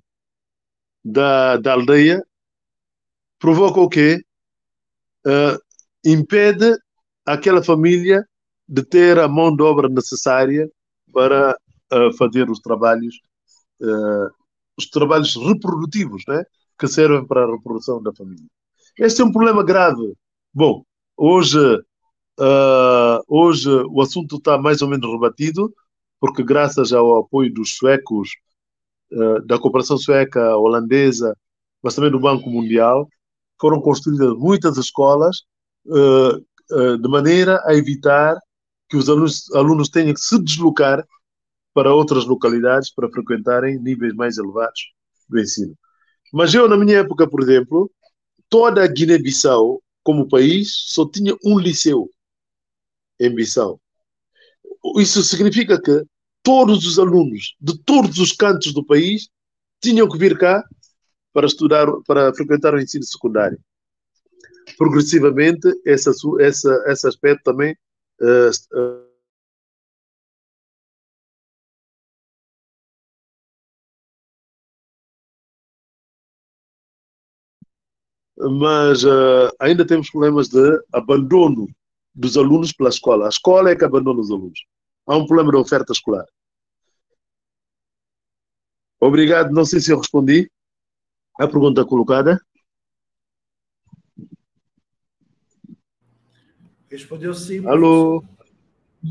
da, 1.05 1.57
da 1.57 1.73
aldeia, 1.73 2.23
provoca 3.39 3.81
o 3.81 3.89
quê? 3.89 4.23
Uh, 5.27 5.59
impede 6.05 6.77
aquela 7.25 7.63
família 7.63 8.25
de 8.69 8.85
ter 8.85 9.19
a 9.19 9.29
mão 9.29 9.55
de 9.55 9.63
obra 9.63 9.89
necessária 9.89 10.71
para 11.13 11.57
uh, 11.93 12.17
fazer 12.17 12.51
os 12.51 12.61
trabalhos, 12.61 13.21
uh, 13.81 14.31
os 14.77 14.89
trabalhos 14.89 15.35
reprodutivos, 15.37 16.23
né? 16.29 16.45
que 16.79 16.89
servem 16.89 17.27
para 17.27 17.45
a 17.45 17.51
reprodução 17.51 18.03
da 18.03 18.13
família. 18.15 18.47
Este 18.99 19.21
é 19.21 19.25
um 19.25 19.33
problema 19.33 19.63
grave. 19.63 20.15
Bom, 20.53 20.83
hoje, 21.17 21.59
hoje 23.29 23.69
o 23.69 24.01
assunto 24.01 24.37
está 24.37 24.57
mais 24.57 24.81
ou 24.81 24.89
menos 24.89 25.11
rebatido, 25.13 25.73
porque 26.19 26.43
graças 26.43 26.93
ao 26.93 27.19
apoio 27.19 27.53
dos 27.53 27.77
suecos, 27.77 28.31
eh, 29.13 29.41
da 29.43 29.59
cooperação 29.59 29.99
sueca, 29.99 30.57
holandesa, 30.57 31.37
mas 31.83 31.95
também 31.95 32.11
do 32.11 32.19
Banco 32.19 32.49
Mundial, 32.49 33.07
foram 33.61 33.81
construídas 33.81 34.35
muitas 34.39 34.79
escolas 34.79 35.43
de 35.85 37.09
maneira 37.09 37.63
a 37.67 37.75
evitar 37.75 38.39
que 38.89 38.97
os 38.97 39.09
alunos, 39.09 39.51
alunos 39.55 39.89
tenham 39.89 40.15
que 40.15 40.21
se 40.21 40.43
deslocar 40.43 41.05
para 41.75 41.95
outras 41.95 42.25
localidades 42.25 42.93
para 42.93 43.11
frequentarem 43.11 43.79
níveis 43.79 44.15
mais 44.15 44.39
elevados 44.39 44.93
do 45.29 45.39
ensino. 45.39 45.75
Mas 46.33 46.55
eu, 46.55 46.69
na 46.69 46.77
minha 46.77 46.99
época, 46.99 47.29
por 47.29 47.43
exemplo, 47.43 47.91
toda 48.49 48.83
a 48.83 48.87
Guiné-Bissau, 48.87 49.83
como 50.03 50.29
país, 50.29 50.73
só 50.89 51.09
tinha 51.09 51.37
um 51.45 51.59
liceu 51.59 52.09
em 53.19 53.35
Bissau 53.35 53.81
isso 54.97 55.23
significa 55.23 55.81
que 55.81 56.05
todos 56.43 56.87
os 56.87 56.99
alunos 56.99 57.55
de 57.61 57.79
todos 57.85 58.19
os 58.19 58.33
cantos 58.33 58.73
do 58.73 58.85
país 58.85 59.29
tinham 59.81 60.09
que 60.09 60.19
vir 60.19 60.39
cá 60.39 60.65
para 61.33 61.47
estudar, 61.47 61.87
para 62.07 62.33
frequentar 62.35 62.75
o 62.75 62.81
ensino 62.81 63.05
secundário. 63.05 63.59
Progressivamente, 64.77 65.69
essa, 65.87 66.13
essa, 66.41 66.85
esse 66.87 67.07
aspecto 67.07 67.43
também 67.45 67.73
uh, 68.21 68.79
uh, 68.79 69.10
mas 78.49 79.05
uh, 79.05 79.51
ainda 79.59 79.87
temos 79.87 80.11
problemas 80.11 80.49
de 80.49 80.83
abandono 80.93 81.69
dos 82.15 82.37
alunos 82.37 82.73
pela 82.73 82.89
escola. 82.89 83.27
A 83.27 83.29
escola 83.29 83.71
é 83.71 83.77
que 83.77 83.85
abandona 83.85 84.21
os 84.21 84.31
alunos. 84.31 84.65
Há 85.07 85.17
um 85.17 85.27
problema 85.27 85.51
de 85.51 85.59
oferta 85.59 85.93
escolar. 85.93 86.27
Obrigado. 89.01 89.53
Não 89.53 89.65
sei 89.65 89.81
se 89.81 89.91
eu 89.91 89.99
respondi 89.99 90.51
à 91.39 91.47
pergunta 91.47 91.85
colocada. 91.85 92.41
Respondeu 96.91 97.33
sim. 97.33 97.67
Alô? 97.67 98.23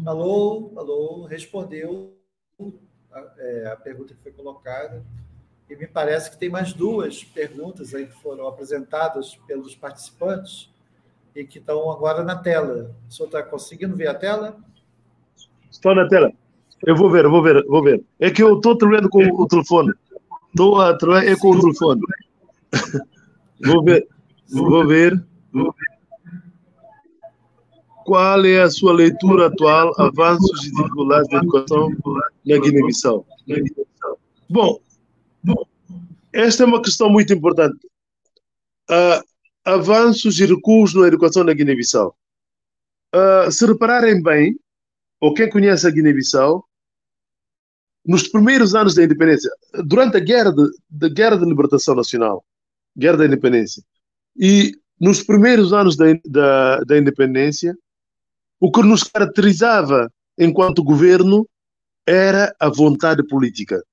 Alô, 0.06 0.74
alô, 0.78 1.26
respondeu 1.26 2.16
a, 3.12 3.34
é, 3.38 3.72
a 3.72 3.76
pergunta 3.76 4.14
que 4.14 4.22
foi 4.22 4.32
colocada. 4.32 5.04
E 5.70 5.76
me 5.76 5.86
parece 5.86 6.32
que 6.32 6.38
tem 6.38 6.50
mais 6.50 6.74
duas 6.74 7.24
perguntas 7.24 7.94
aí 7.94 8.08
que 8.08 8.22
foram 8.22 8.48
apresentadas 8.48 9.36
pelos 9.48 9.76
participantes 9.76 10.70
e 11.36 11.46
que 11.46 11.60
estão 11.60 11.92
agora 11.92 12.24
na 12.24 12.36
tela. 12.36 12.96
O 13.08 13.14
senhor 13.14 13.28
está 13.28 13.44
conseguindo 13.44 13.96
ver 13.96 14.08
a 14.08 14.16
tela? 14.16 14.58
Estou 15.70 15.94
na 15.94 16.08
tela. 16.08 16.32
Eu 16.86 16.96
vou 16.96 17.10
ver, 17.12 17.28
vou 17.28 17.44
ver, 17.44 17.64
vou 17.66 17.84
ver. 17.84 18.04
É 18.20 18.32
que 18.32 18.42
eu 18.42 18.56
estou 18.56 18.76
trabalhando 18.76 19.10
com 19.10 19.24
o 19.24 19.48
telefone. 19.48 19.94
Estou 20.50 20.82
a 20.82 20.98
trabalhar 20.98 21.32
é 21.32 21.36
com 21.36 21.52
o 21.52 21.60
telefone. 21.60 22.02
vou 23.64 23.84
ver, 23.84 24.08
vou 24.52 24.88
ver. 24.88 25.24
qual 28.06 28.44
é 28.44 28.62
a 28.62 28.70
sua 28.72 28.94
leitura 28.94 29.48
atual, 29.48 29.94
avanços 30.00 30.66
e 30.66 30.72
dificuldades 30.72 31.30
da 31.30 31.38
educação 31.38 31.90
na 32.46 32.58
Guiné-Bissau? 32.58 33.26
Bom, 34.50 34.80
esta 36.34 36.64
é 36.64 36.66
uma 36.66 36.82
questão 36.82 37.10
muito 37.10 37.34
importante. 37.34 37.86
Uh, 38.90 39.24
avanços 39.64 40.40
e 40.40 40.46
recuos 40.46 40.94
na 40.94 41.08
educação 41.08 41.44
na 41.44 41.54
Guiné-Bissau. 41.54 42.16
Uh, 43.14 43.52
se 43.52 43.66
repararem 43.66 44.22
bem, 44.22 44.58
ou 45.20 45.34
quem 45.34 45.50
conhece 45.50 45.88
a 45.88 45.92
Guiné-Bissau, 45.92 46.64
nos 48.06 48.28
primeiros 48.28 48.74
anos 48.76 48.96
da 48.96 49.04
independência, 49.04 49.52
durante 49.86 50.18
a 50.18 50.20
guerra 50.20 50.52
de, 50.52 50.64
de, 50.90 51.10
guerra 51.10 51.38
de 51.38 51.46
libertação 51.46 51.96
nacional, 51.96 52.44
guerra 52.98 53.18
da 53.18 53.26
independência, 53.26 53.84
e 54.36 54.74
nos 55.00 55.24
primeiros 55.24 55.74
anos 55.74 55.96
da, 55.96 56.06
da, 56.26 56.80
da 56.82 56.98
independência, 56.98 57.78
o 58.60 58.72
que 58.72 58.82
nos 58.82 59.04
caracterizava 59.04 60.12
enquanto 60.38 60.84
governo 60.84 61.48
era 62.06 62.54
a 62.60 62.70
vontade 62.70 63.26
política. 63.28 63.84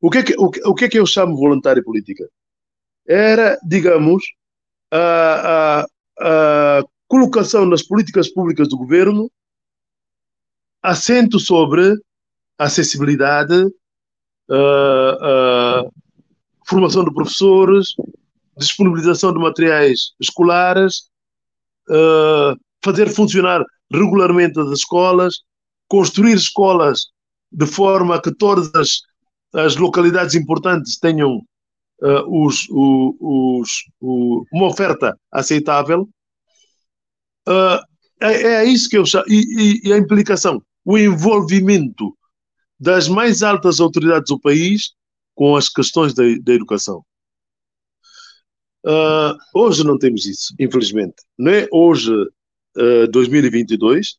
O 0.00 0.10
que 0.10 0.18
é 0.18 0.22
que, 0.22 0.34
o, 0.38 0.50
o 0.70 0.74
que, 0.74 0.84
é 0.84 0.88
que 0.88 0.98
eu 0.98 1.06
chamo 1.06 1.36
vontade 1.36 1.82
política? 1.82 2.28
Era, 3.06 3.58
digamos, 3.66 4.22
a, 4.90 5.80
a, 5.80 5.86
a 6.78 6.84
colocação 7.06 7.66
nas 7.66 7.82
políticas 7.82 8.32
públicas 8.32 8.68
do 8.68 8.78
governo 8.78 9.30
assento 10.82 11.38
sobre 11.38 11.94
acessibilidade, 12.58 13.66
formação 16.66 17.04
de 17.04 17.12
professores, 17.12 17.94
disponibilização 18.56 19.32
de 19.32 19.38
materiais 19.38 20.12
escolares, 20.20 21.10
fazer 22.82 23.10
funcionar 23.10 23.64
regularmente 23.92 24.58
as 24.60 24.70
escolas, 24.70 25.40
construir 25.88 26.34
escolas 26.34 27.06
de 27.50 27.66
forma 27.66 28.20
que 28.20 28.32
todas 28.32 28.72
as, 28.74 29.00
as 29.52 29.76
localidades 29.76 30.34
importantes 30.34 30.98
tenham 30.98 31.38
uh, 32.02 32.44
os, 32.46 32.66
os, 32.70 33.84
os, 34.00 34.44
uma 34.52 34.66
oferta 34.66 35.18
aceitável. 35.32 36.08
Uh, 37.48 37.80
é, 38.20 38.42
é, 38.42 38.64
isso 38.64 38.88
que 38.88 38.98
eu 38.98 39.06
chamo. 39.06 39.24
E, 39.28 39.80
e, 39.84 39.88
e, 39.88 39.92
a 39.92 39.98
implicação, 39.98 40.62
o 40.84 40.98
envolvimento 40.98 42.16
das 42.78 43.08
mais 43.08 43.42
altas 43.42 43.80
autoridades 43.80 44.28
do 44.28 44.40
país 44.40 44.92
com 45.34 45.56
as 45.56 45.68
questões 45.68 46.14
da, 46.14 46.22
da 46.42 46.52
educação. 46.52 47.04
Uh, 48.84 49.36
hoje 49.54 49.84
não 49.84 49.98
temos 49.98 50.24
isso, 50.24 50.54
infelizmente. 50.58 51.16
Não 51.38 51.52
é 51.52 51.68
hoje, 51.70 52.12
uh, 52.12 53.06
2022, 53.10 54.16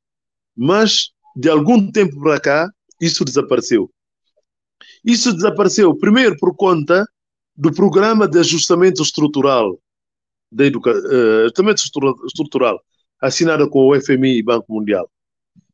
mas 0.56 1.12
de 1.36 1.50
algum 1.50 1.92
tempo 1.92 2.20
para 2.20 2.40
cá, 2.40 2.70
isso 3.00 3.26
desapareceu. 3.26 3.90
Isso 5.04 5.34
desapareceu, 5.34 5.96
primeiro, 5.96 6.38
por 6.38 6.56
conta 6.56 7.06
do 7.56 7.74
programa 7.74 8.28
de 8.28 8.40
ajustamento 8.40 9.02
estrutural, 9.02 9.80
da 10.52 10.66
educa... 10.66 10.92
Uh, 10.92 11.42
ajustamento 11.46 11.82
estrutural, 12.26 12.82
assinado 13.20 13.70
com 13.70 13.88
o 13.88 14.02
FMI 14.02 14.38
e 14.38 14.44
Banco 14.44 14.74
Mundial, 14.74 15.10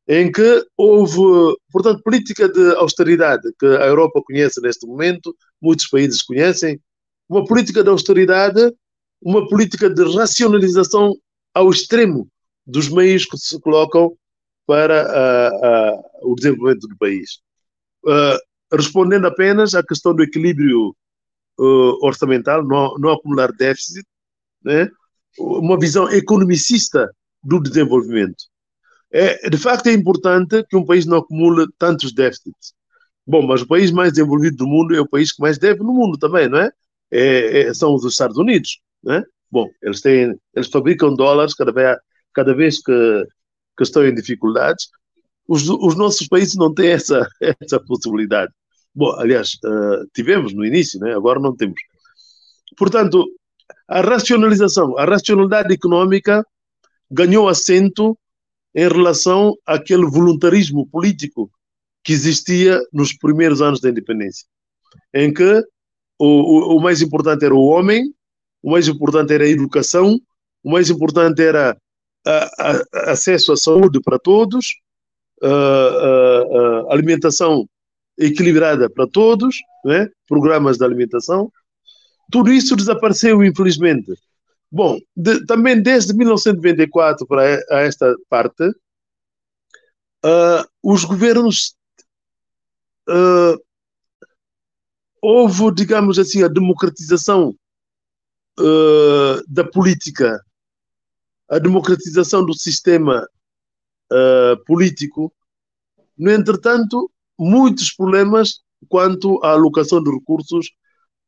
em 0.08 0.32
que 0.32 0.66
houve, 0.76 1.56
portanto, 1.72 2.02
política 2.04 2.48
de 2.48 2.76
austeridade 2.76 3.52
que 3.60 3.66
a 3.66 3.86
Europa 3.86 4.22
conhece 4.26 4.62
neste 4.62 4.88
momento, 4.88 5.36
muitos 5.62 5.88
países 5.88 6.22
conhecem, 6.22 6.80
uma 7.28 7.46
política 7.46 7.84
de 7.84 7.90
austeridade, 7.90 8.74
uma 9.22 9.48
política 9.50 9.90
de 9.90 10.04
racionalização 10.16 11.14
ao 11.54 11.70
extremo 11.70 12.30
dos 12.66 12.90
meios 12.90 13.26
que 13.26 13.38
se 13.38 13.60
colocam 13.60 14.16
para 14.66 15.06
uh, 15.06 16.28
uh, 16.28 16.32
o 16.32 16.36
desenvolvimento 16.36 16.88
do 16.88 16.98
país. 16.98 17.40
Uh, 18.06 18.38
respondendo 18.72 19.28
apenas 19.28 19.74
à 19.74 19.84
questão 19.84 20.14
do 20.14 20.24
equilíbrio 20.24 20.96
orçamental, 22.02 22.64
não, 22.64 22.96
não, 23.00 23.10
acumular 23.10 23.52
déficit, 23.52 24.06
né? 24.64 24.90
uma 25.40 25.80
visão 25.80 26.10
economicista 26.12 27.10
do 27.44 27.60
desenvolvimento. 27.60 28.46
É, 29.12 29.50
de 29.50 29.58
facto, 29.58 29.88
é 29.88 29.94
importante 29.94 30.64
que 30.70 30.76
um 30.76 30.86
país 30.86 31.06
não 31.06 31.18
acumule 31.18 31.66
tantos 31.78 32.14
déficits. 32.14 32.74
Bom, 33.26 33.46
mas 33.46 33.62
o 33.62 33.68
país 33.68 33.92
mais 33.92 34.14
desenvolvido 34.14 34.58
do 34.58 34.68
mundo 34.68 34.96
é 34.96 35.02
o 35.02 35.08
país 35.08 35.34
que 35.34 35.42
mais 35.42 35.58
deve 35.58 35.80
no 35.80 35.94
mundo 35.94 36.18
também, 36.18 36.48
não 36.48 36.60
é? 36.60 36.72
é, 37.12 37.62
é 37.62 37.74
são 37.74 37.94
os 37.94 38.06
Estados 38.06 38.38
Unidos, 38.38 38.80
não 39.04 39.16
é? 39.16 39.24
Bom, 39.50 39.70
eles 39.82 40.02
têm, 40.02 40.38
eles 40.54 40.70
fabricam 40.70 41.14
dólares 41.16 41.54
cada 41.54 41.72
vez, 41.72 41.98
cada 42.34 42.54
vez 42.54 42.82
que, 42.82 43.28
que 43.78 43.84
estão 43.84 44.06
em 44.06 44.14
dificuldades. 44.14 44.90
Os, 45.48 45.68
os 45.70 45.96
nossos 45.96 46.28
países 46.28 46.56
não 46.56 46.74
têm 46.74 46.90
essa, 46.90 47.28
essa 47.62 47.80
possibilidade. 47.80 48.52
Bom, 48.94 49.12
aliás, 49.18 49.54
uh, 49.64 50.08
tivemos 50.14 50.54
no 50.54 50.66
início, 50.66 51.00
né? 51.00 51.14
agora 51.14 51.40
não 51.40 51.56
temos. 51.56 51.80
Portanto, 52.76 53.26
a 53.88 54.02
racionalização, 54.02 54.98
a 54.98 55.06
racionalidade 55.06 55.74
econômica 55.74 56.46
ganhou 57.10 57.48
assento 57.48 58.18
em 58.76 58.88
relação 58.88 59.56
àquele 59.66 60.06
voluntarismo 60.06 60.86
político 60.88 61.50
que 62.04 62.14
existia 62.14 62.80
nos 62.92 63.14
primeiros 63.14 63.62
anos 63.62 63.80
da 63.80 63.90
independência, 63.90 64.46
em 65.14 65.34
que 65.34 65.64
o, 66.20 66.26
o, 66.26 66.78
o 66.78 66.82
mais 66.82 67.02
importante 67.02 67.46
era 67.46 67.56
o 67.56 67.66
homem, 67.66 68.14
o 68.62 68.72
mais 68.72 68.88
importante 68.88 69.34
era 69.34 69.46
a 69.46 69.50
educação, 69.50 70.20
o 70.64 70.72
mais 70.72 70.90
importante 70.90 71.42
era 71.42 71.78
a, 72.26 72.50
a, 72.60 73.12
acesso 73.12 73.52
à 73.52 73.58
saúde 73.58 74.02
para 74.02 74.20
todos, 74.20 74.76
a, 75.44 76.90
a 76.90 76.94
alimentação 76.94 77.68
equilibrada 78.18 78.90
para 78.90 79.08
todos, 79.08 79.56
né? 79.86 80.10
programas 80.28 80.78
de 80.78 80.86
alimentação. 80.86 81.52
Tudo 82.32 82.52
isso 82.52 82.76
desapareceu, 82.76 83.44
infelizmente. 83.44 84.14
Bom, 84.72 85.00
de, 85.16 85.46
também 85.46 85.82
desde 85.82 86.14
1994 86.14 87.26
para 87.26 87.46
esta 87.70 88.14
parte, 88.30 88.68
uh, 90.26 90.68
os 90.84 91.06
governos 91.06 91.76
uh, 93.08 93.58
houve, 95.22 95.74
digamos 95.74 96.20
assim, 96.20 96.44
a 96.44 96.50
democratização 96.50 97.56
uh, 98.60 99.44
da 99.48 99.64
política, 99.64 100.38
a 101.50 101.60
democratização 101.60 102.46
do 102.46 102.54
sistema 102.54 103.26
uh, 104.12 104.64
político. 104.66 105.34
No 106.18 106.32
entretanto, 106.32 107.12
muitos 107.38 107.92
problemas 107.92 108.62
quanto 108.88 109.40
à 109.44 109.52
alocação 109.52 110.02
de 110.02 110.12
recursos 110.12 110.72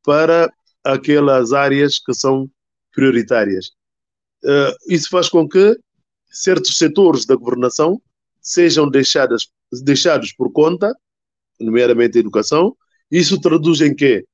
para 0.04 0.52
aquelas 0.84 1.54
áreas 1.54 2.00
que 2.00 2.14
são 2.14 2.50
prioritárias. 2.92 3.68
Uh, 4.44 4.74
isso 4.88 5.10
faz 5.10 5.30
com 5.30 5.48
que 5.48 5.78
certos 6.30 6.78
setores 6.78 7.26
da 7.26 7.36
governação 7.36 8.02
sejam 8.42 8.90
deixados, 8.90 9.52
deixados 9.84 10.34
por 10.34 10.52
conta, 10.52 10.96
nomeadamente 11.60 12.18
a 12.18 12.22
educação. 12.22 12.76
Isso 13.12 13.40
traduz 13.40 13.82
em 13.82 13.94
quê? 13.94 14.26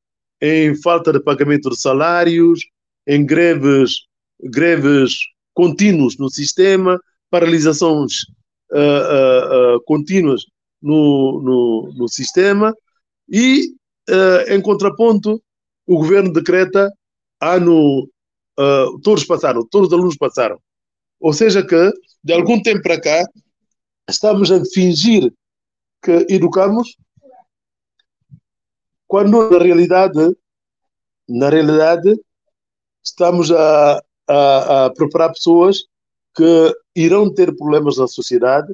Em 0.42 0.76
falta 0.76 1.12
de 1.12 1.20
pagamento 1.20 1.70
de 1.70 1.80
salários, 1.80 2.60
em 3.08 3.26
greves, 3.26 4.06
greves 4.44 5.14
contínuos 5.54 6.18
no 6.18 6.30
sistema, 6.30 7.00
paralisações 7.30 8.24
uh, 8.72 9.76
uh, 9.76 9.84
contínuas 9.86 10.44
no, 10.82 11.42
no, 11.42 11.94
no, 11.96 12.08
sistema 12.08 12.76
e, 13.28 13.74
em 14.50 14.62
contraponto, 14.62 15.42
o 15.88 15.98
governo 15.98 16.32
decreta 16.32 16.94
ano 17.42 18.08
todos 19.02 19.24
passaram, 19.26 19.66
todos 19.66 19.88
os 19.88 19.94
alunos 19.94 20.16
passaram. 20.16 20.60
Ou 21.20 21.34
seja 21.34 21.66
que, 21.66 21.92
de 22.24 22.34
algum 22.34 22.62
tempo 22.62 22.84
para 22.84 23.02
cá, 23.02 23.26
estamos 24.08 24.52
a 24.52 24.64
fingir 24.64 25.34
que 26.04 26.26
educamos, 26.30 26.96
quando 29.08 29.50
na 29.50 29.58
realidade, 29.58 30.38
na 31.28 31.50
realidade, 31.50 32.16
estamos 33.04 33.52
a, 33.52 34.02
a, 34.28 34.86
a 34.86 34.94
preparar 34.94 35.34
pessoas 35.34 35.86
que 36.36 36.76
irão 36.96 37.34
ter 37.34 37.56
problemas 37.56 37.98
na 37.98 38.08
sociedade 38.08 38.74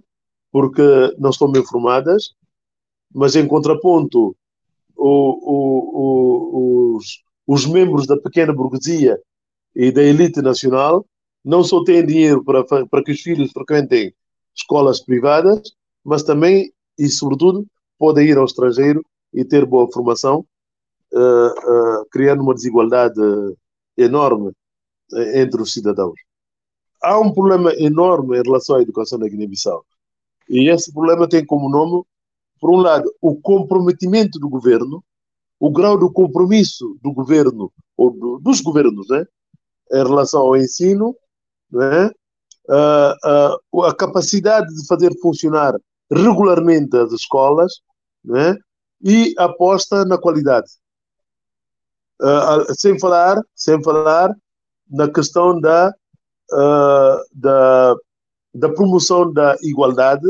porque 0.52 0.82
não 1.18 1.30
estão 1.30 1.50
bem 1.52 1.66
formadas, 1.66 2.34
mas 3.14 3.36
em 3.36 3.48
contraponto, 3.48 4.36
o, 4.96 5.16
o, 5.54 6.96
os, 6.98 7.24
os 7.48 7.66
membros 7.66 8.06
da 8.06 8.18
pequena 8.18 8.54
burguesia 8.54 9.20
e 9.76 9.92
da 9.92 10.04
elite 10.04 10.42
nacional 10.42 11.06
não 11.44 11.64
só 11.64 11.84
têm 11.84 12.06
dinheiro 12.06 12.44
para, 12.44 12.64
para 12.64 13.04
que 13.04 13.12
os 13.12 13.22
filhos 13.22 13.52
frequentem 13.52 14.14
escolas 14.54 15.00
privadas, 15.00 15.74
mas 16.04 16.24
também 16.24 16.72
e 16.98 17.08
sobretudo 17.08 17.66
podem 17.98 18.28
ir 18.28 18.38
ao 18.38 18.46
estrangeiro 18.46 19.04
e 19.34 19.46
ter 19.46 19.66
boa 19.66 19.92
formação, 19.92 20.46
uh, 21.14 21.18
uh, 21.18 22.06
criando 22.12 22.44
uma 22.44 22.54
desigualdade 22.54 23.20
enorme 23.98 24.52
entre 25.34 25.62
os 25.62 25.74
cidadãos. 25.74 26.20
Há 27.02 27.20
um 27.20 27.34
problema 27.34 27.74
enorme 27.76 28.38
em 28.38 28.44
relação 28.44 28.76
à 28.76 28.82
educação 28.82 29.18
na 29.18 29.28
Guiné-Bissau. 29.28 29.86
E 30.50 30.70
esse 30.70 30.92
problema 30.92 31.28
tem 31.28 31.46
como 31.46 31.70
nome, 31.70 32.04
por 32.60 32.72
um 32.72 32.78
lado, 32.78 33.12
o 33.22 33.36
comprometimento 33.36 34.40
do 34.40 34.50
governo, 34.50 35.04
o 35.60 35.72
grau 35.72 35.98
do 35.98 36.12
compromisso 36.12 36.98
do 37.02 37.12
governo, 37.12 37.72
ou 37.98 38.12
do, 38.12 38.40
dos 38.40 38.62
governos, 38.62 39.08
né, 39.10 39.26
em 39.92 40.04
relação 40.04 40.42
ao 40.42 40.58
ensino, 40.58 41.16
né, 41.72 42.08
uh, 42.70 43.56
uh, 43.74 43.84
a 43.84 43.96
capacidade 43.96 44.68
de 44.76 44.86
fazer 44.88 45.12
funcionar 45.22 45.74
regularmente 46.12 46.96
as 46.98 47.12
escolas, 47.12 47.82
né, 48.24 48.58
e 49.04 49.34
aposta 49.38 50.06
na 50.06 50.18
qualidade. 50.18 50.70
Uh, 52.22 52.74
sem 52.78 53.00
falar, 53.00 53.42
sem 53.56 53.82
falar 53.82 54.36
na 54.90 55.10
questão 55.10 55.60
da, 55.60 55.94
uh, 56.52 57.24
da, 57.34 57.96
da 58.54 58.70
promoção 58.74 59.32
da 59.32 59.56
igualdade 59.62 60.28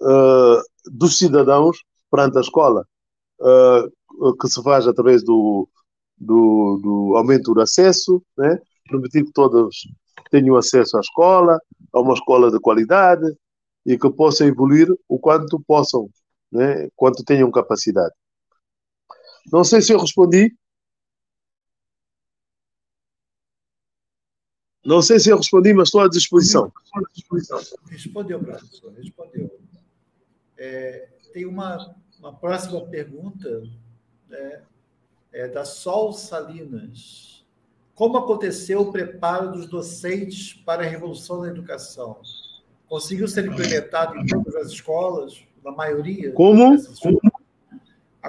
uh, 0.00 0.62
dos 0.90 1.18
cidadãos 1.18 1.78
perante 2.10 2.38
a 2.38 2.42
escola, 2.42 2.86
que 4.40 4.48
se 4.48 4.62
faz 4.62 4.86
através 4.86 5.24
do, 5.24 5.68
do, 6.16 6.80
do, 6.82 7.16
aumento 7.16 7.52
do 7.52 7.60
acesso, 7.60 8.22
né? 8.38 8.58
permitir 8.88 9.24
que 9.24 9.32
todos 9.32 9.88
tenham 10.30 10.56
acesso 10.56 10.96
à 10.96 11.00
escola, 11.00 11.58
a 11.92 12.00
uma 12.00 12.14
escola 12.14 12.50
de 12.50 12.60
qualidade 12.60 13.26
e 13.84 13.98
que 13.98 14.10
possam 14.10 14.46
evoluir 14.46 14.88
o 15.08 15.18
quanto 15.18 15.60
possam, 15.66 16.08
né? 16.52 16.88
quanto 16.94 17.24
tenham 17.24 17.50
capacidade. 17.50 18.14
Não 19.52 19.64
sei 19.64 19.82
se 19.82 19.92
eu 19.92 20.00
respondi. 20.00 20.54
Não 24.84 25.00
sei 25.00 25.18
se 25.18 25.30
eu 25.30 25.38
respondi, 25.38 25.72
mas 25.72 25.88
estou 25.88 26.02
à 26.02 26.08
disposição. 26.08 26.70
Respondeu, 27.88 28.38
professor, 28.38 28.92
respondeu. 28.92 29.58
É, 30.58 31.08
tem 31.32 31.46
uma, 31.46 31.96
uma 32.18 32.32
próxima 32.32 32.80
pergunta 32.82 33.62
né, 34.28 34.62
é 35.32 35.48
da 35.48 35.64
Sol 35.64 36.12
Salinas. 36.12 37.44
Como 37.94 38.16
aconteceu 38.18 38.82
o 38.82 38.92
preparo 38.92 39.52
dos 39.52 39.66
docentes 39.66 40.52
para 40.52 40.82
a 40.82 40.86
revolução 40.86 41.40
da 41.40 41.48
educação? 41.48 42.20
Conseguiu 42.86 43.26
ser 43.26 43.46
implementado 43.46 44.16
em 44.18 44.26
todas 44.26 44.54
as 44.56 44.68
escolas, 44.68 45.42
na 45.64 45.72
maioria? 45.72 46.32
Como? 46.32 46.76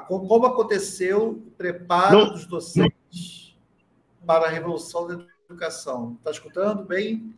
Como 0.08 0.46
aconteceu 0.46 1.30
o 1.30 1.52
preparo 1.52 2.18
Não. 2.18 2.34
dos 2.34 2.46
docentes 2.46 3.56
para 4.26 4.48
a 4.48 4.50
revolução 4.50 5.08
da 5.08 5.14
educação? 5.14 5.35
Educação. 5.50 6.16
Está 6.18 6.32
escutando 6.32 6.84
bem? 6.84 7.34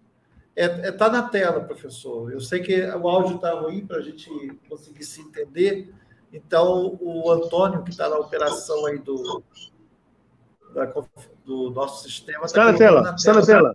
Está 0.55 0.88
é, 0.88 0.88
é, 0.88 0.91
tá 0.91 1.10
na 1.10 1.24
tela, 1.24 1.62
professor. 1.62 2.32
Eu 2.32 2.41
sei 2.41 2.62
que 2.62 2.82
o 2.82 3.08
áudio 3.08 3.36
está 3.36 3.53
ruim 3.60 3.86
para 3.86 3.97
a 3.97 4.01
gente 4.01 4.30
conseguir 4.68 5.03
se 5.03 5.22
entender. 5.22 5.93
Então, 6.34 6.97
o 6.99 7.30
Antônio, 7.32 7.84
que 7.84 7.91
está 7.91 8.10
na 8.10 8.18
operação 8.18 8.86
aí 8.88 8.97
do, 8.97 9.43
da, 10.74 10.91
do 11.45 11.70
nosso 11.72 12.03
sistema. 12.03 12.45
Está 12.45 12.66
tá 12.66 12.72
na, 12.72 12.78
tela, 12.78 13.01
na 13.01 13.16
está 13.16 13.34
na 13.34 13.45
tela. 13.45 13.74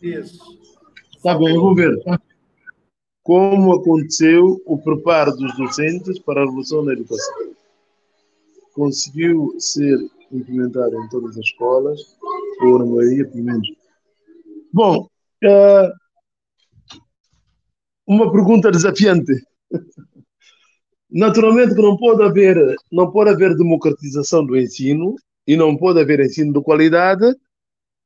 Isso. 0.00 0.58
Está 1.16 1.34
bom, 1.34 1.52
vamos 1.54 1.76
ver. 1.76 2.02
Como 3.22 3.74
aconteceu 3.74 4.60
o 4.66 4.78
preparo 4.78 5.32
dos 5.36 5.56
docentes 5.56 6.18
para 6.18 6.42
a 6.42 6.44
revolução 6.44 6.84
da 6.84 6.92
educação? 6.92 7.52
Conseguiu 8.74 9.54
ser 9.58 9.98
implementado 10.32 10.96
em 10.96 11.08
todas 11.08 11.32
as 11.32 11.44
escolas, 11.44 12.16
ou 12.62 12.78
na 12.78 13.30
pelo 13.30 13.44
menos. 13.44 13.68
Bom, 14.72 15.08
uh, 15.44 15.92
uma 18.06 18.30
pergunta 18.30 18.70
desafiante. 18.70 19.32
Naturalmente 21.10 21.74
que 21.74 21.82
não 21.82 21.96
pode 21.96 22.22
haver, 22.22 22.76
não 22.90 23.10
pode 23.10 23.30
haver 23.30 23.56
democratização 23.56 24.46
do 24.46 24.56
ensino 24.56 25.16
e 25.46 25.56
não 25.56 25.76
pode 25.76 26.00
haver 26.00 26.20
ensino 26.20 26.54
de 26.54 26.62
qualidade 26.62 27.34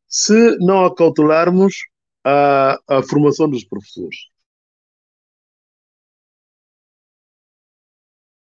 se 0.08 0.56
não 0.58 0.84
acautelarmos 0.84 1.74
a, 2.24 2.78
a 2.88 3.02
formação 3.02 3.48
dos 3.48 3.64
professores. 3.64 4.16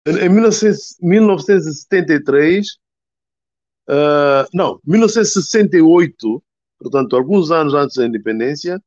Em 0.08 0.30
1973, 0.30 2.80
Uh, 3.90 4.46
não, 4.54 4.80
1968, 4.86 6.44
portanto, 6.80 7.16
alguns 7.16 7.50
anos 7.50 7.74
antes 7.74 7.96
da 7.96 8.06
independência, 8.06 8.80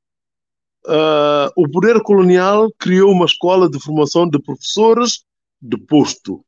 uh, 0.86 1.50
o 1.56 1.68
poder 1.68 2.00
colonial 2.02 2.70
criou 2.78 3.10
uma 3.10 3.26
escola 3.26 3.68
de 3.68 3.82
formação 3.82 4.28
de 4.28 4.40
professores 4.40 5.24
de 5.60 5.76
posto. 5.76 6.44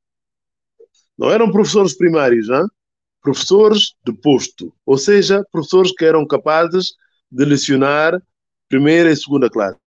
Não 1.18 1.30
eram 1.30 1.50
professores 1.50 1.96
primários, 1.96 2.48
hein? 2.48 2.64
professores 3.20 3.94
de 4.06 4.12
posto, 4.12 4.72
ou 4.86 4.98
seja, 4.98 5.44
professores 5.50 5.92
que 5.92 6.04
eram 6.04 6.26
capazes 6.26 6.92
de 7.30 7.44
lecionar 7.44 8.22
primeira 8.68 9.10
e 9.10 9.16
segunda 9.16 9.50
classe. 9.50 9.83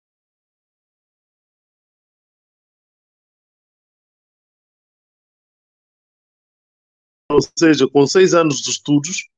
Ou 7.36 7.40
seja, 7.58 7.86
com 7.86 8.06
seis 8.06 8.32
anos 8.32 8.62
de 8.62 8.70
estudos, 8.70 9.28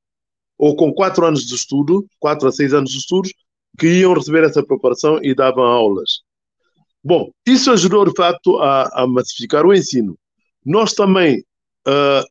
ou 0.57 0.75
com 0.75 0.93
quatro 0.93 1.25
anos 1.25 1.45
de 1.45 1.53
estudo, 1.53 2.05
quatro 2.17 2.47
a 2.47 2.51
seis 2.51 2.73
anos 2.73 2.91
de 2.91 2.97
estudos, 2.97 3.33
que 3.77 3.87
iam 3.87 4.13
receber 4.13 4.43
essa 4.43 4.63
preparação 4.63 5.19
e 5.21 5.35
davam 5.35 5.63
aulas. 5.63 6.21
Bom, 7.03 7.29
isso 7.45 7.71
ajudou 7.71 8.05
de 8.05 8.13
facto 8.15 8.57
a, 8.59 9.03
a 9.03 9.07
massificar 9.07 9.65
o 9.65 9.73
ensino. 9.73 10.17
Nós 10.65 10.93
também 10.93 11.43
uh, 11.87 12.23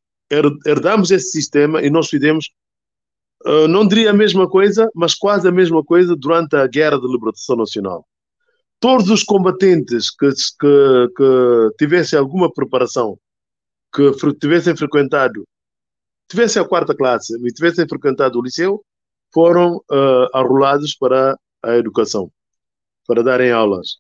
herdamos 0.67 1.11
esse 1.11 1.31
sistema 1.31 1.83
e 1.83 1.91
nós 1.91 2.09
fizemos, 2.09 2.51
uh, 3.47 3.69
não 3.69 3.87
diria 3.87 4.11
a 4.11 4.15
mesma 4.15 4.49
coisa, 4.49 4.91
mas 4.95 5.15
quase 5.15 5.49
a 5.49 5.53
mesma 5.53 5.85
coisa 5.85 6.17
durante 6.17 6.57
a 6.57 6.67
Guerra 6.67 6.99
de 6.99 7.07
Libertação 7.07 7.57
Nacional. 7.57 8.07
Todos 8.81 9.11
os 9.11 9.23
combatentes 9.23 10.11
que, 10.11 10.29
que, 10.31 11.09
que 11.17 11.71
tivessem 11.79 12.19
alguma 12.19 12.53
preparação, 12.53 13.19
que 13.95 14.13
tivessem 14.39 14.77
frequentado 14.77 15.47
tivessem 16.29 16.61
a 16.61 16.69
quarta 16.69 16.95
classe 16.95 17.35
e 17.35 17.53
tivessem 17.53 17.89
frequentado 17.89 18.39
o 18.39 18.43
liceu, 18.43 18.85
foram 19.33 19.77
uh, 19.91 20.29
arrolados 20.33 20.95
para 20.95 21.39
a 21.63 21.77
educação, 21.77 22.31
para 23.07 23.23
darem 23.23 23.51
aulas. 23.51 23.99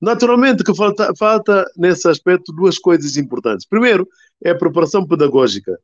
Naturalmente 0.00 0.64
que 0.64 0.74
falta, 0.74 1.12
falta 1.18 1.64
nesse 1.76 2.08
aspecto 2.08 2.52
duas 2.52 2.78
coisas 2.78 3.16
importantes. 3.16 3.66
Primeiro, 3.66 4.08
é 4.42 4.50
a 4.50 4.58
preparação 4.58 5.06
pedagógica. 5.06 5.78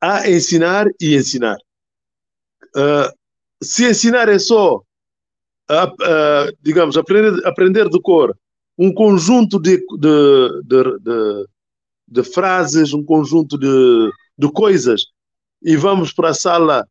Há 0.00 0.28
ensinar 0.28 0.86
e 1.00 1.16
ensinar. 1.16 1.56
Uh, 2.76 3.10
se 3.62 3.88
ensinar 3.88 4.28
é 4.28 4.38
só, 4.38 4.82
digamos, 6.60 6.96
aprender, 6.96 7.46
aprender 7.46 7.88
de 7.88 8.00
cor 8.00 8.36
um 8.78 8.92
conjunto 8.92 9.58
de, 9.58 9.78
de, 9.78 10.62
de, 10.64 10.98
de, 11.00 11.46
de 12.08 12.22
frases, 12.22 12.92
um 12.92 13.02
conjunto 13.02 13.58
de, 13.58 14.10
de 14.38 14.50
coisas 14.50 15.06
e 15.62 15.76
vamos 15.76 16.12
para 16.12 16.30
a 16.30 16.34
sala 16.34 16.86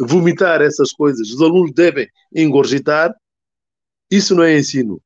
vomitar 0.00 0.60
essas 0.62 0.92
coisas, 0.92 1.30
os 1.30 1.40
alunos 1.40 1.72
devem 1.72 2.08
engorgitar, 2.34 3.14
isso 4.10 4.34
não 4.34 4.44
é 4.44 4.56
ensino. 4.56 5.00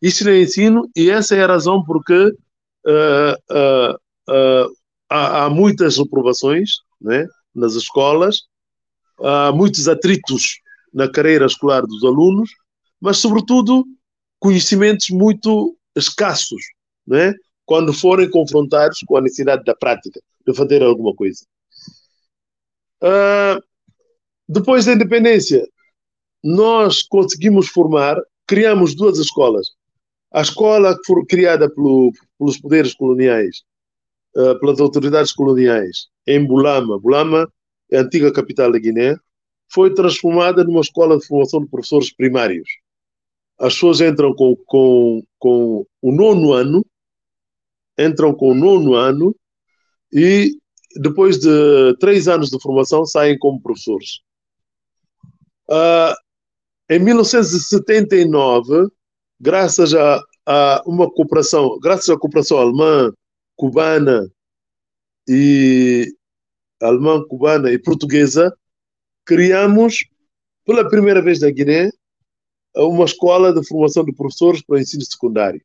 Isso 0.00 0.24
não 0.24 0.32
é 0.32 0.40
ensino 0.40 0.88
e 0.96 1.10
essa 1.10 1.34
é 1.36 1.42
a 1.42 1.46
razão 1.46 1.84
porque 1.84 2.14
uh, 2.14 3.34
uh, 3.50 3.94
uh, 4.30 4.76
há, 5.08 5.44
há, 5.44 5.50
muitas 5.50 5.98
reprovações 5.98 6.70
né, 7.00 7.26
nas 7.54 7.74
escolas, 7.74 8.42
há 9.20 9.52
muitos 9.52 9.88
atritos 9.88 10.60
na 10.92 11.10
carreira 11.10 11.46
escolar 11.46 11.82
dos 11.82 12.02
alunos, 12.04 12.50
mas, 13.00 13.18
sobretudo, 13.18 13.84
conhecimentos 14.38 15.10
muito 15.10 15.76
escassos, 15.96 16.62
né, 17.06 17.32
quando 17.72 17.90
forem 17.90 18.28
confrontados 18.28 18.98
com 19.06 19.16
a 19.16 19.22
necessidade 19.22 19.64
da 19.64 19.74
prática 19.74 20.20
de 20.46 20.54
fazer 20.54 20.82
alguma 20.82 21.14
coisa. 21.14 21.42
Uh, 23.02 23.58
depois 24.46 24.84
da 24.84 24.92
independência, 24.92 25.66
nós 26.44 27.02
conseguimos 27.02 27.68
formar, 27.68 28.20
criamos 28.46 28.94
duas 28.94 29.18
escolas. 29.18 29.68
A 30.34 30.42
escola 30.42 30.94
que 30.94 31.06
foi 31.06 31.24
criada 31.24 31.66
pelo, 31.74 32.12
pelos 32.38 32.58
poderes 32.58 32.92
coloniais, 32.92 33.62
uh, 34.36 34.60
pelas 34.60 34.78
autoridades 34.78 35.32
coloniais, 35.32 36.08
em 36.26 36.46
Bulama. 36.46 37.00
Bulama 37.00 37.50
é 37.90 37.96
a 37.96 38.02
antiga 38.02 38.30
capital 38.30 38.70
da 38.70 38.78
Guiné. 38.78 39.16
Foi 39.72 39.94
transformada 39.94 40.62
numa 40.62 40.82
escola 40.82 41.16
de 41.16 41.26
formação 41.26 41.62
de 41.62 41.70
professores 41.70 42.14
primários. 42.14 42.68
As 43.58 43.72
pessoas 43.72 44.02
entram 44.02 44.34
com, 44.34 44.56
com, 44.66 45.24
com 45.38 45.86
o 46.02 46.12
nono 46.12 46.52
ano, 46.52 46.84
entram 47.98 48.34
com 48.34 48.50
o 48.50 48.54
nono 48.54 48.94
ano 48.94 49.34
e 50.12 50.50
depois 50.96 51.38
de 51.38 51.96
três 51.98 52.28
anos 52.28 52.50
de 52.50 52.60
formação 52.60 53.04
saem 53.06 53.38
como 53.38 53.62
professores. 53.62 54.20
Uh, 55.68 56.14
Em 56.90 56.98
1979, 56.98 58.88
graças 59.40 59.94
a, 59.94 60.20
a 60.46 60.82
uma 60.86 61.10
cooperação, 61.10 61.78
graças 61.80 62.10
à 62.10 62.18
cooperação 62.18 62.58
alemã, 62.58 63.10
cubana 63.56 64.28
e 65.26 66.14
alemã, 66.82 67.24
cubana 67.26 67.70
e 67.72 67.78
portuguesa, 67.78 68.54
criamos 69.24 70.04
pela 70.66 70.88
primeira 70.88 71.22
vez 71.22 71.40
na 71.40 71.50
Guiné 71.50 71.90
uma 72.76 73.04
escola 73.04 73.52
de 73.52 73.66
formação 73.66 74.04
de 74.04 74.12
professores 74.12 74.62
para 74.62 74.76
o 74.76 74.78
ensino 74.78 75.02
secundário. 75.04 75.62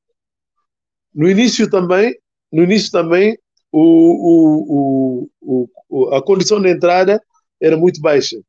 No 1.18 1.28
início 1.28 1.68
também, 1.68 2.16
no 2.52 2.64
início 2.64 2.92
também 2.92 3.36
o, 3.72 5.28
o, 5.42 5.68
o, 5.90 6.10
a 6.14 6.22
condição 6.22 6.62
de 6.62 6.70
entrada 6.70 7.20
era 7.60 7.76
muito 7.76 8.00
baixa. 8.00 8.40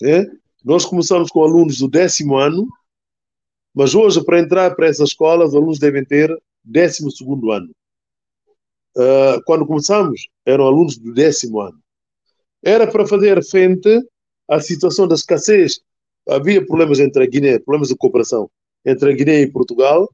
Né? 0.00 0.24
Nós 0.64 0.84
começamos 0.84 1.28
com 1.28 1.42
alunos 1.42 1.78
do 1.78 1.88
décimo 1.88 2.36
ano, 2.36 2.68
mas 3.74 3.96
hoje, 3.96 4.24
para 4.24 4.38
entrar 4.38 4.76
para 4.76 4.86
essa 4.86 5.02
escola, 5.02 5.44
os 5.44 5.56
alunos 5.56 5.80
devem 5.80 6.04
ter 6.04 6.30
décimo 6.62 7.10
segundo 7.10 7.50
ano. 7.50 7.74
Uh, 8.96 9.42
quando 9.44 9.66
começamos, 9.66 10.28
eram 10.46 10.66
alunos 10.66 10.96
do 10.96 11.12
décimo 11.12 11.62
ano. 11.62 11.80
Era 12.62 12.86
para 12.86 13.08
fazer 13.08 13.44
frente 13.44 14.00
à 14.48 14.60
situação 14.60 15.08
da 15.08 15.16
escassez. 15.16 15.80
Havia 16.28 16.64
problemas 16.64 17.00
entre 17.00 17.24
a 17.24 17.26
Guiné, 17.26 17.58
problemas 17.58 17.88
de 17.88 17.96
cooperação 17.96 18.48
entre 18.84 19.10
a 19.10 19.14
Guiné 19.16 19.40
e 19.40 19.50
Portugal, 19.50 20.08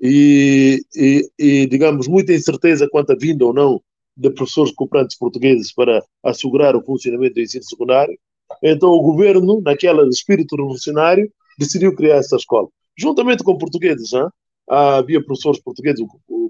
e, 0.00 0.80
e, 0.94 1.30
e, 1.38 1.66
digamos, 1.66 2.06
muita 2.06 2.32
incerteza 2.32 2.88
quanto 2.88 3.12
à 3.12 3.16
vinda 3.16 3.44
ou 3.44 3.52
não 3.52 3.82
de 4.16 4.30
professores 4.30 4.72
cooperantes 4.72 5.16
portugueses 5.16 5.72
para 5.72 6.02
assegurar 6.24 6.74
o 6.76 6.84
funcionamento 6.84 7.34
do 7.34 7.40
ensino 7.40 7.64
secundário. 7.64 8.18
Então, 8.62 8.90
o 8.90 9.02
governo, 9.02 9.60
naquele 9.60 10.08
espírito 10.08 10.56
revolucionário, 10.56 11.30
decidiu 11.58 11.94
criar 11.94 12.16
essa 12.16 12.36
escola. 12.36 12.68
Juntamente 12.96 13.44
com 13.44 13.56
portugueses, 13.56 14.12
hein? 14.12 14.28
havia 14.68 15.24
professores 15.24 15.60
portugueses 15.60 16.04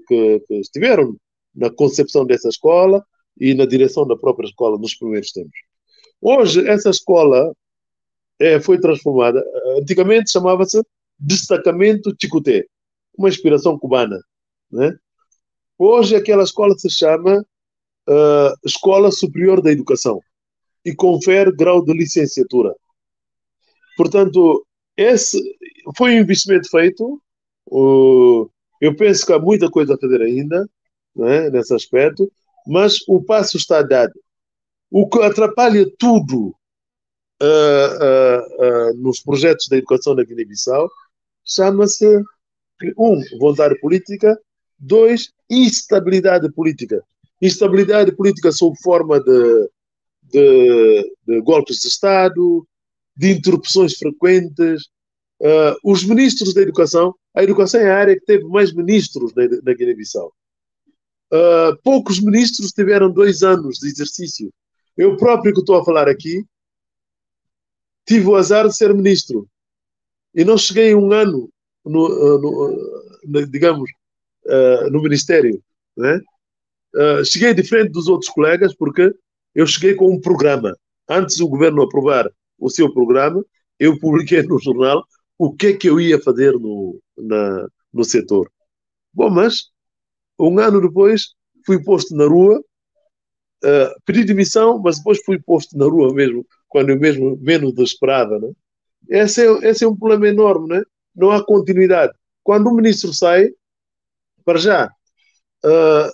que, 0.07 0.39
que 0.47 0.55
estiveram 0.55 1.15
na 1.55 1.69
concepção 1.69 2.25
dessa 2.25 2.49
escola 2.49 3.03
e 3.39 3.53
na 3.53 3.65
direção 3.65 4.05
da 4.05 4.17
própria 4.17 4.47
escola 4.47 4.77
nos 4.77 4.95
primeiros 4.95 5.31
tempos. 5.31 5.57
Hoje, 6.21 6.67
essa 6.67 6.89
escola 6.89 7.53
é, 8.39 8.59
foi 8.59 8.79
transformada. 8.79 9.43
Antigamente 9.79 10.31
chamava-se 10.31 10.81
Destacamento 11.19 12.15
Chicoté 12.19 12.65
uma 13.19 13.29
inspiração 13.29 13.77
cubana. 13.77 14.17
Né? 14.71 14.97
Hoje 15.77 16.15
aquela 16.15 16.43
escola 16.43 16.73
se 16.77 16.89
chama 16.89 17.45
uh, 18.07 18.53
Escola 18.65 19.11
Superior 19.11 19.61
da 19.61 19.71
Educação 19.71 20.21
e 20.85 20.95
confere 20.95 21.51
grau 21.51 21.83
de 21.83 21.91
licenciatura. 21.91 22.73
Portanto, 23.97 24.65
esse 24.95 25.37
foi 25.97 26.15
um 26.15 26.19
investimento 26.19 26.69
feito. 26.69 27.21
Uh, 27.67 28.49
eu 28.79 28.95
penso 28.95 29.25
que 29.25 29.33
há 29.33 29.39
muita 29.39 29.69
coisa 29.69 29.95
a 29.95 29.97
fazer 29.97 30.21
ainda 30.21 30.67
né, 31.13 31.49
nesse 31.49 31.73
aspecto, 31.73 32.31
mas 32.65 32.97
o 33.07 33.21
passo 33.21 33.57
está 33.57 33.81
dado. 33.81 34.13
O 34.89 35.07
que 35.09 35.21
atrapalha 35.21 35.85
tudo 35.99 36.55
uh, 37.43 38.93
nos 38.95 39.19
projetos 39.19 39.67
da 39.67 39.75
educação 39.75 40.15
na 40.15 40.23
Guiné-Bissau 40.23 40.89
chama-se 41.43 42.23
um, 42.97 43.21
vontade 43.39 43.79
política, 43.79 44.39
dois, 44.77 45.31
instabilidade 45.49 46.51
política. 46.51 47.03
Instabilidade 47.41 48.11
política 48.11 48.51
sob 48.51 48.77
forma 48.81 49.19
de, 49.19 49.69
de, 50.23 51.15
de 51.27 51.41
golpes 51.41 51.79
de 51.79 51.87
Estado, 51.87 52.67
de 53.15 53.31
interrupções 53.31 53.97
frequentes. 53.97 54.83
Uh, 55.41 55.75
os 55.83 56.03
ministros 56.03 56.53
da 56.53 56.61
educação, 56.61 57.15
a 57.33 57.43
educação 57.43 57.79
é 57.79 57.89
a 57.89 57.97
área 57.97 58.15
que 58.15 58.25
teve 58.25 58.43
mais 58.45 58.73
ministros 58.73 59.33
na, 59.33 59.47
na 59.63 59.73
Guiné-Bissau. 59.73 60.33
Uh, 61.31 61.77
poucos 61.83 62.19
ministros 62.19 62.71
tiveram 62.71 63.09
dois 63.11 63.43
anos 63.43 63.77
de 63.79 63.87
exercício. 63.87 64.51
Eu 64.97 65.15
próprio 65.15 65.53
que 65.53 65.59
estou 65.59 65.77
a 65.77 65.85
falar 65.85 66.09
aqui, 66.09 66.43
tive 68.05 68.27
o 68.27 68.35
azar 68.35 68.67
de 68.67 68.75
ser 68.75 68.93
ministro. 68.93 69.47
E 70.33 70.43
não 70.43 70.57
cheguei 70.57 70.93
um 70.93 71.11
ano 71.13 71.49
no, 71.85 72.07
eh, 72.07 72.41
no, 72.41 73.11
no 73.25 73.47
digamos, 73.47 73.89
uh, 74.45 74.89
no 74.91 75.01
Ministério. 75.01 75.61
Né? 75.97 76.19
Cheguei 77.25 77.53
diferente 77.53 77.91
dos 77.91 78.07
outros 78.07 78.31
colegas 78.31 78.75
porque 78.75 79.13
eu 79.53 79.67
cheguei 79.67 79.95
com 79.95 80.11
um 80.11 80.19
programa. 80.19 80.75
Antes 81.07 81.37
do 81.37 81.47
governo 81.47 81.83
aprovar 81.83 82.29
o 82.57 82.69
seu 82.69 82.91
programa, 82.93 83.43
eu 83.79 83.99
publiquei 83.99 84.41
no 84.43 84.59
jornal 84.59 85.05
o 85.37 85.53
que 85.53 85.67
é 85.67 85.73
que 85.73 85.89
eu 85.89 85.99
ia 85.99 86.21
fazer 86.21 86.53
no, 86.53 86.99
na, 87.17 87.67
no 87.93 88.03
setor. 88.03 88.51
Bom, 89.13 89.29
mas 89.29 89.69
um 90.39 90.57
ano 90.59 90.81
depois 90.81 91.33
fui 91.65 91.81
posto 91.83 92.15
na 92.15 92.25
rua, 92.25 92.59
uh, 93.63 94.01
pedi 94.05 94.23
demissão, 94.23 94.79
mas 94.79 94.97
depois 94.97 95.19
fui 95.23 95.39
posto 95.39 95.77
na 95.77 95.85
rua 95.85 96.13
mesmo, 96.13 96.45
quando 96.67 96.89
eu 96.89 96.99
mesmo 96.99 97.37
menos 97.41 97.77
esperava. 97.79 98.39
Né? 98.39 98.51
Esse, 99.09 99.45
é, 99.45 99.69
esse 99.69 99.83
é 99.83 99.87
um 99.87 99.95
problema 99.95 100.27
enorme, 100.27 100.67
né? 100.67 100.83
Não 101.19 101.31
há 101.31 101.45
continuidade. 101.45 102.13
Quando 102.43 102.67
o 102.67 102.73
ministro 102.73 103.13
sai, 103.13 103.49
para 104.45 104.57
já, 104.57 104.89
uh, 105.65 106.07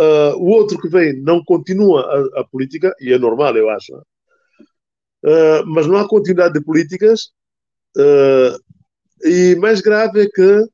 uh, 0.00 0.36
o 0.36 0.46
outro 0.48 0.78
que 0.80 0.88
vem 0.88 1.20
não 1.22 1.42
continua 1.44 2.02
a, 2.02 2.40
a, 2.40 2.44
política, 2.44 2.94
e 3.00 3.12
é 3.12 3.18
normal, 3.18 3.56
eu 3.56 3.70
acho, 3.70 3.96
uh, 3.96 5.64
mas 5.66 5.86
não 5.86 5.96
há 5.96 6.08
continuidade 6.08 6.54
de 6.54 6.64
políticas, 6.64 7.30
e 9.24 9.56
mais 9.56 9.80
grave 9.80 10.22
é 10.22 10.28
que 10.28 10.68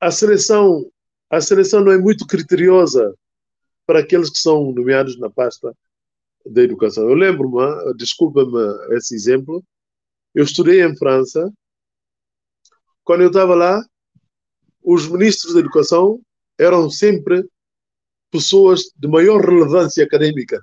a 0.00 0.10
seleção, 0.10 0.90
a 1.30 1.40
seleção 1.40 1.82
não 1.82 1.92
é 1.92 1.96
muito 1.96 2.26
criteriosa 2.26 3.14
para 3.86 4.00
aqueles 4.00 4.28
que 4.28 4.38
são 4.38 4.72
nomeados 4.72 5.18
na 5.18 5.30
pasta 5.30 5.74
da 6.44 6.62
educação. 6.62 7.08
Eu 7.08 7.14
lembro-me, 7.14 7.94
desculpa-me 7.94 8.96
esse 8.96 9.14
exemplo, 9.14 9.64
eu 10.34 10.44
estudei 10.44 10.84
em 10.84 10.96
França 10.96 11.50
quando 13.08 13.22
eu 13.22 13.28
estava 13.28 13.54
lá, 13.54 13.82
os 14.84 15.08
ministros 15.08 15.54
da 15.54 15.60
educação 15.60 16.20
eram 16.58 16.90
sempre 16.90 17.42
pessoas 18.30 18.82
de 18.94 19.08
maior 19.08 19.40
relevância 19.40 20.04
acadêmica 20.04 20.60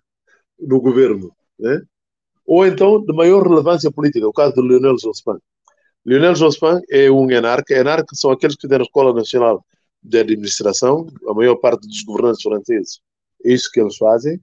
no 0.60 0.80
governo, 0.80 1.36
né? 1.58 1.82
ou 2.46 2.64
então 2.64 3.04
de 3.04 3.12
maior 3.14 3.42
relevância 3.48 3.92
política, 3.92 4.28
o 4.28 4.32
caso 4.32 4.54
de 4.54 4.62
Lionel 4.62 4.96
Jospin. 5.00 5.40
Lionel 6.06 6.36
Jospin 6.36 6.82
é 6.92 7.10
um 7.10 7.32
enarca, 7.32 7.74
enarca 7.74 8.16
são 8.16 8.30
aqueles 8.30 8.56
que 8.56 8.62
fizeram 8.62 8.84
a 8.84 8.86
Escola 8.86 9.12
Nacional 9.12 9.66
de 10.04 10.20
Administração, 10.20 11.08
a 11.28 11.34
maior 11.34 11.56
parte 11.56 11.88
dos 11.88 12.04
governantes 12.04 12.44
franceses, 12.44 13.00
é 13.44 13.54
isso 13.54 13.72
que 13.72 13.82
eles 13.82 13.98
fazem. 13.98 14.40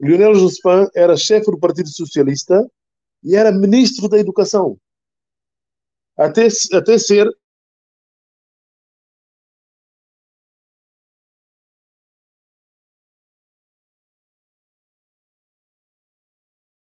Lionel 0.00 0.34
Jospin 0.34 0.88
era 0.96 1.16
chefe 1.16 1.48
do 1.48 1.60
Partido 1.60 1.90
Socialista 1.90 2.68
e 3.22 3.36
era 3.36 3.52
ministro 3.52 4.08
da 4.08 4.18
Educação 4.18 4.76
até, 6.20 6.48
até 6.74 6.98
ser 6.98 7.26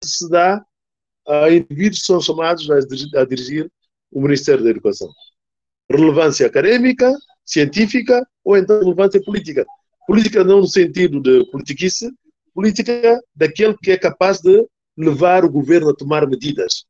se 0.04 0.30
dá 0.30 0.64
a 1.28 1.50
indivíduos 1.50 2.02
que 2.02 2.06
são 2.06 2.22
chamados 2.22 2.70
a 2.70 3.26
dirigir, 3.26 3.72
o 4.12 4.22
Ministério 4.22 4.64
da 4.64 4.70
Educação. 4.70 5.12
Relevância 5.90 6.46
acadêmica, 6.46 7.12
científica 7.44 8.26
ou 8.44 8.56
então 8.56 8.80
relevância 8.80 9.22
política. 9.24 9.66
Política 10.08 10.44
não 10.44 10.62
no 10.62 10.68
sentido 10.68 11.20
de 11.20 11.50
politiquice, 11.52 12.12
política 12.54 13.20
daquele 13.36 13.76
que 13.78 13.92
é 13.92 13.98
capaz 13.98 14.40
de 14.40 14.68
levar 14.96 15.44
o 15.44 15.52
governo 15.52 15.90
a 15.90 15.96
tomar 15.96 16.28
medidas 16.28 16.86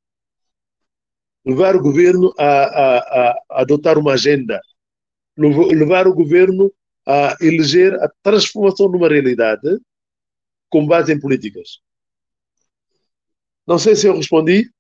levar 1.46 1.76
o 1.76 1.82
governo 1.82 2.34
a, 2.38 2.46
a, 2.46 3.00
a 3.32 3.62
adotar 3.62 3.98
uma 4.00 4.14
agenda, 4.14 4.60
levar 5.38 6.08
o 6.08 6.14
governo 6.14 6.74
a 7.08 7.38
eleger 7.40 7.94
a 8.02 8.10
transformação 8.24 8.90
numa 8.90 9.08
realidade 9.08 9.80
com 10.70 10.88
base 10.88 11.14
em 11.14 11.20
políticas. 11.20 11.80
Não 13.68 13.78
sei 13.78 13.96
se 13.96 14.08
eu 14.08 14.16
respondi. 14.16 14.72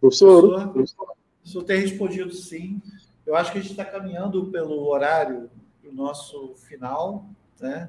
Professor? 0.00 0.70
Professor, 0.72 1.16
senhor 1.44 1.64
tem 1.64 1.80
respondido 1.80 2.32
sim. 2.32 2.80
Eu 3.26 3.34
acho 3.34 3.50
que 3.50 3.58
a 3.58 3.60
gente 3.60 3.70
está 3.70 3.84
caminhando 3.84 4.50
pelo 4.50 4.86
horário 4.86 5.50
do 5.82 5.92
nosso 5.92 6.54
final. 6.56 7.26
Né? 7.58 7.88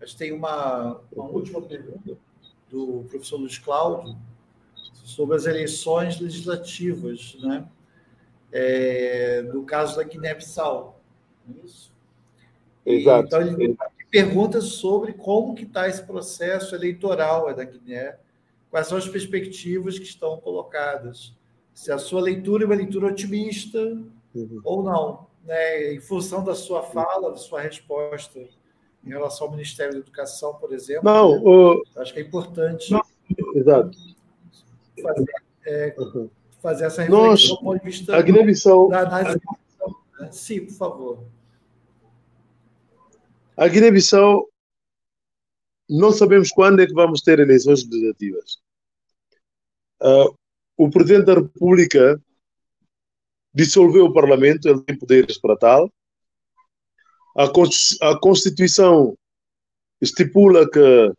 A 0.00 0.04
gente 0.04 0.18
tem 0.18 0.32
uma, 0.32 1.00
uma 1.12 1.24
última 1.26 1.62
pergunta 1.62 2.18
do 2.74 3.04
professor 3.08 3.36
Luiz 3.36 3.56
Cláudio 3.56 4.16
sobre 5.04 5.36
as 5.36 5.46
eleições 5.46 6.18
legislativas, 6.18 7.36
né? 7.40 7.68
É, 8.50 9.42
do 9.42 9.62
caso 9.62 9.96
da 9.96 10.02
Guiné-Bissau. 10.02 11.00
É 11.48 11.64
isso? 11.64 11.92
Exato. 12.84 13.26
então, 13.26 13.40
ele, 13.40 13.76
perguntas 14.10 14.64
sobre 14.64 15.12
como 15.12 15.54
que 15.54 15.64
está 15.64 15.88
esse 15.88 16.02
processo 16.02 16.74
eleitoral 16.74 17.52
da 17.54 17.64
Guiné, 17.64 18.16
quais 18.70 18.86
são 18.86 18.98
as 18.98 19.08
perspectivas 19.08 19.98
que 19.98 20.04
estão 20.04 20.38
colocadas, 20.38 21.34
se 21.72 21.90
a 21.90 21.98
sua 21.98 22.20
leitura 22.20 22.64
é 22.64 22.66
uma 22.66 22.74
leitura 22.74 23.06
otimista 23.06 23.78
uhum. 24.34 24.60
ou 24.64 24.82
não, 24.82 25.26
né? 25.44 25.94
em 25.94 26.00
função 26.00 26.44
da 26.44 26.54
sua 26.54 26.82
fala, 26.82 27.30
da 27.30 27.36
sua 27.36 27.60
resposta 27.60 28.48
em 29.04 29.08
relação 29.10 29.46
ao 29.46 29.52
Ministério 29.52 29.92
da 29.92 29.98
Educação, 30.00 30.54
por 30.54 30.72
exemplo. 30.72 31.04
Não, 31.04 31.34
né? 31.34 31.42
o... 31.44 31.82
acho 31.96 32.12
que 32.12 32.20
é 32.20 32.22
importante. 32.22 32.90
Não, 32.90 33.02
exato. 33.54 33.98
Fazer, 35.02 35.26
é, 35.66 35.94
uhum. 35.98 36.30
fazer 36.60 36.84
essa 36.84 37.02
reflexão 37.02 37.26
Nós, 37.26 37.48
do 37.48 37.60
ponto 37.60 37.78
de 37.78 37.84
vista 37.84 38.16
a 38.16 38.22
Guiné-Bissau. 38.22 38.90
A... 38.92 40.32
Sim, 40.32 40.66
por 40.66 40.74
favor. 40.74 41.24
A 43.56 43.68
Guiné-Bissau, 43.68 44.48
não 45.88 46.12
sabemos 46.12 46.50
quando 46.50 46.80
é 46.80 46.86
que 46.86 46.94
vamos 46.94 47.20
ter 47.20 47.38
eleições 47.38 47.84
legislativas. 47.84 48.58
Uh, 50.02 50.34
o 50.76 50.90
Presidente 50.90 51.26
da 51.26 51.34
República 51.34 52.20
dissolveu 53.54 54.06
o 54.06 54.12
Parlamento, 54.12 54.68
ele 54.68 54.82
tem 54.82 54.98
poderes 54.98 55.38
para 55.38 55.56
tal. 55.56 55.92
A 57.34 58.18
Constituição 58.20 59.16
estipula 60.00 60.70
que 60.70 61.12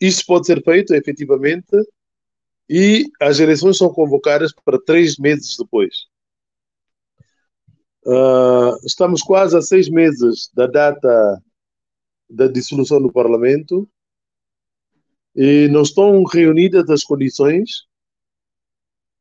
isso 0.00 0.24
pode 0.26 0.46
ser 0.46 0.62
feito, 0.62 0.94
efetivamente, 0.94 1.76
e 2.68 3.10
as 3.20 3.38
eleições 3.38 3.78
são 3.78 3.92
convocadas 3.92 4.52
para 4.64 4.82
três 4.82 5.16
meses 5.18 5.56
depois. 5.56 6.06
Uh, 8.06 8.76
estamos 8.84 9.22
quase 9.22 9.56
a 9.56 9.62
seis 9.62 9.88
meses 9.88 10.50
da 10.52 10.66
data 10.66 11.42
da 12.28 12.48
dissolução 12.48 13.00
do 13.00 13.12
Parlamento 13.12 13.88
e 15.34 15.68
não 15.68 15.82
estão 15.82 16.22
reunidas 16.24 16.88
as 16.90 17.02
condições 17.02 17.86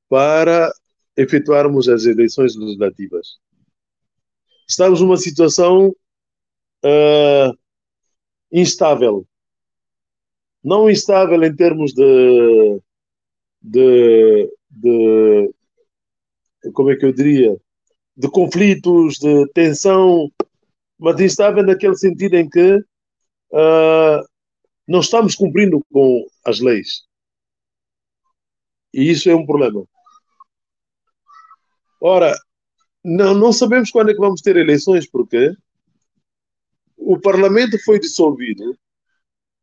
para 0.09 0.73
efetuarmos 1.15 1.87
as 1.87 2.05
eleições 2.05 2.55
legislativas. 2.55 3.37
Estamos 4.67 5.01
numa 5.01 5.17
situação 5.17 5.89
uh, 6.83 7.57
instável. 8.51 9.27
Não 10.63 10.89
instável 10.89 11.43
em 11.43 11.55
termos 11.55 11.93
de, 11.93 12.81
de, 13.61 14.49
de, 14.69 15.53
como 16.73 16.91
é 16.91 16.95
que 16.95 17.05
eu 17.05 17.11
diria, 17.11 17.57
de 18.15 18.29
conflitos, 18.29 19.17
de 19.17 19.47
tensão, 19.53 20.31
mas 20.97 21.19
instável 21.19 21.63
naquele 21.63 21.95
sentido 21.95 22.35
em 22.35 22.49
que 22.49 22.75
uh, 22.75 24.25
não 24.87 25.01
estamos 25.01 25.35
cumprindo 25.35 25.83
com 25.91 26.25
as 26.45 26.59
leis. 26.59 27.03
E 28.93 29.09
isso 29.09 29.29
é 29.29 29.35
um 29.35 29.45
problema. 29.45 29.83
Ora, 31.99 32.33
não, 33.03 33.33
não 33.33 33.51
sabemos 33.51 33.91
quando 33.91 34.11
é 34.11 34.13
que 34.13 34.19
vamos 34.19 34.41
ter 34.41 34.55
eleições, 34.55 35.09
porque 35.09 35.55
o 36.97 37.19
Parlamento 37.19 37.77
foi 37.83 37.99
dissolvido 37.99 38.77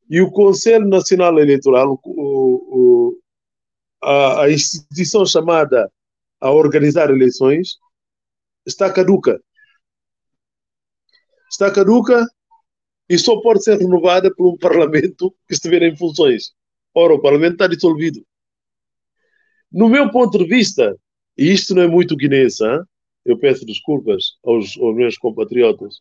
e 0.09 0.21
o 0.21 0.31
Conselho 0.31 0.89
Nacional 0.89 1.39
Eleitoral, 1.39 1.99
o, 2.05 3.13
o, 3.15 3.19
a, 4.03 4.43
a 4.43 4.51
instituição 4.51 5.25
chamada 5.25 5.91
a 6.41 6.51
organizar 6.51 7.11
eleições, 7.11 7.77
está 8.67 8.93
caduca. 8.93 9.41
Está 11.51 11.71
caduca 11.71 12.27
e 13.09 13.19
só 13.19 13.41
pode 13.41 13.63
ser 13.63 13.79
renovada 13.79 14.35
por 14.35 14.53
um 14.53 14.57
Parlamento 14.57 15.35
que 15.47 15.55
estiver 15.55 15.83
em 15.83 15.97
funções. 15.97 16.53
Ora, 16.95 17.15
o 17.15 17.21
Parlamento 17.21 17.53
está 17.53 17.67
dissolvido. 17.67 18.25
No 19.71 19.89
meu 19.89 20.11
ponto 20.11 20.39
de 20.39 20.47
vista, 20.47 20.97
e 21.37 21.53
isto 21.53 21.75
não 21.75 21.83
é 21.83 21.87
muito 21.87 22.17
guinense, 22.17 22.65
hein? 22.65 22.81
Eu 23.25 23.39
peço 23.39 23.67
desculpas 23.67 24.39
aos, 24.45 24.77
aos 24.79 24.95
meus 24.95 25.19
compatriotas, 25.19 26.01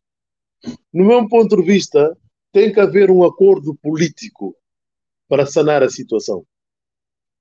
no 0.93 1.05
meu 1.05 1.28
ponto 1.28 1.55
de 1.55 1.63
vista, 1.63 2.17
tem 2.51 2.74
que 2.74 2.80
haver 2.80 3.09
um 3.09 3.24
acordo 3.24 3.76
político 3.76 4.55
para 5.28 5.45
sanar 5.45 5.84
a 5.84 5.89
situação. 5.89 6.45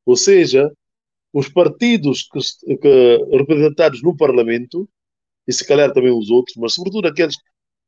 Ou 0.05 0.17
seja, 0.17 0.71
os 1.33 1.49
partidos 1.49 2.29
que, 2.29 2.77
que, 2.77 3.17
representados 3.31 4.03
no 4.03 4.17
Parlamento 4.17 4.89
e 5.47 5.53
se 5.53 5.67
calhar 5.67 5.93
também 5.93 6.13
os 6.13 6.31
outros, 6.31 6.57
mas 6.57 6.75
sobretudo 6.75 7.09
aqueles 7.09 7.37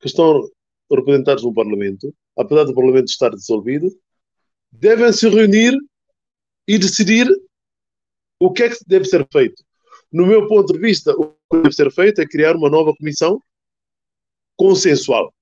que 0.00 0.06
estão 0.06 0.48
representados 0.90 1.44
no 1.44 1.52
Parlamento, 1.52 2.14
apesar 2.36 2.64
do 2.64 2.74
Parlamento 2.74 3.08
estar 3.08 3.30
dissolvido, 3.30 3.88
devem 4.72 5.12
se 5.12 5.28
reunir 5.28 5.76
e 6.66 6.78
decidir 6.78 7.28
o 8.38 8.50
que 8.50 8.62
é 8.62 8.70
que 8.70 8.76
deve 8.86 9.04
ser 9.04 9.26
feito. 9.30 9.62
No 10.10 10.26
meu 10.26 10.48
ponto 10.48 10.72
de 10.72 10.78
vista, 10.78 11.14
deve 11.50 11.72
ser 11.72 11.90
feito 11.92 12.20
é 12.20 12.26
criar 12.26 12.56
uma 12.56 12.70
nova 12.70 12.94
comissão 12.94 13.42
consensual. 14.56 15.32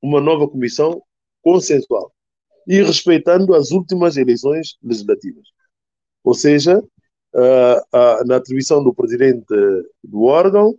Uma 0.00 0.20
nova 0.20 0.48
comissão 0.48 1.02
consensual. 1.42 2.12
E 2.66 2.82
respeitando 2.82 3.54
as 3.54 3.70
últimas 3.70 4.16
eleições 4.16 4.76
legislativas. 4.82 5.46
Ou 6.24 6.34
seja, 6.34 6.78
uh, 6.78 7.78
uh, 7.94 8.26
na 8.26 8.36
atribuição 8.36 8.82
do 8.82 8.94
presidente 8.94 9.46
do 10.02 10.22
órgão, 10.22 10.76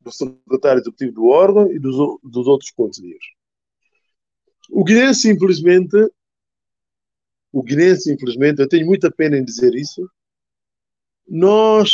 do 0.00 0.12
secretário 0.12 0.80
executivo 0.80 1.12
do 1.12 1.26
órgão 1.26 1.70
e 1.72 1.78
dos, 1.78 1.96
dos 2.22 2.46
outros 2.46 2.70
conselheiros. 2.70 3.26
O 4.70 4.84
Guinense, 4.84 5.30
infelizmente, 5.30 5.96
o 7.52 7.62
Guinense, 7.62 8.12
infelizmente, 8.12 8.60
eu 8.60 8.68
tenho 8.68 8.86
muita 8.86 9.10
pena 9.10 9.36
em 9.36 9.44
dizer 9.44 9.74
isso, 9.74 10.08
nós, 11.26 11.90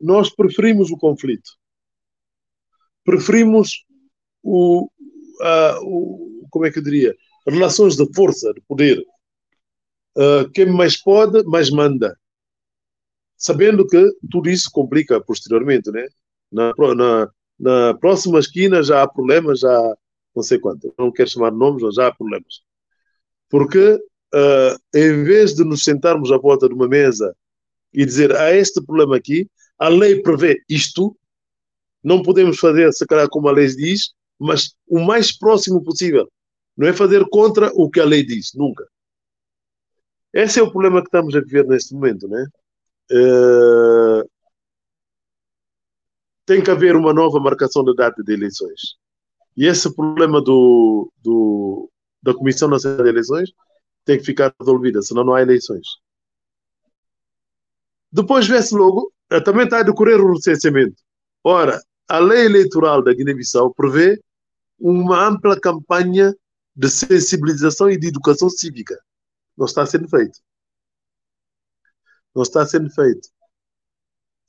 nós 0.00 0.30
preferimos 0.30 0.90
o 0.90 0.96
conflito. 0.96 1.50
Preferimos 3.04 3.84
o, 4.42 4.88
a, 5.40 5.78
o 5.82 6.46
como 6.50 6.66
é 6.66 6.70
que 6.70 6.78
eu 6.78 6.82
diria, 6.82 7.14
relações 7.46 7.96
de 7.96 8.06
força, 8.14 8.52
de 8.52 8.60
poder. 8.62 8.98
Uh, 10.16 10.50
quem 10.52 10.66
mais 10.66 10.96
pode, 10.96 11.42
mais 11.44 11.70
manda. 11.70 12.18
Sabendo 13.36 13.86
que 13.86 14.10
tudo 14.30 14.50
isso 14.50 14.68
complica 14.72 15.20
posteriormente, 15.20 15.90
né? 15.90 16.08
Na, 16.50 16.72
na, 16.94 17.30
na 17.58 17.94
próxima 17.94 18.38
esquina 18.40 18.82
já 18.82 19.02
há 19.02 19.08
problemas, 19.08 19.60
já 19.60 19.96
não 20.34 20.42
sei 20.42 20.58
quanto. 20.58 20.92
Não 20.98 21.12
quero 21.12 21.30
chamar 21.30 21.52
nomes, 21.52 21.82
mas 21.82 21.94
já 21.94 22.08
há 22.08 22.14
problemas. 22.14 22.62
Porque 23.48 23.94
uh, 24.34 24.78
em 24.94 25.22
vez 25.24 25.54
de 25.54 25.64
nos 25.64 25.84
sentarmos 25.84 26.32
à 26.32 26.38
volta 26.38 26.68
de 26.68 26.74
uma 26.74 26.88
mesa 26.88 27.34
e 27.92 28.04
dizer 28.04 28.34
há 28.36 28.54
este 28.54 28.82
problema 28.84 29.16
aqui, 29.16 29.48
a 29.78 29.88
lei 29.88 30.22
prevê 30.22 30.62
isto, 30.68 31.16
não 32.02 32.22
podemos 32.22 32.58
fazer, 32.58 32.92
se 32.92 33.06
calhar, 33.06 33.28
como 33.28 33.48
a 33.48 33.52
lei 33.52 33.66
diz, 33.68 34.12
mas 34.38 34.74
o 34.86 35.00
mais 35.00 35.36
próximo 35.36 35.82
possível. 35.82 36.28
Não 36.76 36.86
é 36.86 36.92
fazer 36.92 37.28
contra 37.28 37.70
o 37.74 37.90
que 37.90 38.00
a 38.00 38.04
lei 38.04 38.24
diz, 38.24 38.52
nunca. 38.54 38.86
Esse 40.32 40.60
é 40.60 40.62
o 40.62 40.70
problema 40.70 41.00
que 41.00 41.08
estamos 41.08 41.34
a 41.34 41.40
viver 41.40 41.66
neste 41.66 41.94
momento, 41.94 42.28
né? 42.28 42.46
Uh, 43.10 44.28
tem 46.46 46.62
que 46.62 46.70
haver 46.70 46.94
uma 46.96 47.12
nova 47.12 47.40
marcação 47.40 47.82
da 47.84 47.92
data 47.92 48.22
de 48.22 48.32
eleições. 48.32 48.96
E 49.56 49.66
esse 49.66 49.92
problema 49.94 50.40
do, 50.40 51.10
do, 51.22 51.90
da 52.22 52.32
Comissão 52.32 52.68
Nacional 52.68 53.02
de 53.02 53.08
Eleições 53.08 53.50
tem 54.04 54.18
que 54.18 54.24
ficar 54.24 54.54
resolvido, 54.58 55.02
senão 55.02 55.24
não 55.24 55.34
há 55.34 55.42
eleições. 55.42 55.86
Depois 58.10 58.46
vê-se 58.46 58.74
logo, 58.74 59.12
eh, 59.12 59.17
também 59.44 59.64
está 59.64 59.80
a 59.80 59.82
decorrer 59.82 60.20
o 60.20 60.32
recenseamento. 60.32 60.96
Ora, 61.44 61.80
a 62.08 62.18
lei 62.18 62.46
eleitoral 62.46 63.02
da 63.02 63.12
Guiné-Bissau 63.12 63.74
prevê 63.74 64.20
uma 64.78 65.26
ampla 65.28 65.58
campanha 65.60 66.34
de 66.74 66.90
sensibilização 66.90 67.90
e 67.90 67.98
de 67.98 68.08
educação 68.08 68.48
cívica. 68.48 68.98
Não 69.56 69.66
está 69.66 69.84
sendo 69.84 70.08
feito. 70.08 70.38
Não 72.34 72.42
está 72.42 72.64
sendo 72.64 72.90
feito 72.90 73.28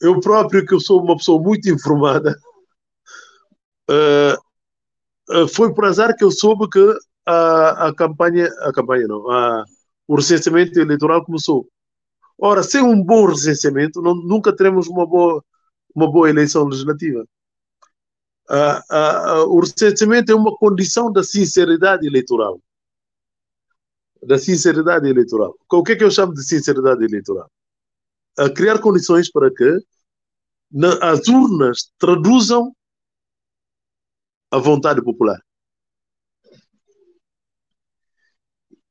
eu 0.01 0.19
próprio, 0.19 0.65
que 0.65 0.73
eu 0.73 0.79
sou 0.79 1.01
uma 1.01 1.17
pessoa 1.17 1.41
muito 1.41 1.69
informada, 1.69 2.37
uh, 3.89 4.33
uh, 5.43 5.47
foi 5.47 5.73
por 5.73 5.85
azar 5.85 6.15
que 6.15 6.23
eu 6.23 6.31
soube 6.31 6.69
que 6.69 6.79
a, 7.25 7.87
a 7.87 7.95
campanha, 7.95 8.47
a 8.61 8.71
campanha 8.71 9.07
não, 9.07 9.29
a, 9.29 9.65
o 10.07 10.15
recenseamento 10.15 10.79
eleitoral 10.79 11.23
começou. 11.23 11.67
Ora, 12.39 12.63
sem 12.63 12.81
um 12.81 13.03
bom 13.03 13.25
recenseamento, 13.25 14.01
não, 14.01 14.15
nunca 14.15 14.55
teremos 14.55 14.87
uma 14.87 15.05
boa, 15.05 15.43
uma 15.93 16.11
boa 16.11 16.29
eleição 16.29 16.65
legislativa. 16.65 17.25
Uh, 18.49 19.43
o 19.49 19.59
recenseamento 19.59 20.31
é 20.31 20.35
uma 20.35 20.55
condição 20.57 21.11
da 21.11 21.23
sinceridade 21.23 22.07
eleitoral. 22.07 22.59
Da 24.23 24.37
sinceridade 24.37 25.07
eleitoral. 25.07 25.55
O 25.71 25.83
que 25.83 25.91
é 25.93 25.95
que 25.95 26.03
eu 26.03 26.11
chamo 26.11 26.33
de 26.33 26.43
sinceridade 26.43 27.03
eleitoral? 27.03 27.49
a 28.39 28.49
criar 28.49 28.79
condições 28.79 29.29
para 29.29 29.53
que 29.53 29.79
na, 30.71 30.93
as 31.11 31.27
urnas 31.27 31.91
traduzam 31.97 32.73
a 34.49 34.57
vontade 34.57 35.03
popular. 35.03 35.39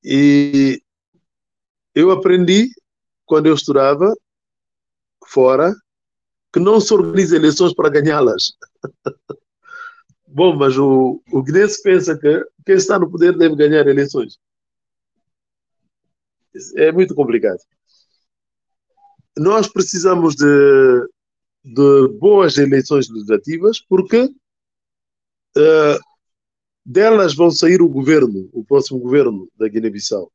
E 0.04 0.82
eu 1.94 2.10
aprendi, 2.10 2.68
quando 3.28 3.46
eu 3.46 3.54
estudava 3.54 4.12
fora, 5.26 5.72
que 6.52 6.58
não 6.58 6.80
se 6.80 6.92
organiza 6.94 7.36
eleições 7.36 7.74
para 7.74 7.90
ganhá-las. 7.90 8.52
Bom, 10.26 10.56
mas 10.56 10.76
o, 10.76 11.22
o 11.32 11.44
pensa 11.82 12.18
que 12.18 12.44
quem 12.66 12.74
está 12.74 12.98
no 12.98 13.10
poder 13.10 13.36
deve 13.36 13.54
ganhar 13.54 13.86
eleições. 13.86 14.38
É 16.76 16.90
muito 16.90 17.14
complicado. 17.14 17.60
Nós 19.38 19.68
precisamos 19.68 20.34
de, 20.34 20.44
de 21.64 22.08
boas 22.18 22.58
eleições 22.58 23.08
legislativas 23.08 23.80
porque 23.80 24.24
uh, 24.24 26.00
delas 26.84 27.34
vão 27.34 27.50
sair 27.50 27.80
o 27.80 27.88
governo, 27.88 28.48
o 28.52 28.64
próximo 28.64 28.98
governo 28.98 29.48
da 29.56 29.68
Guiné-Bissau. 29.68 30.32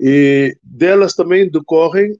E 0.00 0.56
delas 0.62 1.14
também 1.14 1.50
decorrem 1.50 2.18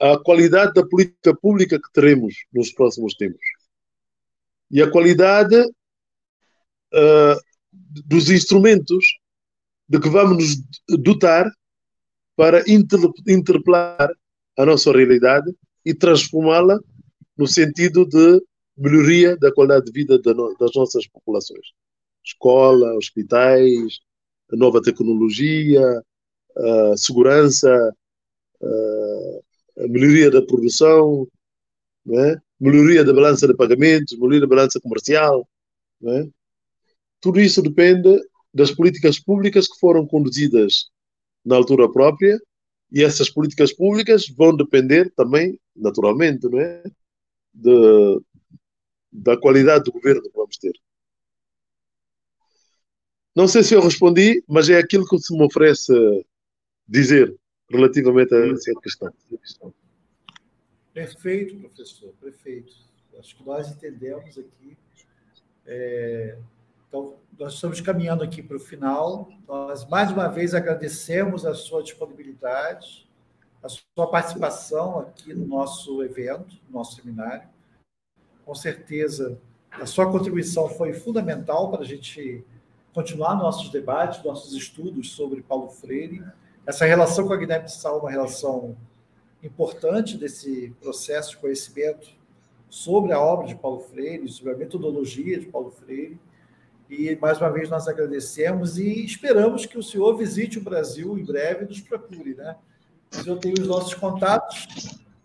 a 0.00 0.18
qualidade 0.18 0.72
da 0.74 0.86
política 0.86 1.34
pública 1.36 1.78
que 1.78 1.92
teremos 1.92 2.34
nos 2.52 2.72
próximos 2.72 3.14
tempos. 3.14 3.42
E 4.70 4.80
a 4.80 4.90
qualidade 4.90 5.56
uh, 5.60 7.40
dos 8.06 8.30
instrumentos 8.30 9.04
de 9.88 10.00
que 10.00 10.08
vamos 10.08 10.36
nos 10.36 11.00
dotar 11.00 11.50
para 12.36 12.62
interpelar 13.26 14.12
a 14.56 14.64
nossa 14.64 14.92
realidade 14.92 15.52
e 15.84 15.94
transformá-la 15.94 16.78
no 17.36 17.46
sentido 17.46 18.04
de 18.06 18.42
melhoria 18.76 19.36
da 19.36 19.52
qualidade 19.52 19.86
de 19.86 19.92
vida 19.92 20.18
das 20.18 20.74
nossas 20.74 21.06
populações. 21.08 21.66
Escola, 22.24 22.94
hospitais, 22.94 24.00
nova 24.52 24.80
tecnologia, 24.80 26.02
a 26.58 26.96
segurança, 26.96 27.94
a 29.78 29.88
melhoria 29.88 30.30
da 30.30 30.42
produção, 30.42 31.26
é? 32.10 32.36
melhoria 32.58 33.04
da 33.04 33.12
balança 33.12 33.46
de 33.46 33.54
pagamentos, 33.54 34.16
melhoria 34.16 34.40
da 34.40 34.46
balança 34.46 34.80
comercial. 34.80 35.48
É? 36.04 36.28
Tudo 37.20 37.40
isso 37.40 37.62
depende 37.62 38.20
das 38.52 38.70
políticas 38.70 39.20
públicas 39.20 39.68
que 39.68 39.78
foram 39.78 40.06
conduzidas 40.06 40.90
na 41.44 41.56
altura 41.56 41.90
própria 41.90 42.40
e 42.90 43.02
essas 43.04 43.28
políticas 43.28 43.72
públicas 43.72 44.28
vão 44.28 44.56
depender 44.56 45.12
também, 45.14 45.58
naturalmente, 45.76 46.46
é? 46.58 46.82
De, 47.52 48.20
da 49.12 49.36
qualidade 49.36 49.84
do 49.84 49.92
governo 49.92 50.22
que 50.22 50.30
vamos 50.34 50.56
ter. 50.58 50.72
Não 53.34 53.46
sei 53.46 53.62
se 53.62 53.74
eu 53.74 53.80
respondi, 53.80 54.42
mas 54.48 54.68
é 54.68 54.78
aquilo 54.78 55.06
que 55.06 55.18
se 55.18 55.36
me 55.36 55.44
oferece 55.44 55.92
dizer 56.88 57.36
relativamente 57.70 58.34
a 58.34 58.46
essa 58.46 58.72
questão. 58.80 59.74
Perfeito, 60.94 61.56
professor, 61.58 62.12
perfeito. 62.20 62.72
Acho 63.18 63.36
que 63.36 63.44
nós 63.44 63.68
entendemos 63.68 64.38
aqui. 64.38 64.76
É, 65.66 66.38
então, 66.88 67.16
nós 67.38 67.54
estamos 67.54 67.80
caminhando 67.80 68.22
aqui 68.22 68.42
para 68.42 68.56
o 68.56 68.60
final. 68.60 69.28
Nós, 69.46 69.86
mais 69.88 70.10
uma 70.10 70.28
vez, 70.28 70.54
agradecemos 70.54 71.44
a 71.44 71.54
sua 71.54 71.82
disponibilidade, 71.82 73.06
a 73.62 73.68
sua 73.68 74.10
participação 74.10 75.00
aqui 75.00 75.34
no 75.34 75.46
nosso 75.46 76.02
evento, 76.02 76.56
no 76.68 76.78
nosso 76.78 76.96
seminário. 76.96 77.48
Com 78.44 78.54
certeza, 78.54 79.38
a 79.70 79.84
sua 79.84 80.10
contribuição 80.10 80.68
foi 80.68 80.94
fundamental 80.94 81.70
para 81.70 81.82
a 81.82 81.86
gente 81.86 82.42
continuar 82.94 83.36
nossos 83.36 83.68
debates, 83.68 84.24
nossos 84.24 84.54
estudos 84.54 85.12
sobre 85.12 85.42
Paulo 85.42 85.68
Freire 85.68 86.24
essa 86.68 86.84
relação 86.84 87.26
com 87.26 87.32
a 87.32 87.36
Guiné-Bissau 87.38 87.96
é 87.96 88.00
uma 88.02 88.10
relação 88.10 88.76
importante 89.42 90.18
desse 90.18 90.76
processo 90.82 91.30
de 91.30 91.38
conhecimento 91.38 92.06
sobre 92.68 93.14
a 93.14 93.18
obra 93.18 93.46
de 93.46 93.54
Paulo 93.54 93.80
Freire, 93.80 94.28
sobre 94.28 94.52
a 94.52 94.56
metodologia 94.56 95.40
de 95.40 95.46
Paulo 95.46 95.70
Freire. 95.70 96.20
E, 96.90 97.16
mais 97.16 97.38
uma 97.38 97.50
vez, 97.50 97.70
nós 97.70 97.88
agradecemos 97.88 98.76
e 98.76 99.02
esperamos 99.02 99.64
que 99.64 99.78
o 99.78 99.82
senhor 99.82 100.14
visite 100.18 100.58
o 100.58 100.62
Brasil 100.62 101.18
em 101.18 101.24
breve 101.24 101.64
e 101.64 101.68
nos 101.68 101.80
procure. 101.80 102.34
Né? 102.34 102.54
O 103.12 103.16
senhor 103.16 103.38
tem 103.38 103.54
os 103.54 103.66
nossos 103.66 103.94
contatos. 103.94 104.68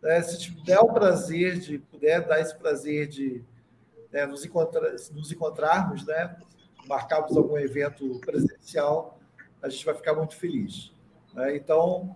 Né? 0.02 0.22
Se 0.22 0.50
der 0.64 0.80
o 0.80 0.94
prazer 0.94 1.60
de 1.60 1.78
puder 1.78 2.26
dar 2.26 2.40
esse 2.40 2.58
prazer 2.58 3.08
de 3.08 3.44
né, 4.14 4.26
nos, 4.26 4.46
encontrar, 4.46 4.94
nos 5.12 5.30
encontrarmos, 5.30 6.06
né? 6.06 6.38
marcarmos 6.88 7.36
algum 7.36 7.58
evento 7.58 8.18
presencial, 8.22 9.20
a 9.62 9.68
gente 9.68 9.84
vai 9.84 9.94
ficar 9.94 10.14
muito 10.14 10.38
feliz. 10.38 10.93
Né? 11.34 11.56
Então, 11.56 12.16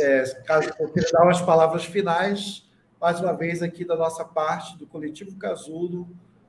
é, 0.00 0.24
caso 0.44 0.70
eu 0.78 0.88
queira 0.88 1.08
dar 1.12 1.24
umas 1.24 1.40
palavras 1.40 1.84
finais, 1.84 2.68
mais 3.00 3.20
uma 3.20 3.32
vez 3.32 3.62
aqui 3.62 3.84
da 3.84 3.96
nossa 3.96 4.24
parte, 4.24 4.76
do 4.78 4.86
Coletivo 4.86 5.36
Casulo, 5.36 6.08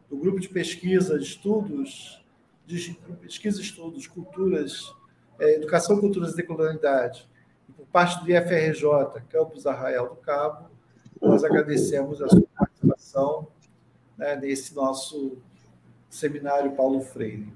do 0.09 0.17
Grupo 0.17 0.39
de 0.39 0.49
Pesquisa, 0.49 1.17
de 1.17 1.25
Estudos, 1.25 2.23
de 2.65 2.97
Pesquisa, 3.21 3.61
Estudos, 3.61 4.07
Culturas, 4.07 4.93
é, 5.39 5.55
Educação, 5.55 5.99
Culturas 5.99 6.33
e 6.33 6.37
Decolonialidade, 6.37 7.27
e 7.67 7.71
por 7.71 7.85
parte 7.87 8.23
do 8.23 8.31
IFRJ, 8.31 9.21
Campus 9.29 9.65
Arraial 9.65 10.09
do 10.09 10.15
Cabo, 10.15 10.69
nós 11.21 11.43
agradecemos 11.43 12.21
a 12.21 12.27
sua 12.27 12.43
participação 12.57 13.47
né, 14.17 14.35
nesse 14.35 14.75
nosso 14.75 15.37
seminário 16.09 16.71
Paulo 16.73 17.01
Freire. 17.01 17.51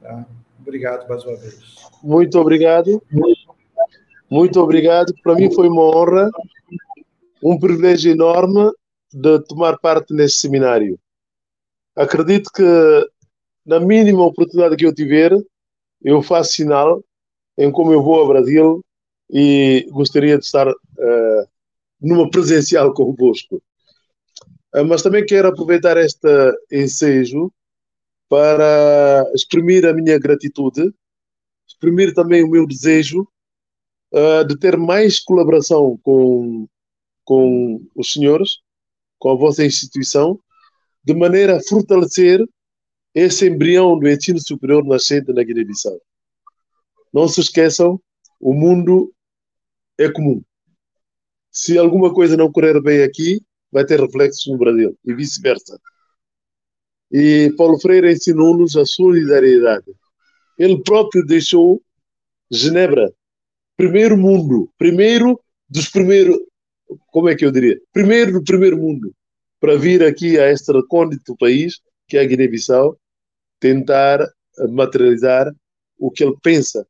Tá? 0.00 0.24
Obrigado 0.60 1.08
mais 1.08 1.24
uma 1.24 1.36
vez. 1.36 1.76
Muito 2.02 2.38
obrigado. 2.38 3.02
Muito 4.32 4.58
obrigado. 4.60 5.12
Para 5.22 5.34
mim 5.34 5.52
foi 5.52 5.68
uma 5.68 5.82
honra, 5.82 6.30
um 7.42 7.58
privilégio 7.58 8.12
enorme 8.12 8.72
de 9.12 9.38
tomar 9.40 9.78
parte 9.78 10.14
neste 10.14 10.38
seminário. 10.38 10.98
Acredito 11.94 12.50
que, 12.50 12.64
na 13.66 13.78
mínima 13.78 14.24
oportunidade 14.24 14.76
que 14.76 14.86
eu 14.86 14.94
tiver, 14.94 15.32
eu 16.02 16.22
faço 16.22 16.54
sinal 16.54 17.04
em 17.58 17.70
como 17.70 17.92
eu 17.92 18.02
vou 18.02 18.20
ao 18.20 18.26
Brasil 18.26 18.82
e 19.30 19.86
gostaria 19.90 20.38
de 20.38 20.46
estar 20.46 20.66
uh, 20.66 21.48
numa 22.00 22.30
presencial 22.30 22.90
convosco. 22.96 23.62
Uh, 24.74 24.82
mas 24.86 25.02
também 25.02 25.26
quero 25.26 25.48
aproveitar 25.48 25.98
este 25.98 26.56
ensejo 26.72 27.52
para 28.30 29.30
exprimir 29.34 29.84
a 29.84 29.92
minha 29.92 30.18
gratitude, 30.18 30.90
exprimir 31.68 32.14
também 32.14 32.42
o 32.42 32.48
meu 32.48 32.66
desejo 32.66 33.28
uh, 34.12 34.44
de 34.46 34.58
ter 34.58 34.76
mais 34.76 35.20
colaboração 35.20 35.98
com, 36.02 36.68
com 37.24 37.84
os 37.94 38.12
senhores, 38.12 38.58
com 39.18 39.30
a 39.30 39.34
vossa 39.34 39.64
instituição, 39.64 40.38
de 41.04 41.14
maneira 41.14 41.56
a 41.56 41.62
fortalecer 41.62 42.40
esse 43.14 43.48
embrião 43.48 43.98
do 43.98 44.08
ensino 44.08 44.40
superior 44.40 44.84
nascente 44.84 45.32
na 45.32 45.42
Guiné-Bissau. 45.42 46.00
Não 47.12 47.28
se 47.28 47.40
esqueçam, 47.40 48.00
o 48.40 48.54
mundo 48.54 49.12
é 49.98 50.10
comum. 50.10 50.42
Se 51.50 51.76
alguma 51.76 52.12
coisa 52.12 52.36
não 52.36 52.50
correr 52.50 52.80
bem 52.80 53.02
aqui, 53.02 53.40
vai 53.70 53.84
ter 53.84 54.00
reflexos 54.00 54.46
no 54.46 54.58
Brasil 54.58 54.96
e 55.04 55.14
vice-versa. 55.14 55.78
E 57.10 57.52
Paulo 57.58 57.78
Freire 57.78 58.10
ensinou-nos 58.10 58.74
a 58.76 58.86
solidariedade. 58.86 59.92
Ele 60.58 60.82
próprio 60.82 61.24
deixou 61.24 61.82
Genebra 62.50 63.12
primeiro 63.82 64.16
mundo, 64.16 64.70
primeiro 64.78 65.40
dos 65.68 65.88
primeiros, 65.88 66.38
como 67.08 67.28
é 67.28 67.34
que 67.34 67.44
eu 67.44 67.50
diria? 67.50 67.80
Primeiro 67.92 68.34
do 68.34 68.44
primeiro 68.44 68.78
mundo, 68.78 69.12
para 69.58 69.76
vir 69.76 70.04
aqui 70.04 70.38
a 70.38 70.52
este 70.52 70.70
recôndito 70.70 71.36
país, 71.36 71.80
que 72.06 72.16
é 72.16 72.20
a 72.20 72.24
Guiné-Bissau, 72.24 72.96
tentar 73.58 74.24
materializar 74.70 75.52
o 75.98 76.12
que 76.12 76.22
ele 76.22 76.36
pensa 76.40 76.86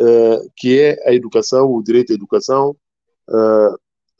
uh, 0.00 0.50
que 0.56 0.80
é 0.80 1.06
a 1.06 1.12
educação, 1.12 1.70
o 1.70 1.82
direito 1.82 2.12
à 2.12 2.14
educação 2.14 2.74
uh, 3.28 3.74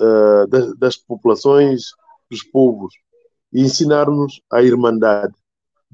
uh, 0.05 0.47
das, 0.49 0.77
das, 0.77 0.97
populações, 0.97 1.93
dos 2.31 2.43
povos, 2.43 2.93
e 3.51 3.63
ensinar-nos 3.63 4.39
a 4.53 4.63
irmandade. 4.63 5.33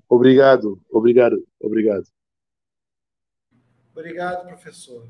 Obrigado, 0.08 0.82
obrigado, 0.90 1.46
obrigado. 1.60 2.08
Obrigado, 3.94 4.48
professor. 4.48 5.06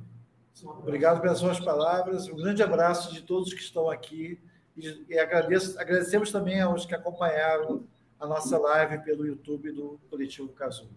Obrigado 0.64 1.20
pelas 1.20 1.38
suas 1.38 1.60
palavras. 1.60 2.28
Um 2.28 2.36
grande 2.36 2.62
abraço 2.62 3.12
de 3.12 3.22
todos 3.22 3.52
que 3.52 3.60
estão 3.60 3.90
aqui. 3.90 4.40
E 4.76 5.18
agradeço, 5.18 5.78
agradecemos 5.78 6.30
também 6.30 6.60
aos 6.60 6.86
que 6.86 6.94
acompanharam 6.94 7.84
a 8.18 8.26
nossa 8.26 8.58
live 8.58 8.98
pelo 9.04 9.26
YouTube 9.26 9.72
do 9.72 9.98
Coletivo 10.08 10.48
Casu. 10.50 10.88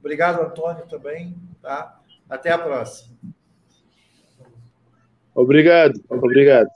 Obrigado, 0.00 0.42
Antônio, 0.42 0.86
também. 0.86 1.34
Tá? 1.60 2.00
Até 2.28 2.50
a 2.50 2.58
próxima. 2.58 3.16
Obrigado, 5.34 5.98
obrigado. 6.10 6.68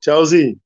Tchauzinho. 0.00 0.60